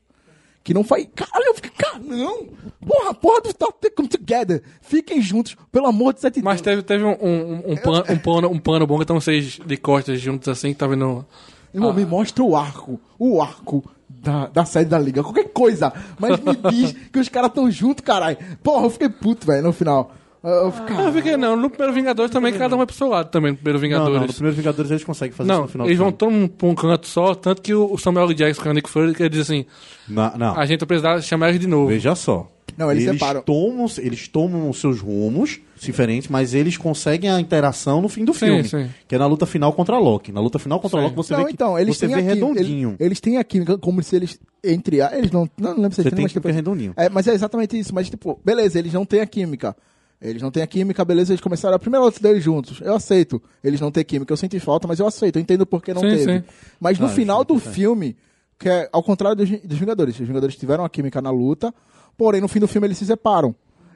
[0.62, 1.06] Que não foi.
[1.06, 1.72] Caralho, eu fiquei.
[1.72, 2.48] Cara, não!
[2.86, 4.62] Porra, porra do Stop Come Together!
[4.82, 8.50] Fiquem juntos, pelo amor de sete Mas teve, teve um, um, um, pano, um, pano,
[8.50, 11.26] um pano bom que estão vocês de costas juntos assim, que tá vendo.
[11.74, 13.00] Irmão, me mostra o arco.
[13.18, 15.24] O arco da, da sede da liga.
[15.24, 15.92] Qualquer coisa.
[16.20, 18.38] Mas me diz que os caras tão juntos, caralho.
[18.64, 20.12] Porra, eu fiquei puto, velho, no final.
[20.44, 22.96] Eu, eu fiquei, Ah, eu fiquei, não, no primeiro Vingadores também, cada um vai pro
[22.96, 24.20] seu lado também, no primeiro Não, Vingadores.
[24.22, 26.50] não, no primeiro Vingadores eles conseguem fazer isso Não, no final eles vão todo mundo
[26.50, 28.34] pra um canto só, tanto que o Samuel.
[28.34, 29.66] Jackson, que é o Nick Fury, ele diz assim,
[30.10, 31.90] Na- não, a gente vai precisar chamar eles de novo.
[31.90, 32.48] veja só.
[32.78, 33.42] Não, eles separam.
[33.42, 38.34] Tomam, eles tomam os seus rumos diferentes, mas eles conseguem a interação no fim do
[38.34, 38.64] filme.
[38.68, 38.90] sim.
[39.08, 40.32] Que é na luta final contra a Loki.
[40.32, 41.06] Na luta final contra a Sim.
[41.08, 42.90] Loki você não, vê que então, eles você têm vê a química, redondinho.
[42.90, 45.96] Eles, eles têm a química como se eles, entre a, eles não, não lembro se
[45.96, 46.94] Você eles têm, tem mas que tipo, redondinho.
[46.96, 47.94] É, mas é exatamente isso.
[47.96, 49.76] Mas, tipo, beleza, eles não têm a química.
[50.22, 52.80] Eles não têm a química, beleza, eles começaram a primeira luta deles juntos.
[52.82, 53.42] Eu aceito.
[53.64, 55.38] Eles não têm química, eu senti falta, mas eu aceito.
[55.38, 56.24] Eu entendo por que não Sim, teve.
[56.40, 56.44] sim.
[56.80, 58.16] Mas no Ah, final do filme,
[58.60, 60.20] que é ao contrário dos, dos Vingadores.
[60.20, 61.74] Os Vingadores tiveram a química na luta,
[62.22, 63.56] porém no fim do filme eles se separam.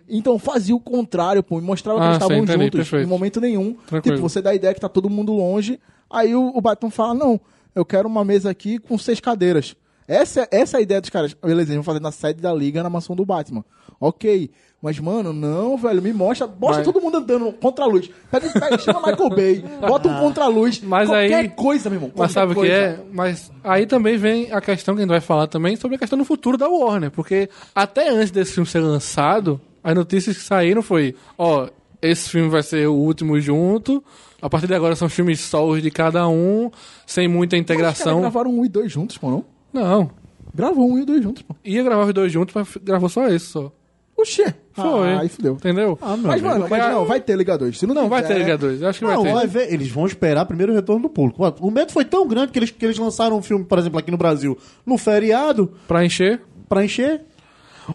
[0.09, 3.05] Então fazia o contrário, pô, e mostrava que Ah, eles estavam entendi, juntos perfeito.
[3.05, 3.75] em momento nenhum.
[3.85, 4.15] Tranquilo.
[4.17, 7.13] Tipo, você dá a ideia que tá todo mundo longe, aí o, o Batman fala:
[7.13, 7.39] Não,
[7.75, 9.75] eu quero uma mesa aqui com seis cadeiras.
[10.07, 11.35] Essa, é- essa é a ideia dos caras.
[11.35, 13.63] Beleza, eles vão fazer na sede da Liga na mansão do Batman.
[13.99, 14.49] Ok.
[14.85, 16.45] Mas, mano, não, velho, me mostra.
[16.45, 18.07] Mostra Mas- todo mundo andando contra a luz.
[18.29, 20.79] Pega, pega, chama Michael Bay, bota um contra a luz.
[20.79, 22.11] Mas qualquer aí- coisa, meu irmão.
[22.15, 22.99] Mas sabe o que é?
[23.11, 26.19] Mas aí também vem a questão que a gente vai falar também sobre a questão
[26.19, 27.09] do futuro da Warner.
[27.09, 31.67] Porque até antes desse filme ser lançado, as notícias que saíram foi, ó,
[31.99, 34.03] esse filme vai ser o último junto.
[34.39, 36.69] A partir de agora são filmes solos de cada um,
[37.07, 38.21] sem muita Os caras integração.
[38.21, 39.45] gravaram um e dois juntos, pô, não?
[39.73, 40.11] Não.
[40.53, 41.55] Gravou um e dois juntos, pô.
[41.65, 43.71] Ia gravar os dois juntos, mas gravou só esse só.
[44.17, 44.53] Oxê.
[44.73, 45.09] Foi.
[45.13, 45.53] Ah, aí fudeu.
[45.53, 45.97] Entendeu?
[46.01, 47.77] Ah, Mas, mano, mas não, vai ter Liga 2.
[47.77, 48.81] Se não, Não, vai ter Liga 2.
[48.81, 49.33] Eu acho que vai Não, ter.
[49.33, 51.43] vai ver, eles vão esperar primeiro o retorno do público.
[51.59, 54.11] O medo foi tão grande que eles, que eles lançaram um filme, por exemplo, aqui
[54.11, 56.41] no Brasil, no feriado, Pra encher.
[56.69, 57.21] pra encher.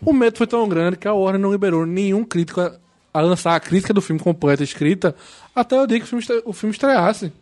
[0.05, 2.73] O medo foi tão grande que a Warner não liberou nenhum crítico a,
[3.15, 5.15] a lançar a crítica do filme completa escrita
[5.55, 7.33] até o dia que o filme, estre- o filme estreasse.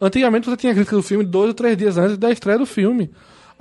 [0.00, 2.66] Antigamente você tinha a crítica do filme dois ou três dias antes da estreia do
[2.66, 3.10] filme.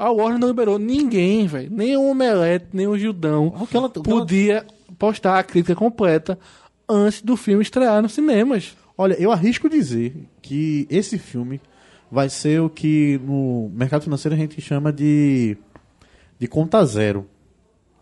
[0.04, 1.70] A Warner não liberou ninguém, velho.
[1.72, 4.66] Nem o Omelete, nem o Gildão O que ela- o que ela- podia
[5.00, 6.38] postar a crítica completa
[6.90, 8.76] antes do filme estrear nos cinemas.
[8.98, 11.60] Olha, eu arrisco dizer que esse filme
[12.12, 15.58] vai ser o que no mercado financeiro a gente chama de
[16.40, 17.26] de conta zero.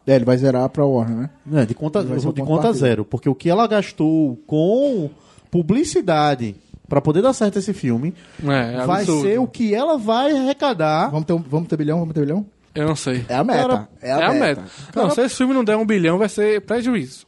[0.07, 1.29] É, ele vai zerar pra Warner, né?
[1.45, 3.05] Né, de conta, de conta zero.
[3.05, 5.09] Porque o que ela gastou com
[5.51, 6.55] publicidade
[6.91, 8.13] pra poder dar certo esse filme
[8.45, 9.21] É, é vai absurdo.
[9.21, 11.09] ser o que ela vai arrecadar.
[11.09, 11.99] Vamos ter, um- vamos ter bilhão?
[11.99, 12.45] Vamos ter bilhão?
[12.75, 13.25] Eu não sei.
[13.29, 13.59] É a meta.
[13.67, 14.61] Cara, é a é a meta.
[14.61, 14.63] meta.
[14.93, 17.25] Não, se esse filme não der um bilhão, vai ser prejuízo.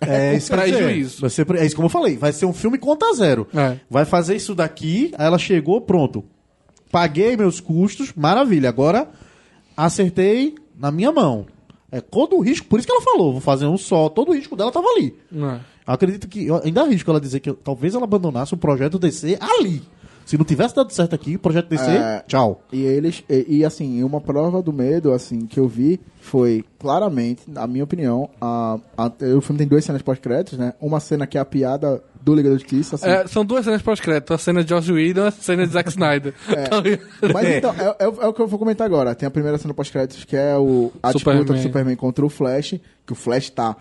[0.00, 0.50] É isso.
[0.50, 1.20] Prejuízo.
[1.20, 2.16] Vai ser, é isso como eu falei.
[2.16, 3.46] Vai ser um filme conta zero.
[3.54, 3.76] É.
[3.90, 6.24] Vai fazer isso daqui, aí ela chegou, pronto.
[6.90, 8.70] Paguei meus custos, maravilha.
[8.70, 9.08] Agora
[9.76, 11.46] acertei na minha mão.
[11.96, 14.34] É todo o risco, por isso que ela falou, vou fazer um só, todo o
[14.34, 15.14] risco dela tava ali.
[15.30, 15.60] Não é.
[15.86, 19.82] Eu acredito que ainda arrisco ela dizer que talvez ela abandonasse o projeto DC ali.
[20.26, 22.24] Se não tivesse dado certo aqui, o projeto DC, É.
[22.26, 22.62] tchau.
[22.72, 27.42] E eles, e, e, assim, uma prova do medo, assim, que eu vi foi claramente,
[27.46, 30.72] na minha opinião, a, a- o filme tem duas cenas pós-créditos, né?
[30.80, 33.06] Uma cena que é a piada do Liga da Justiça, assim.
[33.08, 34.32] É, são duas cenas pós-crédito.
[34.32, 36.32] A cena de Joss Whedon e a cena de Zack Snyder.
[36.70, 37.02] Tá ligado?
[37.34, 39.14] Mas então, é, é o- é o que eu vou comentar agora.
[39.14, 41.42] Tem a primeira cena pós-créditos, que é o, a Superman.
[41.42, 43.76] disputa do Superman contra o Flash, que o Flash tá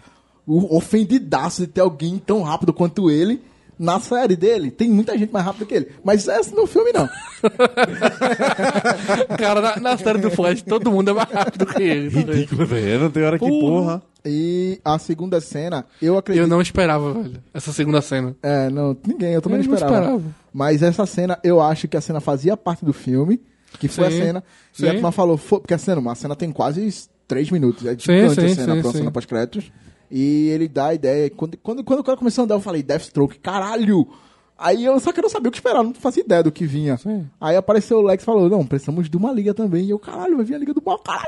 [0.46, 3.42] ofendidaço de ter alguém tão rápido quanto ele.
[3.80, 5.88] Na série dele, tem muita gente mais rápida que ele.
[6.04, 7.10] Mas essa no filme, não.
[9.38, 12.12] Cara, na, na série do Flash, todo mundo é mais rápido que ele.
[12.12, 12.20] tá?
[12.34, 13.00] Ridículo, velho.
[13.02, 14.02] Não tem hora que Porra.
[14.26, 16.44] E a segunda cena, eu acredito...
[16.44, 18.36] Eu não esperava, velho, essa segunda cena.
[18.42, 20.06] É, não, ninguém, eu também Eu não não esperava.
[20.06, 20.36] esperava.
[20.54, 23.42] Mas essa cena, eu acho que a cena fazia parte do filme.
[23.80, 24.44] Que foi Sim, a cena.
[24.72, 24.86] sim.
[24.86, 27.86] E a turma falou, porque a cena, uma cena tem quase três minutos.
[27.86, 28.98] É Sim, gigante sim, a cena, sim, pra sim.
[29.00, 29.72] cena pós-créditos.
[30.12, 31.30] E ele dá a ideia.
[31.32, 34.08] Quando, quando, quando o cara começou a andar, eu falei, Deathstroke, caralho!
[34.64, 36.66] Aí eu só que eu não sabia o que esperar, não fazia ideia do que
[36.66, 36.98] vinha.
[37.42, 39.84] Aí apareceu o Lex e falou, não, precisamos de uma liga também.
[39.86, 41.28] E eu, caralho, vai vir a liga do mal, caralho!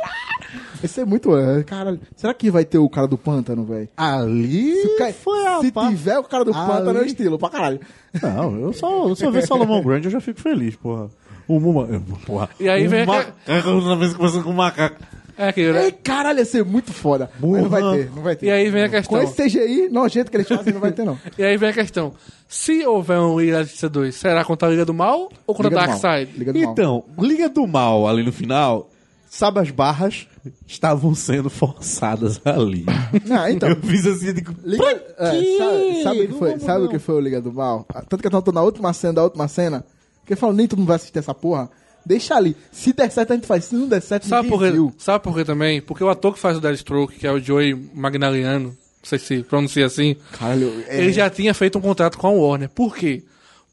[0.79, 1.99] Vai ser muito, é, caralho.
[2.15, 3.89] Será que vai ter o cara do pântano, velho?
[3.97, 7.38] Ali Se, ca- foi a se pá- tiver o cara do Ali- pântano, é estilo,
[7.38, 7.79] pra caralho.
[8.21, 11.09] Não, eu só, eu só ver Salomão Grande eu já fico feliz, porra.
[11.47, 11.88] O Muma...
[12.25, 12.49] Porra.
[12.59, 14.95] E aí vem macaco, outra vez começando com o macaco.
[15.38, 15.86] É aquilo, né?
[15.86, 17.29] Ei, caralho, ia ser muito foda.
[17.39, 18.45] Mas não vai ter, não vai ter.
[18.45, 19.21] E aí vem a Com questão.
[19.21, 21.17] esse CGI nojento que eles fazem, não vai ter, não.
[21.38, 22.13] E aí vem a questão.
[22.47, 25.69] Se houver um Liga da Justiça 2, será contra a Liga do Mal ou contra
[25.69, 25.88] Liga.
[25.88, 26.31] Darkseid?
[26.38, 26.71] Liga do Mal.
[26.71, 28.89] Então, Liga do Mal ali no final,
[29.29, 30.27] sabe as barras
[30.67, 32.86] estavam sendo forçadas ali.
[33.25, 33.69] Não, então.
[33.69, 35.25] Eu fiz assim, digo, Liga, é,
[35.57, 36.59] sabe, sabe o que Não foi?
[36.59, 36.86] Sabe não.
[36.86, 37.86] o que foi o Liga do Mal?
[37.93, 39.83] Ah, Tanto que eu tô na última cena da última cena.
[40.25, 41.69] Que eu falo, nem todo mundo vai assistir essa porra.
[42.06, 42.56] Deixa ali.
[42.72, 43.66] Se der certo, a gente faz.
[43.66, 44.93] Se não der certo, Sabe por, viu.
[44.97, 45.82] Sabe por quê também?
[45.82, 49.43] Porque o ator que faz o Deathstroke, que é o Joey Magnaliano, não sei se
[49.43, 52.70] pronuncia assim, Caralho, é, ele já tinha feito um contrato com a Warner.
[52.70, 53.24] Por quê?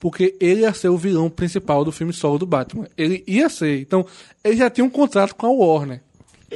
[0.00, 2.88] Porque ele ia ser o vilão principal do filme solo do Batman.
[2.96, 3.80] Ele ia ser.
[3.80, 4.04] Então,
[4.42, 6.00] ele já tinha um contrato com a Warner.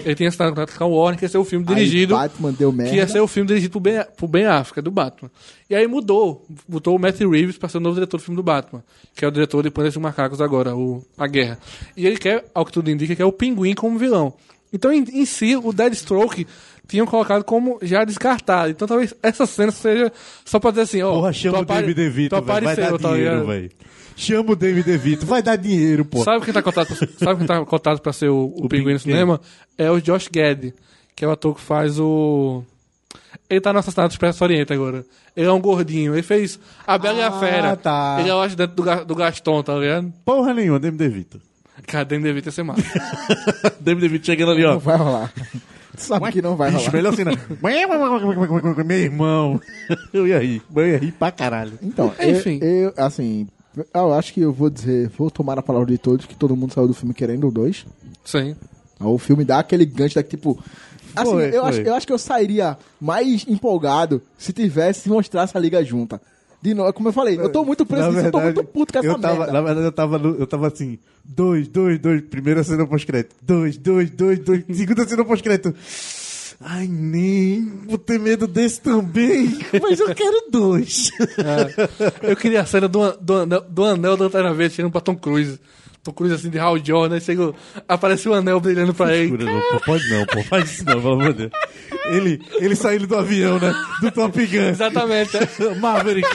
[0.04, 2.14] Ele tinha assinado um contrato com a Warner, que ia ser o filme aí dirigido.
[2.14, 2.90] Batman deu merda.
[2.90, 5.30] Que ia ser o filme dirigido por Ben, por ben Affleck, do Batman.
[5.68, 6.44] E aí mudou.
[6.68, 8.84] Botou o Matt Reeves pra ser o novo diretor do filme do Batman.
[9.14, 11.58] Que é o diretor de Planeta dos Macacos agora, o, a Guerra.
[11.96, 14.34] E ele quer, ao que tudo indica, que é o Pinguim como vilão.
[14.76, 16.46] Então, em, em si, o Deathstroke
[16.86, 18.70] tinham colocado como já descartado.
[18.70, 20.12] Então, talvez essa cena seja
[20.44, 21.12] só pra dizer assim, ó...
[21.14, 23.70] porra, chama o David DeVito, vai dar tá dinheiro, velho.
[24.14, 26.22] Chama o David DeVito, vai dar dinheiro, pô.
[26.22, 28.98] Sabe quem tá cotado, sabe quem tá cotado pra ser o, o, O Pinguim no
[28.98, 29.40] cinema?
[29.76, 30.72] É o Josh Gad,
[31.14, 32.62] que é o ator que faz o...
[33.50, 35.04] Ele tá no Assassinato do Expresso Oriente agora.
[35.36, 36.14] Ele é um gordinho.
[36.14, 37.76] Ele fez A Bela e a Ah, Fera.
[37.76, 38.16] tá.
[38.18, 40.12] Ele é, acho, dentro do, do Gaston, tá ligado?
[40.24, 41.40] Porra nenhuma, David DeVito.
[41.86, 42.82] Cara, dentro devia ter ser massa.
[43.80, 44.72] David DeVito chegando ali, ó.
[44.74, 45.32] Não vai rolar.
[45.96, 46.92] Tu sabe que não vai Bicho, rolar.
[46.92, 47.30] melhor cena.
[48.84, 49.60] Meu irmão.
[50.12, 50.62] Eu ia rir.
[50.74, 51.78] Eu ia rir pra caralho.
[51.82, 52.58] Então, Enfim.
[52.60, 53.46] Eu, eu, assim,
[53.94, 56.72] eu acho que eu vou dizer, vou tomar a palavra de todos que todo mundo
[56.72, 57.86] saiu do filme querendo o 2.
[58.24, 58.56] Sim.
[59.00, 60.58] O filme dá aquele gancho da tipo.
[61.14, 61.70] Assim, Foi, eu, foi.
[61.70, 66.20] Acho, eu acho que eu sairia mais empolgado se tivesse se mostrasse a liga junta.
[66.66, 68.98] De novo, como eu falei, eu tô muito preso nisso, eu tô muito puto com
[68.98, 69.52] essa eu tava, merda.
[69.52, 73.36] Na verdade, eu tava, no- eu tava assim: dois, dois, dois, primeira cena pós-crédito.
[73.40, 75.72] Dois, dois, dois, dois, segunda cena pós-crédito.
[76.60, 81.12] Ai, nem vou ter medo desse também, mas eu quero dois.
[82.22, 85.14] Eu queria a cena do, do, anel, do anel da Lanterna Verde chegando pra Tom
[85.14, 85.60] Cruise.
[86.06, 87.54] Tom Cruise assim de Hal Jordan, chegou,
[87.88, 89.28] apareceu o anel brilhando pra ele.
[89.28, 91.52] Jura, não, pô, pode não, pô, faz isso não, pelo amor de Deus.
[92.06, 93.74] Ele, ele saindo do avião, né?
[94.00, 94.68] Do Top Gun.
[94.68, 95.36] Exatamente.
[95.36, 95.74] é.
[95.80, 96.28] Maverick.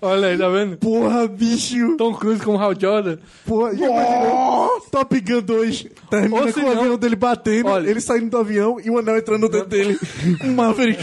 [0.00, 0.76] Olha aí, tá vendo?
[0.78, 1.96] Porra, bicho.
[1.96, 3.18] Tom Cruise como Hal Jordan.
[3.44, 4.80] Porra, imaginou?
[4.90, 8.90] Top Gun 2 termina com o avião dele batendo, Olha- ele saindo do avião e
[8.90, 9.98] o anel entrando no dedo dele.
[10.42, 11.02] Um Maverick.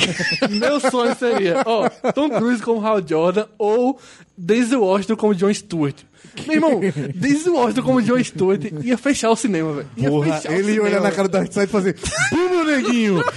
[0.49, 3.99] Meu sonho seria, ó, Tom Cruise como Hal Jordan ou
[4.44, 5.96] Denzel Washington como John Stewart.
[6.48, 6.80] Meu irmão,
[7.14, 9.88] Denzel Washington como John Stewart ia fechar o cinema, velho.
[9.98, 11.16] Ia Porra, fechar o ele ia olhar na velho.
[11.16, 11.96] cara do Darkseid e fazer
[12.32, 13.24] Bum, meu neguinho!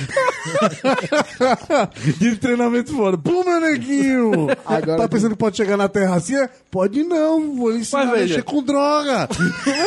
[2.18, 3.16] de treinamento fora.
[3.16, 4.46] Bum, meu neguinho!
[4.64, 6.36] Agora- tá pensando que pode chegar na Terra assim?
[6.36, 9.28] É, Pode não, vou lhe ensinar Mas a mexer com droga.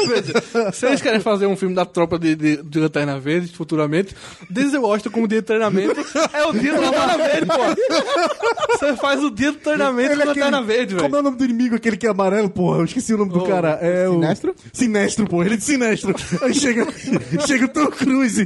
[0.08, 4.16] Veja, se eles querem fazer um filme da tropa de, de, de Lanterna Verde futuramente,
[4.50, 6.00] Denzel Washington como dia de treinamento
[6.34, 8.78] é o dia do Lanterna Verde, pô.
[8.78, 11.20] Você faz o dia do treinamento Ele do é aquele- Lanterna Verde, Como é velho.
[11.20, 12.87] o nome do inimigo, aquele que é amarelo, porra?
[12.88, 13.78] Esqueci o nome do Oh, cara.
[13.82, 14.52] É Sinestro?
[14.52, 14.56] o.
[14.74, 15.46] Sinestro, porra.
[15.46, 16.16] Ele é de Sinestro.
[16.42, 16.88] Aí chega,
[17.46, 18.46] chega o Tom Cruise.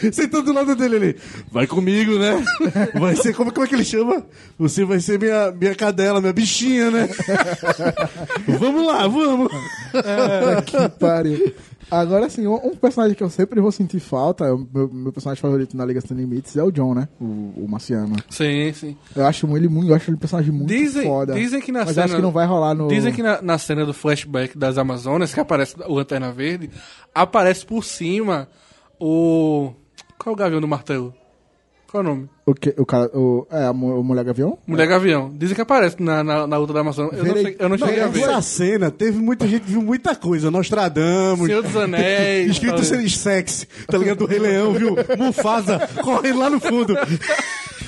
[0.12, 1.16] Sentando do lado dele ali.
[1.50, 2.42] Vai comigo, né?
[2.98, 3.34] Vai ser.
[3.34, 4.24] Como, como é que ele chama?
[4.58, 7.08] Você vai ser minha, minha cadela, minha bichinha, né?
[8.58, 9.50] vamos lá, vamos.
[10.66, 11.54] que pariu.
[11.90, 15.76] Agora, assim, um, personagem que eu sempre vou sentir falta, é meu, meu personagem favorito
[15.76, 17.08] na Liga Sem Limites, é o John, né?
[17.20, 17.24] O,
[17.56, 18.14] o Marciano.
[18.28, 18.96] Sim, sim.
[19.14, 21.34] Eu acho ele muito, eu acho ele um personagem muito Dizem, foda.
[21.34, 22.04] dizem que na Mas cena.
[22.04, 22.86] acho que não vai rolar no.
[22.86, 26.70] Dizem que na, na cena do flashback das Amazonas, que aparece o Lanterna Verde,
[27.12, 28.48] aparece por cima
[29.00, 29.72] o.
[30.22, 31.14] Qual é o Gavião do Martelo?
[31.90, 32.28] Qual é o nome?
[32.46, 33.10] O, que, o cara.
[33.16, 34.56] O, é, a, mu- o Mulher Gavião?
[34.66, 35.32] Mulher Gavião.
[35.34, 37.14] Dizem que aparece na, na, na luta da Amazonas.
[37.14, 38.20] Eu não, Verei- sei- eu não cheguei a ver.
[38.22, 40.50] Essa cena, teve muita gente que viu muita coisa.
[40.52, 41.46] Nostradamus.
[41.46, 42.50] Senhor dos Anéis.
[42.52, 44.18] Escrito tá ser sexy, tá ligado?
[44.18, 44.94] Do Rei Leão, viu?
[45.18, 46.94] Mufasa correndo lá no fundo.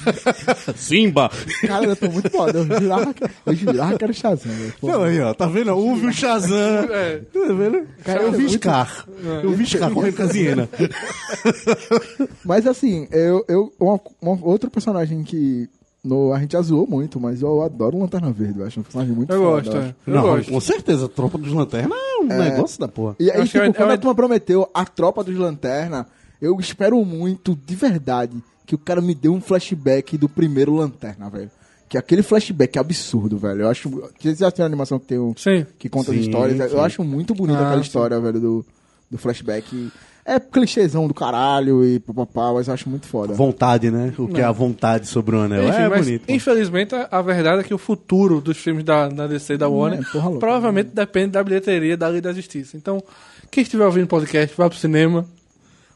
[0.77, 1.31] Simba.
[1.67, 2.59] Cara, eu tô muito foda.
[2.59, 4.53] Eu jurava, que- eu jurava que era o Shazam,
[4.83, 5.71] Não, aí, ó, tá vendo?
[5.77, 6.57] Houve o Shazam.
[6.91, 7.19] É.
[7.33, 7.87] Tá vendo?
[8.05, 9.07] Cara, eu vi muito- Scar.
[9.43, 10.69] Eu vi Scar correndo com a Ziena.
[12.45, 15.69] Mas assim, eu, eu, uma- uma- outro personagem que
[16.05, 18.59] no, a gente já zoou muito, mas eu adoro o Lanterna Verde.
[18.59, 19.95] Eu acho um personagem muito Eu foda, gosto, eu é.
[20.07, 20.51] Eu Não, gosto.
[20.51, 23.15] com certeza, a tropa dos lanternas é um negócio da porra.
[23.21, 26.07] E aí, tipo, é- quando é- a turma prometeu a tropa dos Lanterna,
[26.41, 31.29] eu espero muito, de verdade, que o cara me dê um flashback do primeiro Lanterna,
[31.31, 31.51] velho.
[31.89, 33.63] Que aquele flashback é absurdo, velho.
[33.63, 33.91] Eu acho.
[34.19, 35.35] Vocês já tem a animação que tem o.
[35.37, 35.67] Sim.
[35.79, 36.71] que conta as Sim, histórias.
[36.71, 36.77] sim.
[36.77, 37.87] Eu acho muito bonita Ah, aquela sim.
[37.87, 38.67] história, velho, do,
[39.11, 39.91] do flashback.
[40.25, 43.35] É clichêzão do caralho e papapá, mas eu acho muito foda.
[43.35, 44.15] Vontade, né?
[44.17, 45.65] O que é a vontade sobre o anel.
[45.69, 46.31] Enfim, é mas bonito.
[46.31, 49.69] infelizmente a, a verdade é que o futuro dos filmes da, da DC e da
[49.69, 52.77] Warner é, porra provavelmente depende da bilheteria da Liga da Justiça.
[52.77, 53.03] Então,
[53.51, 55.27] quem estiver ouvindo o podcast, vá pro cinema,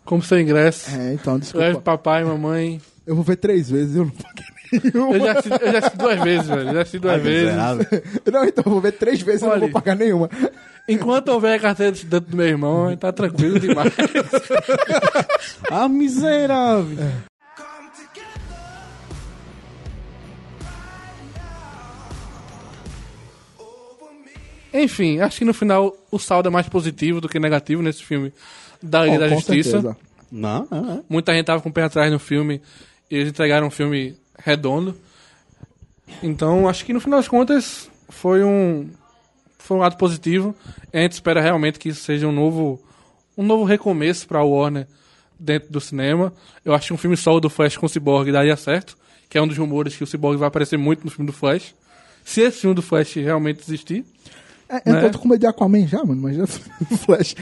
[0.07, 1.81] compre seu ingresso, É, então, leve desculpa.
[1.83, 2.81] papai, mamãe.
[3.07, 4.45] Eu vou ver três vezes e eu não paguei
[4.93, 5.15] nenhuma.
[5.17, 6.69] Eu já assisti, eu já assisti duas vezes, velho.
[6.69, 7.45] Eu já assisti duas Ai, vezes.
[7.45, 7.87] miserável.
[8.33, 10.31] Não, então eu vou ver três vezes e eu não vou pagar nenhuma.
[10.89, 13.93] Enquanto houver a carteira de estudante do meu irmão, tá tranquilo demais.
[15.71, 16.97] Ah, miserável.
[24.25, 24.83] Me.
[24.83, 28.33] Enfim, acho que no final o saldo é mais positivo do que negativo nesse filme
[28.83, 29.71] da Liga Oh, da Justiça.
[29.71, 29.97] certeza.
[30.31, 31.03] Não, não, é.
[31.09, 32.61] Muita gente tava com o pé atrás no filme
[33.11, 34.97] e eles entregaram um filme redondo.
[36.23, 38.89] Então, acho que no final das contas foi um
[39.59, 40.55] foi um lado positivo.
[40.93, 42.81] A gente espera realmente que isso seja um novo
[43.37, 44.87] um novo recomeço para Warner
[45.39, 46.33] dentro do cinema.
[46.65, 48.97] Eu acho que um filme solo do Flash com o Cyborg daria certo,
[49.29, 51.75] que é um dos rumores que o Cyborg vai aparecer muito no filme do Flash.
[52.25, 54.05] Se esse filme do Flash realmente existir,
[54.69, 55.09] É, eu Né?
[55.11, 56.21] tô com medo de Aquaman já, mano.
[56.21, 56.45] Imagina
[56.91, 57.35] o Flash.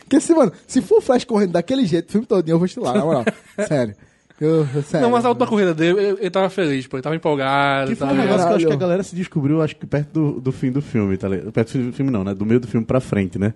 [0.00, 2.66] Porque se, mano, se for o Flash correndo daquele jeito, o filme todinho eu vou
[2.66, 3.24] estilar, na moral.
[3.68, 3.94] Sério.
[4.40, 5.06] Eu, sério.
[5.06, 7.94] não, mas a última corrida dele, ele, ele tava feliz, pô, ele tava empolgado, Que
[7.96, 10.40] foi um negócio que eu acho que a galera se descobriu, acho que perto do,
[10.40, 11.52] do fim do filme, tá ligado?
[11.52, 12.34] Perto do fim do filme não, né?
[12.34, 13.54] Do meio do filme pra frente, né?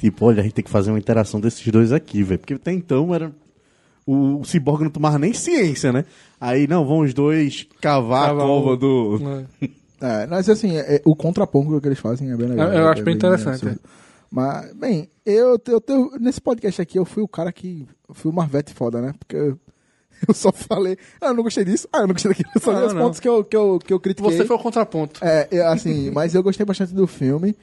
[0.00, 2.40] Tipo, olha, a gente tem que fazer uma interação desses dois aqui, velho.
[2.40, 3.30] Porque até então era.
[4.04, 6.04] O, o Cyborg não tomava nem ciência, né?
[6.40, 9.20] Aí, não, vão os dois cavar Tava a cova o- do.
[9.62, 9.68] É.
[10.06, 12.68] É, mas assim, é- é- o contraponto que eles fazem é bem legal.
[12.68, 13.78] Eu- eu é- acho é bem interessante.
[14.30, 17.86] Mas, bem, eu, eu, eu- nesse podcast aqui eu fui o cara que.
[18.12, 19.14] Fui o Marvete foda, né?
[19.18, 19.58] Porque eu,
[20.28, 22.50] eu só falei, ah, eu não gostei disso, ah, eu não gostei daquilo.
[22.60, 24.36] Só Não, vi os pontos que eu, que eu, que eu critiquei.
[24.36, 25.24] Você foi o contraponto.
[25.24, 27.56] É, eu, assim, mas eu gostei bastante do filme.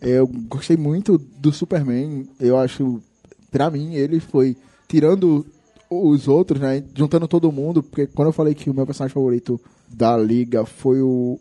[0.00, 2.28] Eu gostei muito do Superman.
[2.38, 3.00] Eu acho,
[3.50, 4.56] pra mim, ele foi
[4.86, 5.44] tirando
[5.90, 6.84] os outros, né?
[6.94, 11.00] Juntando todo mundo, porque quando eu falei que o meu personagem favorito da liga foi
[11.00, 11.38] o,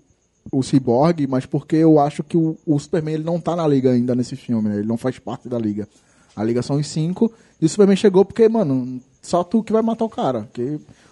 [0.51, 3.91] o Cyborg, mas porque eu acho que o, o Superman ele não tá na liga
[3.91, 4.77] ainda nesse filme, né?
[4.77, 5.87] Ele não faz parte da liga.
[6.35, 7.31] A liga são os cinco.
[7.61, 10.47] E o Superman chegou porque, mano, só tu que vai matar o cara.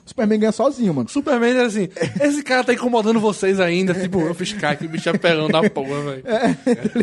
[0.05, 1.09] Superman ganha sozinho, mano.
[1.09, 1.89] Superman era assim,
[2.21, 5.67] esse cara tá incomodando vocês ainda, tipo, eu fiz cara, que bicho é apelão da
[5.69, 6.23] porra, velho.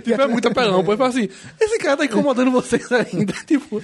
[0.00, 0.92] tipo, é muito apelão, pô.
[0.92, 1.28] Ele fala assim,
[1.60, 3.82] esse cara tá incomodando vocês ainda, tipo,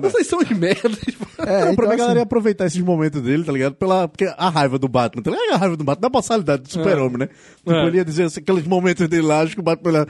[0.00, 1.26] vocês são de merda, tipo.
[1.38, 3.74] É, não, pra mim a assim, galera ia aproveitar esses momentos dele, tá ligado?
[3.74, 5.52] Pela, porque a raiva do Batman, tá ligado?
[5.54, 7.28] A raiva do Batman, da personalidade do super-homem, né?
[7.56, 7.86] Tipo, É.
[7.88, 10.06] ele ia dizer assim, aqueles momentos dele lá, acho que o Batman ia...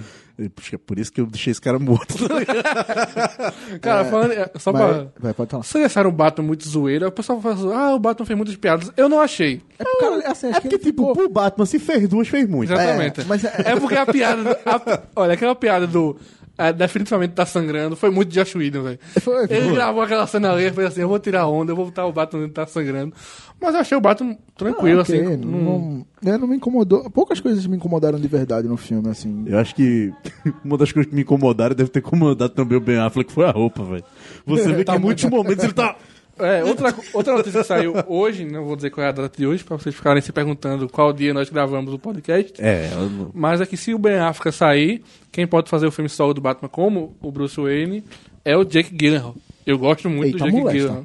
[0.54, 2.14] Puxa, é por isso que eu deixei esse cara morto.
[2.28, 3.52] tá?
[3.80, 5.06] Cara, falando, é, só vai, pra...
[5.18, 5.62] vai, pode falar.
[5.62, 7.08] Vocês acharam o Batman muito zoeira?
[7.08, 8.90] O pessoal fala assim, ah, o Batman fez muitas piadas.
[8.96, 9.60] Eu não achei.
[9.78, 12.28] É porque, cara, assim, acho é que porque, tipo, ficou- pro Batman, se fez duas,
[12.28, 12.72] fez muito.
[12.72, 13.20] Exatamente.
[13.20, 14.58] É, mas é- É porque a piada.
[14.64, 16.16] a- olha, aquela piada do.
[16.58, 17.96] É, definitivamente tá sangrando.
[17.96, 18.98] Foi muito Josh Whedon, velho.
[19.20, 19.56] Foi, foi.
[19.56, 22.06] Ele gravou aquela cena ali e foi assim: eu vou tirar onda, eu vou botar
[22.06, 23.14] o Batman que tá sangrando.
[23.60, 25.36] Mas eu achei o Batman tranquilo, Ah, ok, assim.
[25.36, 27.08] não, Não, não, não me incomodou.
[27.10, 29.44] Poucas coisas me incomodaram de verdade no filme, assim.
[29.46, 30.12] Eu acho que
[30.64, 33.50] uma das coisas que me incomodaram deve ter incomodado também o Ben Affleck foi a
[33.50, 34.04] roupa, velho.
[34.46, 35.96] Você vê que em muitos momentos ele tá...
[36.38, 39.46] É, outra, outra notícia que saiu hoje, não vou dizer qual é a data de
[39.46, 42.54] hoje, pra vocês ficarem se perguntando qual dia nós gravamos o podcast.
[42.58, 45.92] É, eu não- Mas é que se o Ben Affleck sair, quem pode fazer o
[45.92, 48.02] filme solo do Batman como o Bruce Wayne
[48.44, 49.34] é o Jake Gyllenhaal.
[49.64, 50.78] Eu gosto muito Eita, do Jake molesta.
[50.78, 51.04] Gyllenhaal.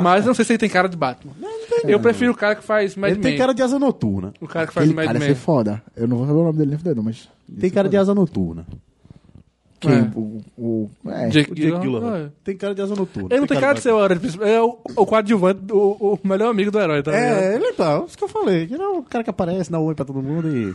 [0.00, 1.32] Mas não sei se ele tem cara de Batman.
[1.84, 3.38] Eu prefiro o cara que faz Mad ele tem Men.
[3.38, 4.32] cara de asa noturna.
[4.40, 5.34] O cara que faz Aquele Mad cara ia Men.
[5.34, 5.82] ser foda.
[5.96, 7.28] Eu não vou saber o nome dele nem fudendo, mas...
[7.60, 8.64] Tem cara de asa noturna.
[9.86, 9.98] Quem?
[9.98, 10.10] É.
[10.14, 11.28] O, o, é.
[11.28, 11.82] Jake O Jake Gyllenhaal.
[11.82, 12.16] Gyllenhaal.
[12.16, 12.30] é.
[12.44, 13.28] Tem cara de asa noturna.
[13.30, 14.46] Ele não tem cara de ser o herói principal.
[14.46, 17.14] É o, o coadjuvante, o, o melhor amigo do herói, tá?
[17.14, 18.02] É, ele tá.
[18.06, 18.62] Isso que eu falei.
[18.64, 20.74] Ele é o cara que aparece, dá um oi pra todo mundo e...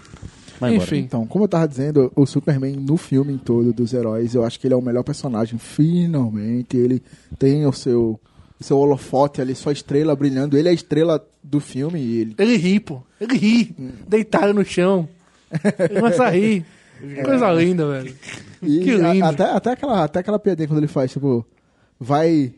[0.59, 0.87] Vai embora.
[0.87, 0.99] Enfim.
[0.99, 4.67] Então, como eu tava dizendo, o Superman no filme todo dos heróis, eu acho que
[4.67, 5.57] ele é o melhor personagem.
[5.57, 7.01] Finalmente, ele
[7.39, 8.19] tem o seu,
[8.59, 10.55] seu holofote ali, sua estrela brilhando.
[10.55, 12.35] Ele é a estrela do filme ele...
[12.37, 13.01] Ele ri, pô.
[13.19, 13.75] Ele ri.
[14.07, 15.09] Deitado no chão.
[15.89, 16.63] Ele começa a rir.
[17.01, 18.15] Que coisa linda, velho.
[18.61, 19.25] E Que lindo.
[19.25, 21.45] a- até, até, aquela, até aquela piadinha quando ele faz, tipo,
[21.99, 22.53] vai,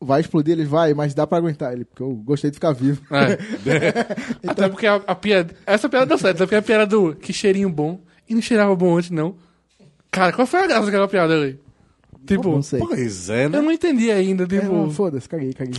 [0.00, 3.00] vai explodir, ele vai, mas dá pra aguentar ele, porque eu gostei de ficar vivo.
[3.10, 3.38] É.
[4.50, 5.54] Até porque a, a piada.
[5.66, 8.00] Essa piada deu certo, até porque a piada do que cheirinho bom.
[8.28, 9.34] E não cheirava bom antes, não.
[10.10, 11.58] Cara, qual foi a graça daquela piada ali?
[12.26, 12.78] Tipo, não sei.
[12.80, 13.60] Pois é, eu né?
[13.60, 14.72] não entendi ainda, É, tipo.
[14.72, 15.78] não, Foda-se, caguei, caguei.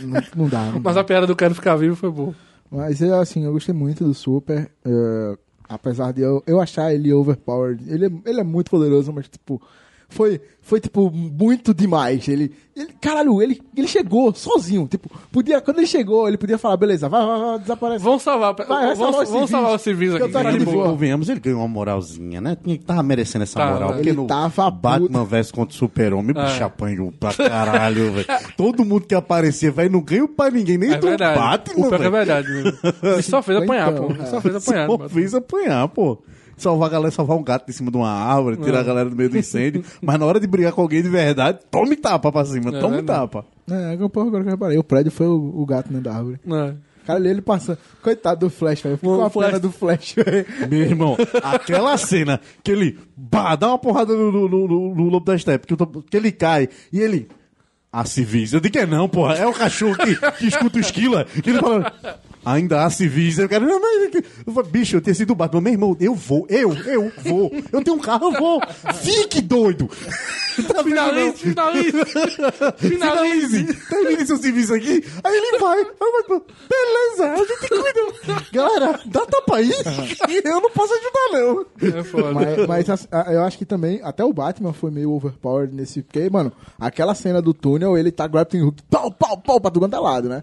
[0.00, 0.64] não, não dá.
[0.72, 1.00] Não mas dá.
[1.02, 2.34] a piada do cara ficar vivo foi boa.
[2.70, 4.70] Mas eu, assim, eu gostei muito do Super.
[4.84, 5.38] é,
[5.70, 7.82] apesar de eu, eu achar ele overpowered.
[7.88, 9.62] Ele é, ele é muito poderoso, mas, tipo,
[10.10, 12.28] foi, foi tipo, muito demais.
[12.28, 14.86] Ele, ele caralho, ele, ele chegou sozinho.
[14.86, 18.04] Tipo, podia, quando ele chegou, ele podia falar, beleza, vai, vai, vai, desaparece.
[18.04, 20.24] Vamos salvar, Vai, vai salvar vamos, salvar os civis Que aqui.
[20.24, 20.76] eu tô aqui Tá de de boa.
[20.76, 20.88] boa.
[20.90, 22.56] Convenhamos, ele ganhou uma moralzinha, né?
[22.62, 23.72] Tinha que tava merecendo essa Tava.
[23.72, 23.92] moral.
[23.94, 26.44] Porque Ele no tava Batman vs contra o Super-Homem, É.
[26.44, 28.26] bicho, apanhou pra caralho, velho.
[28.56, 31.38] Todo mundo que aparecia, velho, não ganhou pra ninguém, nem É do verdade.
[31.38, 32.12] Batman, o pior que é velho.
[32.12, 32.78] verdade mesmo.
[33.02, 34.12] Ele só fez apanhar, Então, pô.
[34.14, 34.26] Ele é.
[34.26, 34.86] só fez apanhar.
[34.86, 35.08] Só Batman.
[35.08, 36.18] fez apanhar, pô.
[36.60, 39.16] Salvar a galera, salvar um gato de cima de uma árvore, tirar a galera do
[39.16, 39.84] meio do incêndio.
[40.00, 42.96] Mas na hora de brigar com alguém de verdade, tome tapa pra cima, É tome
[42.96, 43.20] verdade.
[43.20, 43.44] tapa.
[43.70, 44.78] É, é, porra, agora que eu reparei.
[44.78, 46.38] O prédio foi o, o gato dentro da árvore.
[46.46, 46.74] É.
[47.06, 47.78] Cara, ele, ele passando.
[48.02, 48.96] Coitado do Flash, velho.
[48.98, 50.46] Ficou a Flash- pena do Flash, velho.
[50.70, 55.24] Meu irmão, aquela cena que ele bah, dá uma porrada no, no, no, no- lobo
[55.24, 55.74] da steppe, que,
[56.10, 57.28] que ele cai e ele.
[57.92, 58.52] Há civis.
[58.52, 59.34] Eu digo que é não, porra.
[59.34, 61.24] É o cachorro que, que escuta o esquila.
[61.24, 61.92] Que ele fala.
[62.44, 63.38] Ainda há civis.
[63.38, 63.66] Eu quero.
[63.66, 63.80] Não,
[64.46, 65.60] eu falo, bicho, eu tenho sido o Batman.
[65.60, 67.52] Meu irmão, eu vou, eu, eu vou.
[67.70, 68.60] Eu tenho um carro, eu vou.
[69.02, 69.88] Fique doido.
[70.60, 71.92] Tá Finalize, finalize.
[72.76, 73.74] Finalize.
[73.88, 75.02] Termine seu serviço aqui.
[75.24, 75.78] Aí ele vai.
[75.78, 78.42] Aí o Batman, Beleza, a gente cuida.
[78.52, 79.70] Galera, dá tapa aí.
[80.44, 81.98] Eu não posso ajudar, não.
[81.98, 82.32] É foda.
[82.32, 86.02] Mas, mas eu acho que também, até o Batman foi meio overpowered nesse.
[86.02, 89.84] Porque, mano, aquela cena do túnel, ele tá grappling hook, pau, pau, pau, pra tudo
[89.84, 90.42] quanto é lado, né?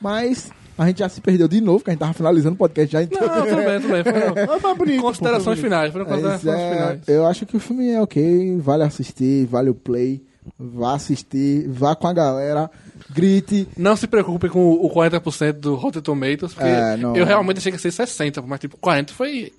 [0.00, 2.92] Mas a gente já se perdeu de novo, que a gente tava finalizando o podcast
[2.92, 3.20] já então.
[3.26, 4.46] Não, tudo bem, tudo bem.
[4.46, 5.02] Foi, foi bonito.
[5.02, 5.92] Considerações finais.
[5.92, 7.00] Foram considerações é, finais.
[7.08, 10.22] eu acho que o filme é ok, vale assistir, vale o play,
[10.58, 12.70] vá assistir, vá com a galera,
[13.14, 13.68] grite.
[13.76, 17.16] Não se preocupe com o 40% do Rotten Tomatoes, porque É, não.
[17.16, 19.52] eu realmente achei que ia ser 60%, mas tipo, 40% foi...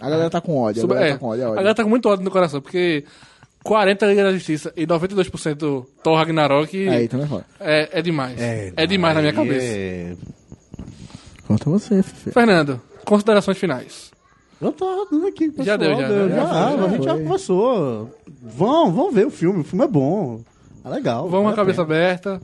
[0.00, 1.56] A galera tá com ódio, a galera é, tá com ódio, é a ódio.
[1.56, 3.04] galera tá com muito ódio no coração, porque
[3.64, 7.40] 40% Liga da Justiça e 92% Thor Ragnarok Aí também foi.
[7.60, 8.38] é, é demais.
[8.38, 9.64] É, demais na minha cabeça.
[9.64, 10.14] É...
[11.46, 12.30] Conta você, Fefe.
[12.30, 14.10] Fernando, considerações finais.
[14.60, 15.66] Eu tô dando aqui, pessoal.
[15.66, 18.10] Já deu, já, deu, já, Já foi, já a gente já conversou.
[18.42, 20.40] Vão, vão ver o filme, o filme é bom.
[20.84, 21.28] É legal.
[21.28, 21.96] Vamos com a cabeça pena.
[21.98, 22.40] aberta,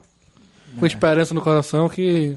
[0.78, 2.36] com esperança no coração que...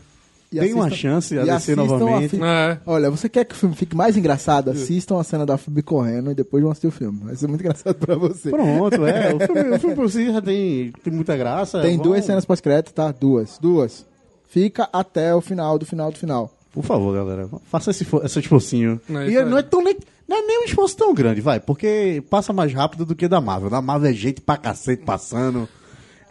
[0.51, 2.37] E Tem uma assistam- chance a descer a novamente.
[2.37, 4.69] fi- É, Olha, você quer que o filme fique mais engraçado?
[4.69, 7.21] Assistam a cena da Phoebe correndo e depois vão assistir o filme.
[7.23, 8.51] Vai ser muito engraçado pra você.
[8.51, 9.33] Pronto, é.
[9.33, 11.81] O filme, o filme por si já tem, tem muita graça.
[11.81, 13.11] Tem Vão- duas cenas pós-crédito, tá?
[13.11, 13.57] Duas.
[13.57, 14.05] Duas.
[14.47, 16.52] Fica até o final do final do final.
[16.73, 18.99] Por favor, galera, faça esse, esse esforcinho.
[19.09, 19.45] É e aí.
[19.45, 19.95] não é, tão, nem-
[20.27, 23.39] não é nem um esforço tão grande, vai, porque passa mais rápido do que da
[23.39, 23.69] Marvel.
[23.69, 25.69] Da Marvel é gente pra cacete passando.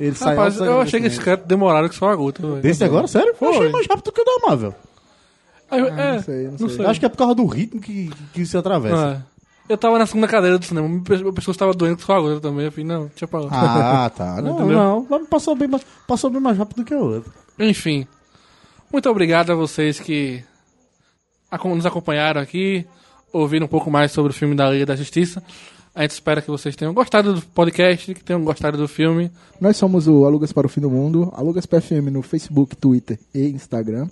[0.01, 2.43] Ele sai Rapaz, alto eu achei que esse crédito demoraram que só a gota.
[2.43, 2.61] velho.
[2.61, 3.35] Desse agora, sério?
[3.41, 3.71] Eu achei Foi.
[3.71, 4.75] mais rápido do que o da Marvel.
[5.71, 6.87] Eu- Ah, é, não sei, não não sei.
[6.87, 9.23] acho que é por causa do ritmo que, que se atravessa.
[9.69, 9.73] É.
[9.73, 12.21] Eu tava na segunda cadeira do cinema, meu pe- meu pescoço tava doendo com sua
[12.21, 12.65] gota também.
[12.67, 13.49] Eu falei, não, deixa pra lá.
[13.53, 14.43] Ah, tá.
[14.43, 15.07] Não, não.
[15.09, 17.33] Mas Passou bem, mais, passou bem mais rápido do que o outro.
[17.61, 18.07] Enfim,
[18.93, 20.45] muito obrigado a vocês que
[21.65, 22.87] nos acompanharam aqui,
[23.33, 25.43] ouviram um pouco mais sobre o filme da Liga da Justiça.
[25.95, 29.31] A gente espera que vocês tenham gostado do podcast, que tenham gostado do filme.
[29.61, 33.49] Nós somos o Alugas para o Fim do Mundo, Alugas PFM no Facebook, Twitter e
[33.49, 34.09] Instagram.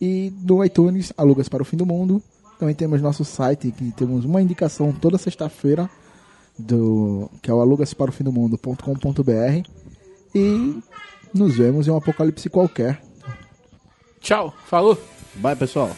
[0.00, 2.22] E no iTunes, Alugas para o Fim do Mundo.
[2.58, 5.90] Também temos nosso site, que temos uma indicação toda sexta-feira,
[6.56, 9.68] do que é o alugasparofindomundo.com.br.
[10.34, 10.78] E
[11.32, 13.07] nos vemos em um apocalipse qualquer.
[14.20, 14.98] Tchau, falou!
[15.36, 15.90] Vai, pessoal.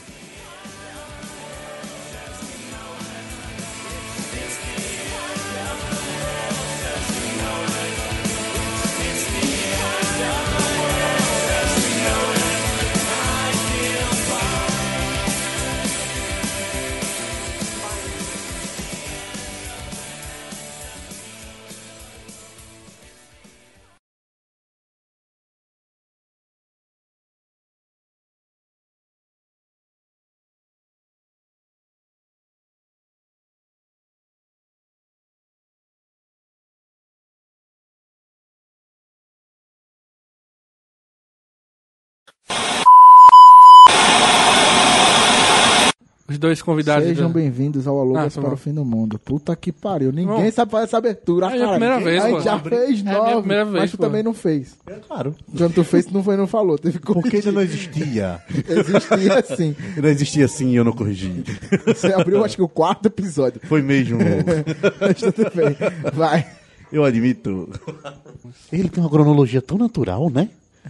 [46.41, 47.07] Dois convidados.
[47.07, 48.55] Sejam do- bem-vindos ao Alugas Ah, tá para bom.
[48.55, 49.19] o Fim do Mundo.
[49.19, 50.11] Puta que pariu.
[50.11, 50.53] Ninguém Não.
[50.53, 53.15] sabe fazer essa abertura, É a primeira vez, A gente já É a fez minha
[53.19, 54.03] nove, primeira vez, mas tu pô.
[54.03, 54.77] também não fez.
[54.87, 55.35] É claro.
[55.57, 56.79] Quando tu fez, tu não foi não falou.
[56.79, 58.41] Teve que Porque ainda não existia.
[58.69, 59.77] Existia assim.
[60.01, 61.45] Não existia assim e eu não corrigi.
[61.87, 63.61] Você abriu, acho que o quarto episódio.
[63.65, 64.19] Foi mesmo.
[65.01, 65.77] Mas tudo bem.
[66.15, 66.47] Vai.
[66.93, 67.69] Eu admito.
[68.73, 70.49] Ele tem uma cronologia tão natural, né?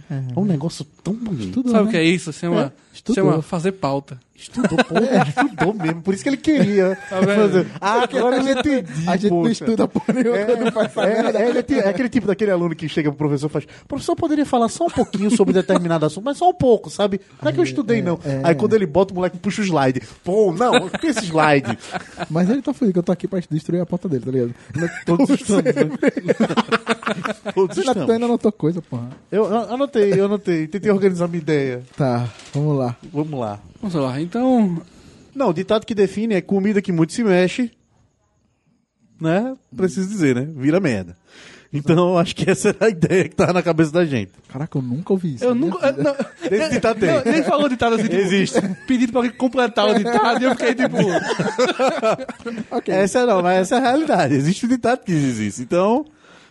[0.09, 1.69] É um negócio tão bonito.
[1.69, 2.31] Sabe o que é isso?
[2.31, 3.23] Chama, estudou.
[3.25, 4.17] chama fazer pauta.
[4.41, 6.01] Estudou, porra, estudou mesmo.
[6.01, 7.35] Por isso que ele queria vendo?
[7.35, 7.67] fazer.
[7.79, 9.07] Ah, agora eu entendi.
[9.07, 11.39] A gente não estuda por nenhuma, É, não faz essa é, merda.
[11.39, 14.15] é, ele é é aquele tipo daquele aluno que chega pro professor e faz: professor,
[14.15, 17.21] poderia falar só um pouquinho sobre determinado assunto, mas só um pouco, sabe?
[17.41, 18.19] Não é que eu estudei, não.
[18.43, 20.01] Aí quando ele bota, o moleque puxa o slide.
[20.23, 21.77] Pô, não, que esse slide?
[22.29, 24.53] Mas ele tá feliz que eu tô aqui pra destruir a porta dele, tá ligado?
[25.05, 25.63] Todos estamos.
[25.63, 25.71] né?
[27.53, 28.09] Todos estamos.
[28.09, 29.09] ainda anotou coisa, porra.
[29.31, 30.67] Eu eu anotei, eu anotei.
[30.67, 31.83] Tentei organizar minha ideia.
[31.95, 32.95] Tá, vamos lá.
[33.11, 33.59] Vamos lá.
[33.81, 34.21] Vamos lá.
[34.21, 34.81] Então,
[35.33, 37.71] Não, o ditado que define é comida que muito se mexe,
[39.19, 39.55] né?
[39.75, 40.47] Preciso dizer, né?
[40.55, 41.15] Vira merda.
[41.73, 44.31] Então, acho que essa era a ideia que tava na cabeça da gente.
[44.49, 45.45] Caraca, eu nunca ouvi isso.
[45.45, 45.89] eu nunca.
[45.93, 46.13] Não,
[46.51, 47.09] Esse ditado tem.
[47.09, 48.59] não, nem falou ditado assim, tipo, Existe.
[48.85, 50.97] pedido pra alguém completar o ditado e eu fiquei tipo.
[52.71, 52.93] Ok.
[52.93, 54.33] Essa não, mas essa é a realidade.
[54.33, 55.61] Existe um ditado que diz isso.
[55.61, 56.05] Então,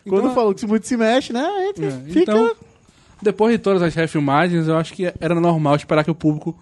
[0.09, 1.43] quando Então- falou que se muito se mexe, né?
[1.43, 2.20] A gente É, fica.
[2.20, 2.55] Então,
[3.20, 6.59] depois de todas as refilmagens, eu acho que era normal esperar que o público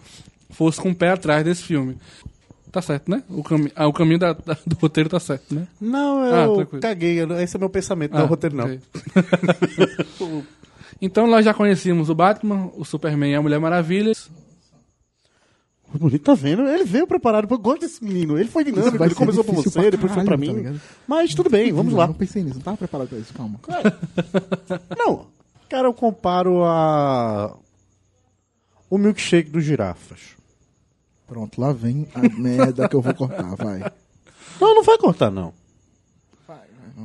[0.59, 1.97] fosse com o pé atrás desse filme.
[2.71, 3.23] Tá certo, né?
[3.31, 5.67] O, cami ah, o caminho da- da- do roteiro tá certo, né?
[5.81, 6.83] Não, Ah, eu tranquilo.
[6.83, 7.19] caguei.
[7.23, 8.65] eu- Esse é meu pensamento, não é Ah, o roteiro, não.
[8.67, 8.81] ok.
[11.01, 14.13] então nós já conhecíamos o Batman, o Superman e a Mulher Maravilha.
[15.95, 16.69] O bonito tá vendo?
[16.69, 17.49] Ele veio preparado.
[17.51, 18.39] Eu gosto desse menino.
[18.39, 19.03] Ele foi dinâmico.
[19.03, 20.53] Ele começou difícil você, pra depois foi pra tá mim.
[20.53, 20.81] ligado?
[21.07, 22.07] Mas tudo bem, vamos Eu lá.
[22.09, 23.59] Não pensei nisso, não tava preparado pra isso, calma.
[24.99, 25.27] Não,
[25.71, 27.57] cara, eu comparo a.
[28.91, 30.37] O milkshake dos girafas.
[31.29, 33.81] Pronto, lá vem a merda que eu vou cortar, vai.
[34.61, 35.53] Não, não vai cortar, não.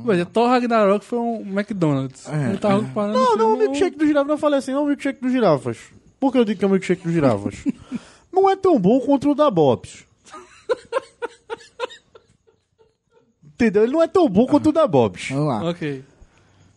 [0.04, 2.28] Veja, Thor Ragnarok foi um McDonald's.
[2.28, 4.86] É, Ele tava comparando Não, não, o milkshake dos girafas, não falei assim, não, o
[4.86, 5.78] milkshake dos girafas.
[6.18, 7.54] Por que eu digo que é o milkshake dos girafas?
[8.32, 10.04] não é tão bom quanto o da Bob's.
[13.44, 13.84] Entendeu?
[13.84, 15.28] Ele não é tão bom quanto o da Bob's.
[15.30, 15.64] Vamos lá.
[15.70, 16.02] Ok,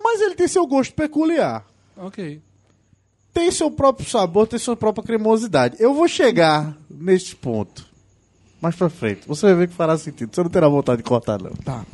[0.04, 1.66] Mas ele tem seu gosto peculiar.
[1.98, 2.40] ok.
[3.38, 5.76] Tem seu próprio sabor, tem sua própria cremosidade.
[5.80, 7.86] Eu vou chegar neste ponto.
[8.60, 9.28] Mais pra frente.
[9.28, 10.34] Você vai ver que fará sentido.
[10.34, 11.52] Você não terá vontade de cortar, não.
[11.52, 11.86] Tá.